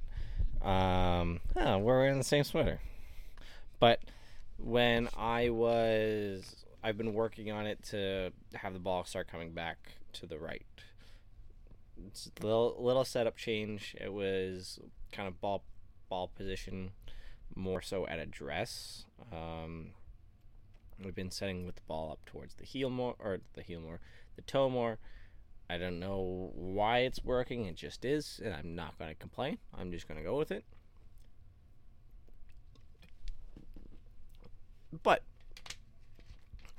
Um. 0.63 1.39
Oh, 1.55 1.77
we're 1.77 2.07
in 2.07 2.17
the 2.17 2.23
same 2.23 2.43
sweater. 2.43 2.79
But 3.79 3.99
when 4.63 5.09
I 5.17 5.49
was, 5.49 6.65
I've 6.83 6.97
been 6.97 7.13
working 7.13 7.51
on 7.51 7.67
it 7.67 7.83
to 7.89 8.31
have 8.55 8.73
the 8.73 8.79
ball 8.79 9.03
start 9.03 9.27
coming 9.27 9.51
back 9.51 9.77
to 10.13 10.25
the 10.25 10.39
right. 10.39 10.65
It's 12.07 12.31
little 12.41 12.75
little 12.79 13.05
setup 13.05 13.37
change. 13.37 13.95
It 13.99 14.11
was 14.11 14.79
kind 15.11 15.27
of 15.27 15.39
ball 15.39 15.63
ball 16.09 16.31
position 16.35 16.91
more 17.55 17.81
so 17.81 18.07
at 18.07 18.19
address. 18.19 19.05
Um, 19.31 19.91
we've 21.03 21.15
been 21.15 21.31
setting 21.31 21.65
with 21.65 21.75
the 21.75 21.81
ball 21.87 22.11
up 22.11 22.25
towards 22.25 22.55
the 22.55 22.65
heel 22.65 22.89
more, 22.89 23.15
or 23.19 23.39
the 23.53 23.61
heel 23.61 23.79
more, 23.79 23.99
the 24.35 24.41
toe 24.41 24.69
more. 24.69 24.97
I 25.69 25.77
don't 25.77 25.99
know 25.99 26.51
why 26.55 26.99
it's 26.99 27.23
working. 27.23 27.65
It 27.65 27.75
just 27.75 28.05
is, 28.05 28.41
and 28.43 28.53
I'm 28.53 28.75
not 28.75 28.97
going 28.97 29.09
to 29.09 29.15
complain. 29.15 29.59
I'm 29.77 29.91
just 29.91 30.07
going 30.07 30.19
to 30.19 30.23
go 30.23 30.37
with 30.37 30.51
it. 30.51 30.65
But 35.01 35.23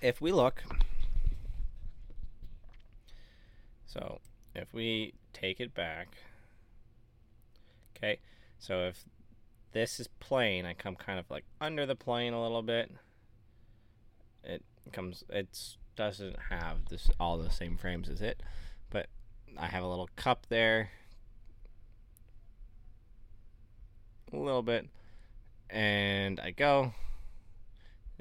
if 0.01 0.21
we 0.21 0.31
look, 0.31 0.63
so 3.87 4.21
if 4.55 4.73
we 4.73 5.15
take 5.33 5.59
it 5.59 5.75
back, 5.75 6.09
okay, 7.97 8.21
so 8.59 8.85
if 8.85 9.05
this 9.73 9.99
is 9.99 10.07
plane, 10.21 10.65
I 10.65 10.75
come 10.75 10.95
kind 10.95 11.19
of 11.19 11.29
like 11.29 11.45
under 11.61 11.87
the 11.87 11.97
plane 11.97 12.33
a 12.33 12.41
little 12.41 12.63
bit. 12.63 12.93
It 14.45 14.63
comes, 14.93 15.25
it 15.29 15.77
doesn't 15.97 16.37
have 16.51 16.89
this 16.91 17.11
all 17.19 17.39
the 17.39 17.51
same 17.51 17.77
frames 17.77 18.09
as 18.09 18.21
it, 18.21 18.41
but 18.91 19.09
I 19.59 19.67
have 19.67 19.83
a 19.83 19.89
little 19.89 20.11
cup 20.15 20.47
there, 20.49 20.91
a 24.33 24.37
little 24.37 24.63
bit, 24.63 24.89
and 25.69 26.39
I 26.39 26.53
go. 26.53 26.93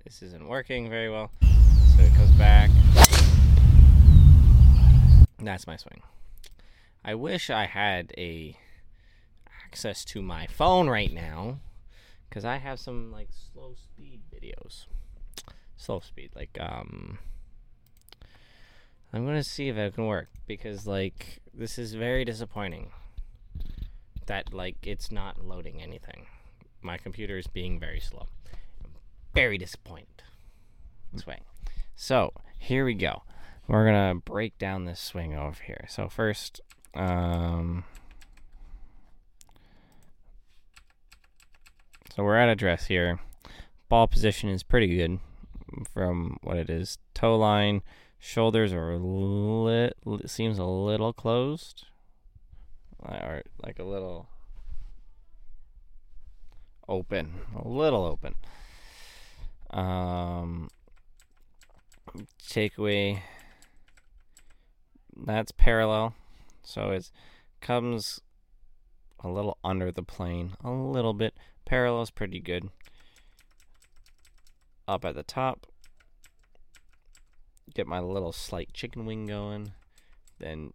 This 0.03 0.21
isn't 0.21 0.49
working 0.49 0.89
very 0.89 1.09
well, 1.09 1.31
so 1.41 2.03
it 2.03 2.13
goes 2.17 2.29
back. 2.31 2.69
That's 5.39 5.65
my 5.65 5.77
swing. 5.77 6.01
I 7.05 7.15
wish 7.15 7.49
I 7.49 7.65
had 7.65 8.13
a 8.17 8.57
access 9.65 10.03
to 10.05 10.21
my 10.21 10.45
phone 10.45 10.89
right 10.89 11.11
now 11.11 11.59
because 12.27 12.43
I 12.43 12.57
have 12.57 12.81
some 12.81 13.13
like 13.13 13.29
slow 13.31 13.75
speed 13.75 14.21
videos. 14.29 14.87
Slow 15.77 16.01
speed, 16.01 16.31
like 16.35 16.57
um. 16.59 17.19
I'm 19.13 19.25
gonna 19.25 19.43
see 19.43 19.69
if 19.69 19.77
it 19.77 19.95
can 19.95 20.07
work 20.07 20.27
because 20.47 20.85
like 20.85 21.39
this 21.53 21.77
is 21.79 21.93
very 21.93 22.25
disappointing. 22.25 22.91
That 24.25 24.53
like 24.53 24.85
it's 24.85 25.13
not 25.13 25.45
loading 25.45 25.81
anything. 25.81 26.25
My 26.81 26.97
computer 26.97 27.37
is 27.37 27.47
being 27.47 27.79
very 27.79 28.01
slow. 28.01 28.27
Very 29.33 29.57
disappointed. 29.57 30.23
Swing. 31.15 31.41
So 31.95 32.33
here 32.59 32.85
we 32.85 32.93
go. 32.93 33.23
We're 33.67 33.85
gonna 33.85 34.15
break 34.15 34.57
down 34.57 34.85
this 34.85 34.99
swing 34.99 35.35
over 35.35 35.61
here. 35.63 35.85
So 35.89 36.09
first, 36.09 36.61
um, 36.93 37.83
so 42.15 42.23
we're 42.23 42.37
at 42.37 42.49
address 42.49 42.87
here. 42.87 43.19
Ball 43.89 44.07
position 44.07 44.49
is 44.49 44.63
pretty 44.63 44.95
good 44.95 45.19
from 45.93 46.37
what 46.41 46.57
it 46.57 46.69
is. 46.69 46.97
Toe 47.13 47.37
line, 47.37 47.81
shoulders 48.19 48.73
are 48.73 48.97
lit. 48.97 49.95
Seems 50.25 50.59
a 50.59 50.65
little 50.65 51.13
closed, 51.13 51.85
or 52.99 53.43
like 53.63 53.79
a 53.79 53.83
little 53.83 54.27
open, 56.87 57.33
a 57.55 57.67
little 57.67 58.05
open. 58.05 58.35
Um, 59.73 60.69
takeaway. 62.41 63.21
That's 65.15 65.51
parallel, 65.51 66.13
so 66.63 66.91
it 66.91 67.11
comes 67.59 68.21
a 69.19 69.29
little 69.29 69.57
under 69.63 69.91
the 69.91 70.03
plane, 70.03 70.53
a 70.63 70.69
little 70.69 71.13
bit. 71.13 71.33
Parallel's 71.65 72.11
pretty 72.11 72.39
good. 72.39 72.69
Up 74.87 75.05
at 75.05 75.15
the 75.15 75.23
top, 75.23 75.65
get 77.73 77.87
my 77.87 77.99
little 77.99 78.31
slight 78.31 78.73
chicken 78.73 79.05
wing 79.05 79.25
going, 79.25 79.71
then 80.39 80.73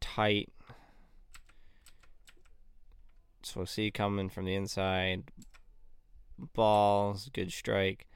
tight. 0.00 0.50
So 3.42 3.64
see 3.64 3.90
coming 3.90 4.28
from 4.28 4.44
the 4.44 4.54
inside, 4.54 5.30
balls, 6.54 7.28
good 7.32 7.52
strike, 7.52 8.06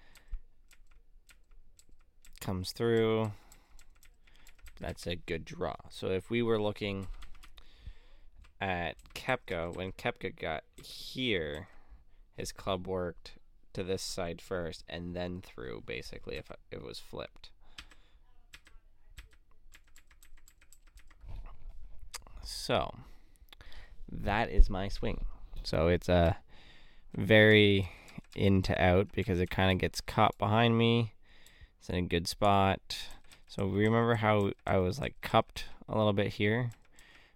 comes 2.43 2.73
through. 2.73 3.33
That's 4.81 5.07
a 5.07 5.17
good 5.17 5.45
draw. 5.45 5.77
So 5.91 6.09
if 6.09 6.29
we 6.29 6.43
were 6.43 6.61
looking 6.61 7.07
at 8.61 8.97
Koepka, 9.15 9.75
when 9.75 9.93
Koepka 9.93 10.39
got 10.39 10.65
here, 10.83 11.69
his 12.37 12.53
club 12.53 12.87
worked 12.87 13.33
to 13.73 13.85
this 13.85 14.03
side 14.03 14.41
first 14.41 14.85
and 14.89 15.15
then 15.15 15.41
through, 15.41 15.85
basically, 15.87 16.37
if 16.37 16.51
it 16.71 16.83
was 16.83 16.99
flipped. 16.99 17.51
So 22.43 22.95
that 24.11 24.51
is 24.51 24.69
my 24.69 24.89
swing. 24.89 25.25
So 25.63 25.87
it's 25.87 26.09
a 26.09 26.37
very 27.17 27.89
in 28.35 28.63
to 28.63 28.83
out 28.83 29.09
because 29.13 29.39
it 29.39 29.51
kind 29.51 29.71
of 29.71 29.79
gets 29.79 30.01
caught 30.01 30.37
behind 30.39 30.77
me. 30.77 31.13
It's 31.83 31.89
in 31.89 31.97
a 31.97 32.03
good 32.03 32.29
spot. 32.29 32.97
So 33.49 33.67
remember 33.67 34.15
how 34.15 34.53
I 34.65 34.79
was 34.79 35.01
like 35.01 35.17
cupped 35.21 35.65
a 35.89 35.99
little 35.99 36.13
bit 36.13 36.35
here? 36.35 36.71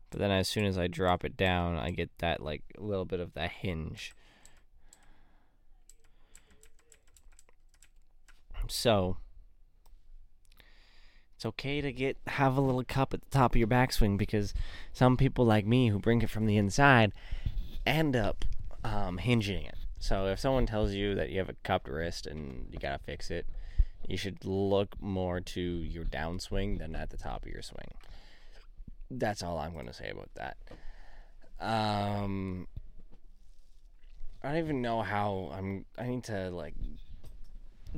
But 0.09 0.21
then 0.21 0.31
as 0.31 0.47
soon 0.47 0.65
as 0.65 0.79
I 0.79 0.87
drop 0.87 1.25
it 1.25 1.37
down, 1.37 1.77
I 1.77 1.91
get 1.91 2.17
that 2.19 2.41
like 2.41 2.63
a 2.79 2.81
little 2.81 3.05
bit 3.05 3.19
of 3.19 3.35
that 3.35 3.51
hinge. 3.51 4.15
So 8.69 9.17
it's 11.35 11.45
okay 11.45 11.81
to 11.81 11.93
get 11.93 12.17
have 12.29 12.57
a 12.57 12.61
little 12.61 12.85
cup 12.85 13.13
at 13.15 13.23
the 13.23 13.31
top 13.37 13.51
of 13.51 13.57
your 13.57 13.67
backswing 13.67 14.17
because 14.17 14.55
some 14.93 15.17
people 15.17 15.45
like 15.45 15.67
me 15.67 15.89
who 15.89 15.99
bring 15.99 16.23
it 16.23 16.31
from 16.31 16.47
the 16.47 16.57
inside 16.57 17.13
end 17.85 18.15
up 18.15 18.45
um, 18.85 19.19
hinging 19.19 19.65
it. 19.65 19.75
So 19.99 20.27
if 20.27 20.39
someone 20.39 20.67
tells 20.67 20.93
you 20.93 21.17
that 21.17 21.31
you 21.31 21.41
have 21.41 21.49
a 21.49 21.57
cupped 21.65 21.89
wrist 21.89 22.29
and 22.29 22.69
you 22.71 22.79
gotta 22.79 23.01
fix 23.01 23.29
it, 23.29 23.45
you 24.07 24.17
should 24.17 24.45
look 24.45 25.01
more 25.01 25.41
to 25.41 25.61
your 25.61 26.05
downswing 26.05 26.79
than 26.79 26.95
at 26.95 27.11
the 27.11 27.17
top 27.17 27.45
of 27.45 27.49
your 27.49 27.63
swing. 27.63 27.95
That's 29.11 29.43
all 29.43 29.59
I'm 29.59 29.73
going 29.73 29.87
to 29.87 29.93
say 29.93 30.11
about 30.11 30.31
that. 30.35 30.57
Um, 31.61 32.69
I 34.43 34.51
don't 34.51 34.59
even 34.59 34.83
know 34.83 35.03
how 35.03 35.51
I'm. 35.53 35.87
I 35.99 36.07
need 36.07 36.25
to 36.25 36.51
like 36.51 36.75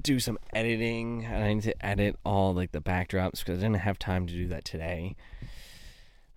do 0.00 0.20
some 0.20 0.38
editing, 0.52 1.24
and 1.24 1.42
I 1.42 1.52
need 1.52 1.64
to 1.64 1.84
edit 1.84 2.16
all 2.24 2.54
like 2.54 2.72
the 2.72 2.80
backdrops 2.80 3.40
because 3.40 3.58
I 3.58 3.62
didn't 3.62 3.76
have 3.76 3.98
time 3.98 4.26
to 4.26 4.32
do 4.32 4.48
that 4.48 4.64
today. 4.64 5.16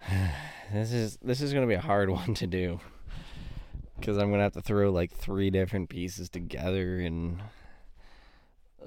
this 0.73 0.91
is 0.91 1.17
this 1.21 1.41
is 1.41 1.53
gonna 1.53 1.67
be 1.67 1.75
a 1.75 1.81
hard 1.81 2.09
one 2.09 2.33
to 2.35 2.47
do 2.47 2.79
because 3.99 4.17
I'm 4.17 4.31
gonna 4.31 4.43
have 4.43 4.53
to 4.53 4.61
throw 4.61 4.91
like 4.91 5.11
three 5.11 5.49
different 5.49 5.89
pieces 5.89 6.29
together 6.29 6.99
and 6.99 7.39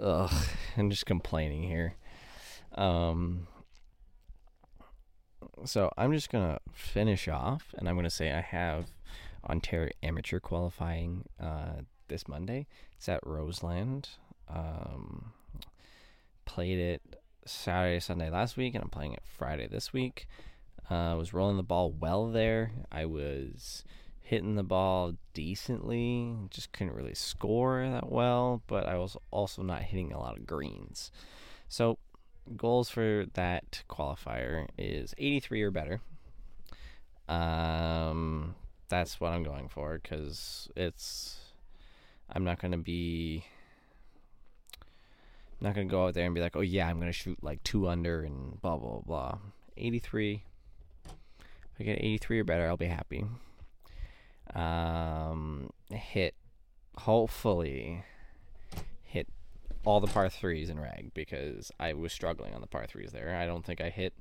ugh, 0.01 0.47
I'm 0.77 0.91
just 0.91 1.07
complaining 1.07 1.63
here. 1.63 1.95
Um, 2.75 3.47
so 5.65 5.91
I'm 5.97 6.13
just 6.13 6.31
gonna 6.31 6.59
finish 6.73 7.29
off, 7.29 7.75
and 7.79 7.89
I'm 7.89 7.97
gonna 7.97 8.11
say 8.11 8.33
I 8.33 8.41
have 8.41 8.87
Ontario 9.49 9.91
Amateur 10.03 10.41
qualifying 10.41 11.25
uh, 11.41 11.83
this 12.09 12.29
Monday. 12.29 12.67
It's 12.97 13.09
at 13.09 13.21
Roseland. 13.25 14.11
Um, 14.49 15.33
played 16.45 16.79
it 16.79 17.03
Saturday, 17.47 18.01
Sunday 18.01 18.31
last 18.31 18.57
week, 18.57 18.75
and 18.75 18.83
I'm 18.83 18.91
playing 18.91 19.15
it 19.15 19.23
Friday 19.25 19.67
this 19.67 19.93
week. 19.93 20.27
Uh, 20.91 21.13
I 21.13 21.15
was 21.15 21.33
rolling 21.33 21.57
the 21.57 21.63
ball 21.63 21.91
well 21.91 22.29
there. 22.29 22.73
I 22.93 23.07
was 23.07 23.85
hitting 24.25 24.57
the 24.57 24.65
ball 24.65 25.13
decently, 25.35 26.35
just 26.49 26.73
couldn't 26.73 26.95
really 26.95 27.15
score 27.15 27.87
that 27.87 28.11
well, 28.11 28.63
but 28.67 28.87
I 28.87 28.97
was 28.97 29.19
also 29.31 29.63
not 29.63 29.83
hitting 29.83 30.13
a 30.13 30.19
lot 30.19 30.39
of 30.39 30.47
greens. 30.47 31.13
So, 31.69 31.99
goals 32.57 32.89
for 32.89 33.27
that 33.35 33.83
qualifier 33.89 34.67
is 34.79 35.15
83 35.19 35.63
or 35.63 35.71
better. 35.71 36.01
Um, 37.29 38.55
that's 38.89 39.21
what 39.21 39.33
I'm 39.33 39.45
going 39.45 39.69
for 39.69 40.01
because 40.03 40.71
it's. 40.75 41.39
I'm 42.31 42.45
not 42.45 42.59
going 42.59 42.73
to 42.73 42.79
be. 42.79 43.45
I'm 45.61 45.69
not 45.69 45.75
going 45.75 45.87
to 45.87 45.91
go 45.91 46.07
out 46.07 46.15
there 46.15 46.25
and 46.25 46.35
be 46.35 46.41
like, 46.41 46.57
oh, 46.57 46.63
yeah, 46.63 46.89
I'm 46.89 46.97
going 46.97 47.13
to 47.13 47.13
shoot 47.13 47.39
like 47.43 47.63
two 47.63 47.89
under 47.89 48.23
and 48.23 48.61
blah, 48.63 48.79
blah, 48.79 49.01
blah. 49.01 49.39
83. 49.77 50.43
If 51.07 51.81
I 51.81 51.85
get 51.85 51.99
83 51.99 52.41
or 52.41 52.45
better, 52.45 52.67
I'll 52.67 52.77
be 52.79 52.87
happy 52.87 53.25
um, 54.55 55.71
hit 55.91 56.35
hopefully 56.97 58.05
hit 59.03 59.29
all 59.85 60.01
the 60.01 60.07
par 60.07 60.29
threes 60.29 60.71
in 60.71 60.79
rag 60.79 61.11
because 61.15 61.73
I 61.81 61.93
was 61.95 62.13
struggling 62.13 62.55
on 62.55 62.61
the 62.61 62.67
par 62.67 62.87
threes 62.87 63.13
there. 63.13 63.37
I 63.37 63.47
don't 63.47 63.65
think 63.65 63.81
I 63.81 63.91
hit 63.91 64.15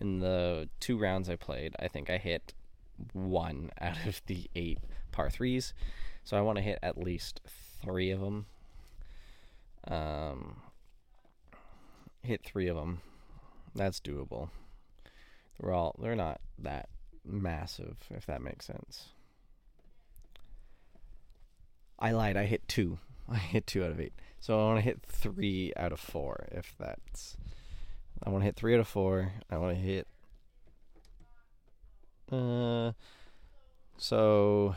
in 0.00 0.20
the 0.20 0.68
two 0.80 0.98
rounds 0.98 1.28
I 1.28 1.36
played. 1.36 1.74
I 1.78 1.88
think 1.88 2.10
I 2.10 2.18
hit 2.18 2.54
one 3.12 3.70
out 3.80 4.06
of 4.06 4.22
the 4.26 4.50
eight 4.54 4.80
par 5.12 5.30
threes, 5.30 5.74
so 6.24 6.36
I 6.36 6.40
want 6.40 6.56
to 6.56 6.62
hit 6.62 6.78
at 6.82 6.98
least 6.98 7.40
three 7.82 8.10
of 8.10 8.20
them. 8.20 8.46
Um, 9.86 10.56
hit 12.22 12.42
three 12.44 12.68
of 12.68 12.76
them. 12.76 13.00
That's 13.74 14.00
doable. 14.00 14.50
They're 15.60 15.72
all 15.72 15.96
they're 16.00 16.16
not 16.16 16.40
that 16.58 16.88
massive, 17.24 17.96
if 18.10 18.26
that 18.26 18.42
makes 18.42 18.66
sense. 18.66 19.08
I 21.98 22.12
lied. 22.12 22.36
I 22.36 22.44
hit 22.44 22.66
two. 22.68 22.98
I 23.28 23.36
hit 23.36 23.66
two 23.66 23.84
out 23.84 23.90
of 23.90 24.00
eight. 24.00 24.12
So 24.40 24.58
I 24.58 24.64
want 24.64 24.78
to 24.78 24.82
hit 24.82 25.00
three 25.06 25.72
out 25.76 25.92
of 25.92 26.00
four. 26.00 26.46
If 26.52 26.74
that's, 26.78 27.36
I 28.22 28.30
want 28.30 28.42
to 28.42 28.46
hit 28.46 28.56
three 28.56 28.74
out 28.74 28.80
of 28.80 28.88
four. 28.88 29.32
I 29.50 29.58
want 29.58 29.76
to 29.76 29.80
hit. 29.80 30.06
Uh, 32.30 32.92
so 33.96 34.76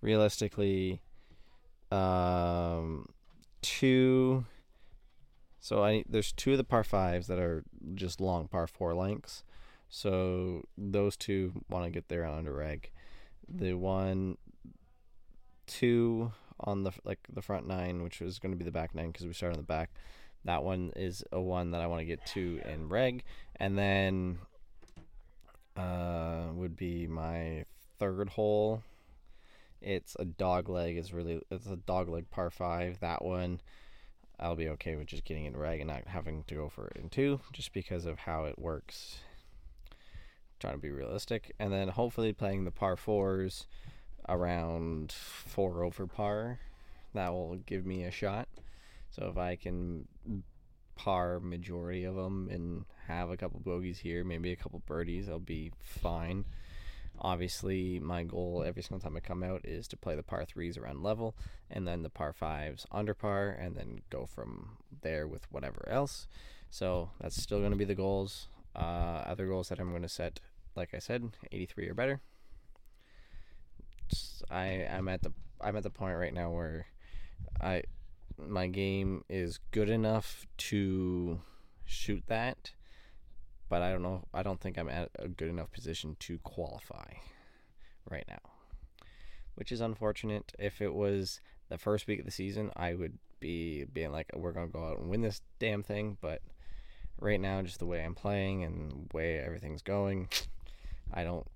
realistically, 0.00 1.00
um, 1.90 3.06
two, 3.62 4.44
So 5.60 5.82
I 5.82 6.04
there's 6.08 6.32
two 6.32 6.52
of 6.52 6.58
the 6.58 6.64
par 6.64 6.84
fives 6.84 7.26
that 7.26 7.38
are 7.38 7.64
just 7.94 8.20
long 8.20 8.48
par 8.48 8.66
four 8.66 8.94
lengths. 8.94 9.42
So 9.88 10.64
those 10.76 11.16
two 11.16 11.64
want 11.70 11.84
to 11.86 11.90
get 11.90 12.08
there 12.08 12.26
under 12.26 12.52
reg. 12.52 12.90
The 13.48 13.74
one, 13.74 14.36
two 15.66 16.32
on 16.60 16.84
the 16.84 16.92
like 17.04 17.20
the 17.32 17.42
front 17.42 17.66
nine, 17.66 18.02
which 18.02 18.20
was 18.20 18.38
going 18.38 18.52
to 18.52 18.58
be 18.58 18.64
the 18.64 18.70
back 18.70 18.94
nine 18.94 19.10
because 19.10 19.26
we 19.26 19.32
started 19.32 19.56
on 19.56 19.62
the 19.62 19.66
back. 19.66 19.90
That 20.44 20.62
one 20.62 20.92
is 20.94 21.24
a 21.32 21.40
one 21.40 21.70
that 21.70 21.80
I 21.80 21.86
want 21.86 22.00
to 22.00 22.06
get 22.06 22.24
to 22.26 22.60
in 22.66 22.88
reg, 22.88 23.24
and 23.56 23.78
then 23.78 24.38
uh, 25.76 26.48
would 26.52 26.76
be 26.76 27.06
my 27.06 27.64
third 27.98 28.28
hole. 28.30 28.82
It's 29.80 30.16
a 30.18 30.24
dog 30.24 30.68
leg. 30.68 30.96
It's 30.96 31.12
really 31.12 31.42
it's 31.50 31.66
a 31.66 31.76
dog 31.76 32.08
leg 32.08 32.30
par 32.30 32.50
five. 32.50 33.00
That 33.00 33.24
one. 33.24 33.60
I'll 34.40 34.56
be 34.56 34.68
okay 34.70 34.96
with 34.96 35.06
just 35.06 35.24
getting 35.24 35.44
in 35.44 35.56
reg 35.56 35.80
and 35.80 35.88
not 35.88 36.08
having 36.08 36.42
to 36.48 36.56
go 36.56 36.68
for 36.68 36.88
it 36.88 36.96
in 36.96 37.08
two, 37.08 37.38
just 37.52 37.72
because 37.72 38.04
of 38.04 38.18
how 38.18 38.46
it 38.46 38.58
works. 38.58 39.18
trying 40.58 40.74
to 40.74 40.80
be 40.80 40.90
realistic, 40.90 41.52
and 41.60 41.72
then 41.72 41.88
hopefully 41.88 42.32
playing 42.32 42.64
the 42.64 42.72
par 42.72 42.96
fours 42.96 43.66
around 44.28 45.12
four 45.12 45.84
over 45.84 46.06
par. 46.06 46.60
That 47.14 47.32
will 47.32 47.56
give 47.56 47.86
me 47.86 48.04
a 48.04 48.10
shot. 48.10 48.48
So 49.10 49.28
if 49.30 49.38
I 49.38 49.56
can 49.56 50.06
par 50.96 51.40
majority 51.40 52.04
of 52.04 52.14
them 52.14 52.48
and 52.50 52.84
have 53.06 53.30
a 53.30 53.36
couple 53.36 53.60
bogeys 53.60 53.98
here, 53.98 54.24
maybe 54.24 54.52
a 54.52 54.56
couple 54.56 54.82
birdies, 54.86 55.28
I'll 55.28 55.38
be 55.38 55.72
fine. 55.80 56.44
Obviously, 57.20 58.00
my 58.00 58.24
goal 58.24 58.64
every 58.66 58.82
single 58.82 58.98
time 58.98 59.16
I 59.16 59.20
come 59.20 59.44
out 59.44 59.64
is 59.64 59.86
to 59.88 59.96
play 59.96 60.16
the 60.16 60.22
par 60.22 60.44
threes 60.44 60.76
around 60.76 61.02
level, 61.02 61.36
and 61.70 61.86
then 61.86 62.02
the 62.02 62.10
par 62.10 62.32
fives 62.32 62.86
under 62.90 63.14
par, 63.14 63.50
and 63.50 63.76
then 63.76 64.00
go 64.10 64.26
from 64.26 64.78
there 65.02 65.28
with 65.28 65.50
whatever 65.52 65.88
else. 65.88 66.26
So 66.70 67.10
that's 67.20 67.40
still 67.40 67.60
going 67.60 67.70
to 67.70 67.76
be 67.76 67.84
the 67.84 67.94
goals. 67.94 68.48
Uh, 68.74 69.22
other 69.26 69.46
goals 69.46 69.68
that 69.68 69.78
I'm 69.78 69.90
going 69.90 70.02
to 70.02 70.08
set, 70.08 70.40
like 70.74 70.92
I 70.92 70.98
said, 70.98 71.30
83 71.52 71.88
or 71.88 71.94
better. 71.94 72.20
Just, 74.14 74.44
I 74.50 74.86
I'm 74.90 75.08
at 75.08 75.22
the 75.22 75.32
I'm 75.60 75.76
at 75.76 75.82
the 75.82 75.90
point 75.90 76.16
right 76.16 76.34
now 76.34 76.50
where 76.50 76.86
I 77.60 77.82
my 78.38 78.66
game 78.66 79.24
is 79.28 79.58
good 79.70 79.90
enough 79.90 80.46
to 80.56 81.40
shoot 81.84 82.22
that 82.26 82.72
but 83.68 83.82
I 83.82 83.90
don't 83.90 84.02
know. 84.02 84.22
I 84.32 84.42
don't 84.42 84.60
think 84.60 84.78
I'm 84.78 84.88
at 84.88 85.10
a 85.18 85.28
good 85.28 85.48
enough 85.48 85.72
position 85.72 86.16
to 86.20 86.38
qualify 86.38 87.14
right 88.08 88.24
now, 88.28 88.38
which 89.54 89.72
is 89.72 89.80
unfortunate. 89.80 90.52
If 90.58 90.80
it 90.80 90.94
was 90.94 91.40
the 91.68 91.78
first 91.78 92.06
week 92.06 92.20
of 92.20 92.24
the 92.24 92.30
season, 92.30 92.70
I 92.76 92.94
would 92.94 93.18
be 93.40 93.84
being 93.84 94.12
like, 94.12 94.30
"We're 94.34 94.52
gonna 94.52 94.68
go 94.68 94.84
out 94.84 94.98
and 94.98 95.08
win 95.08 95.22
this 95.22 95.40
damn 95.58 95.82
thing." 95.82 96.18
But 96.20 96.42
right 97.18 97.40
now, 97.40 97.62
just 97.62 97.78
the 97.78 97.86
way 97.86 98.04
I'm 98.04 98.14
playing 98.14 98.64
and 98.64 99.08
the 99.10 99.16
way 99.16 99.38
everything's 99.38 99.82
going, 99.82 100.28
I 101.12 101.24
don't 101.24 101.46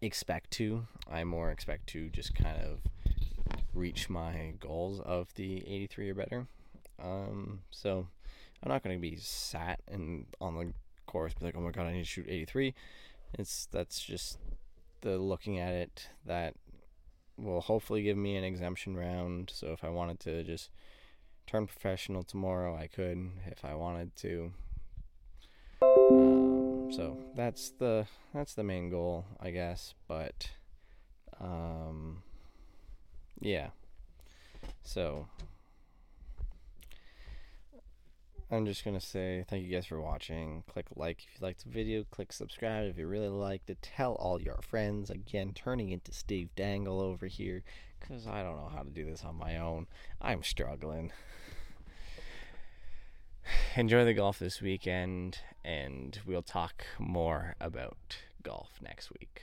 expect 0.00 0.50
to. 0.52 0.86
I 1.10 1.24
more 1.24 1.50
expect 1.50 1.88
to 1.88 2.08
just 2.08 2.34
kind 2.34 2.58
of 2.60 2.78
reach 3.74 4.08
my 4.08 4.54
goals 4.58 5.00
of 5.00 5.32
the 5.34 5.58
83 5.66 6.10
or 6.10 6.14
better. 6.14 6.46
Um, 7.02 7.60
so 7.70 8.08
I'm 8.62 8.70
not 8.70 8.82
going 8.82 8.96
to 8.96 9.00
be 9.00 9.16
sat 9.16 9.80
and 9.90 10.26
on 10.40 10.56
the 10.56 10.72
course 11.06 11.34
be 11.34 11.44
like, 11.44 11.56
oh 11.56 11.60
my 11.60 11.70
god, 11.70 11.86
I 11.86 11.92
need 11.92 12.00
to 12.00 12.04
shoot 12.04 12.26
83. 12.28 12.74
It's 13.38 13.66
that's 13.70 14.02
just 14.02 14.38
the 15.02 15.18
looking 15.18 15.58
at 15.58 15.72
it 15.72 16.08
that 16.24 16.54
will 17.36 17.60
hopefully 17.60 18.02
give 18.02 18.16
me 18.16 18.36
an 18.36 18.44
exemption 18.44 18.96
round. 18.96 19.50
So 19.54 19.68
if 19.68 19.84
I 19.84 19.88
wanted 19.90 20.20
to 20.20 20.42
just 20.42 20.70
turn 21.46 21.66
professional 21.66 22.22
tomorrow, 22.22 22.76
I 22.76 22.86
could. 22.86 23.30
If 23.46 23.64
I 23.64 23.74
wanted 23.74 24.16
to. 24.16 24.52
Um, 25.82 26.65
so 26.90 27.16
that's 27.34 27.70
the 27.70 28.06
that's 28.34 28.54
the 28.54 28.64
main 28.64 28.90
goal, 28.90 29.24
I 29.40 29.50
guess. 29.50 29.94
But 30.08 30.50
um, 31.40 32.22
yeah. 33.40 33.68
So 34.82 35.26
I'm 38.50 38.64
just 38.64 38.84
gonna 38.84 39.00
say 39.00 39.44
thank 39.48 39.64
you 39.66 39.74
guys 39.74 39.86
for 39.86 40.00
watching. 40.00 40.62
Click 40.72 40.86
like 40.94 41.18
if 41.18 41.40
you 41.40 41.46
liked 41.46 41.64
the 41.64 41.70
video. 41.70 42.04
Click 42.04 42.32
subscribe 42.32 42.88
if 42.88 42.98
you 42.98 43.06
really 43.06 43.28
liked 43.28 43.68
it. 43.70 43.78
Tell 43.82 44.14
all 44.14 44.40
your 44.40 44.60
friends. 44.62 45.10
Again, 45.10 45.52
turning 45.54 45.90
into 45.90 46.12
Steve 46.12 46.50
Dangle 46.54 47.00
over 47.00 47.26
here 47.26 47.64
because 47.98 48.26
I 48.26 48.42
don't 48.42 48.56
know 48.56 48.70
how 48.72 48.82
to 48.82 48.90
do 48.90 49.04
this 49.04 49.24
on 49.24 49.36
my 49.36 49.56
own. 49.56 49.86
I'm 50.20 50.42
struggling. 50.42 51.12
Enjoy 53.76 54.04
the 54.04 54.14
golf 54.14 54.38
this 54.38 54.60
weekend, 54.60 55.38
and 55.66 56.20
we'll 56.24 56.42
talk 56.42 56.86
more 56.98 57.56
about 57.60 58.16
golf 58.42 58.70
next 58.80 59.10
week. 59.10 59.42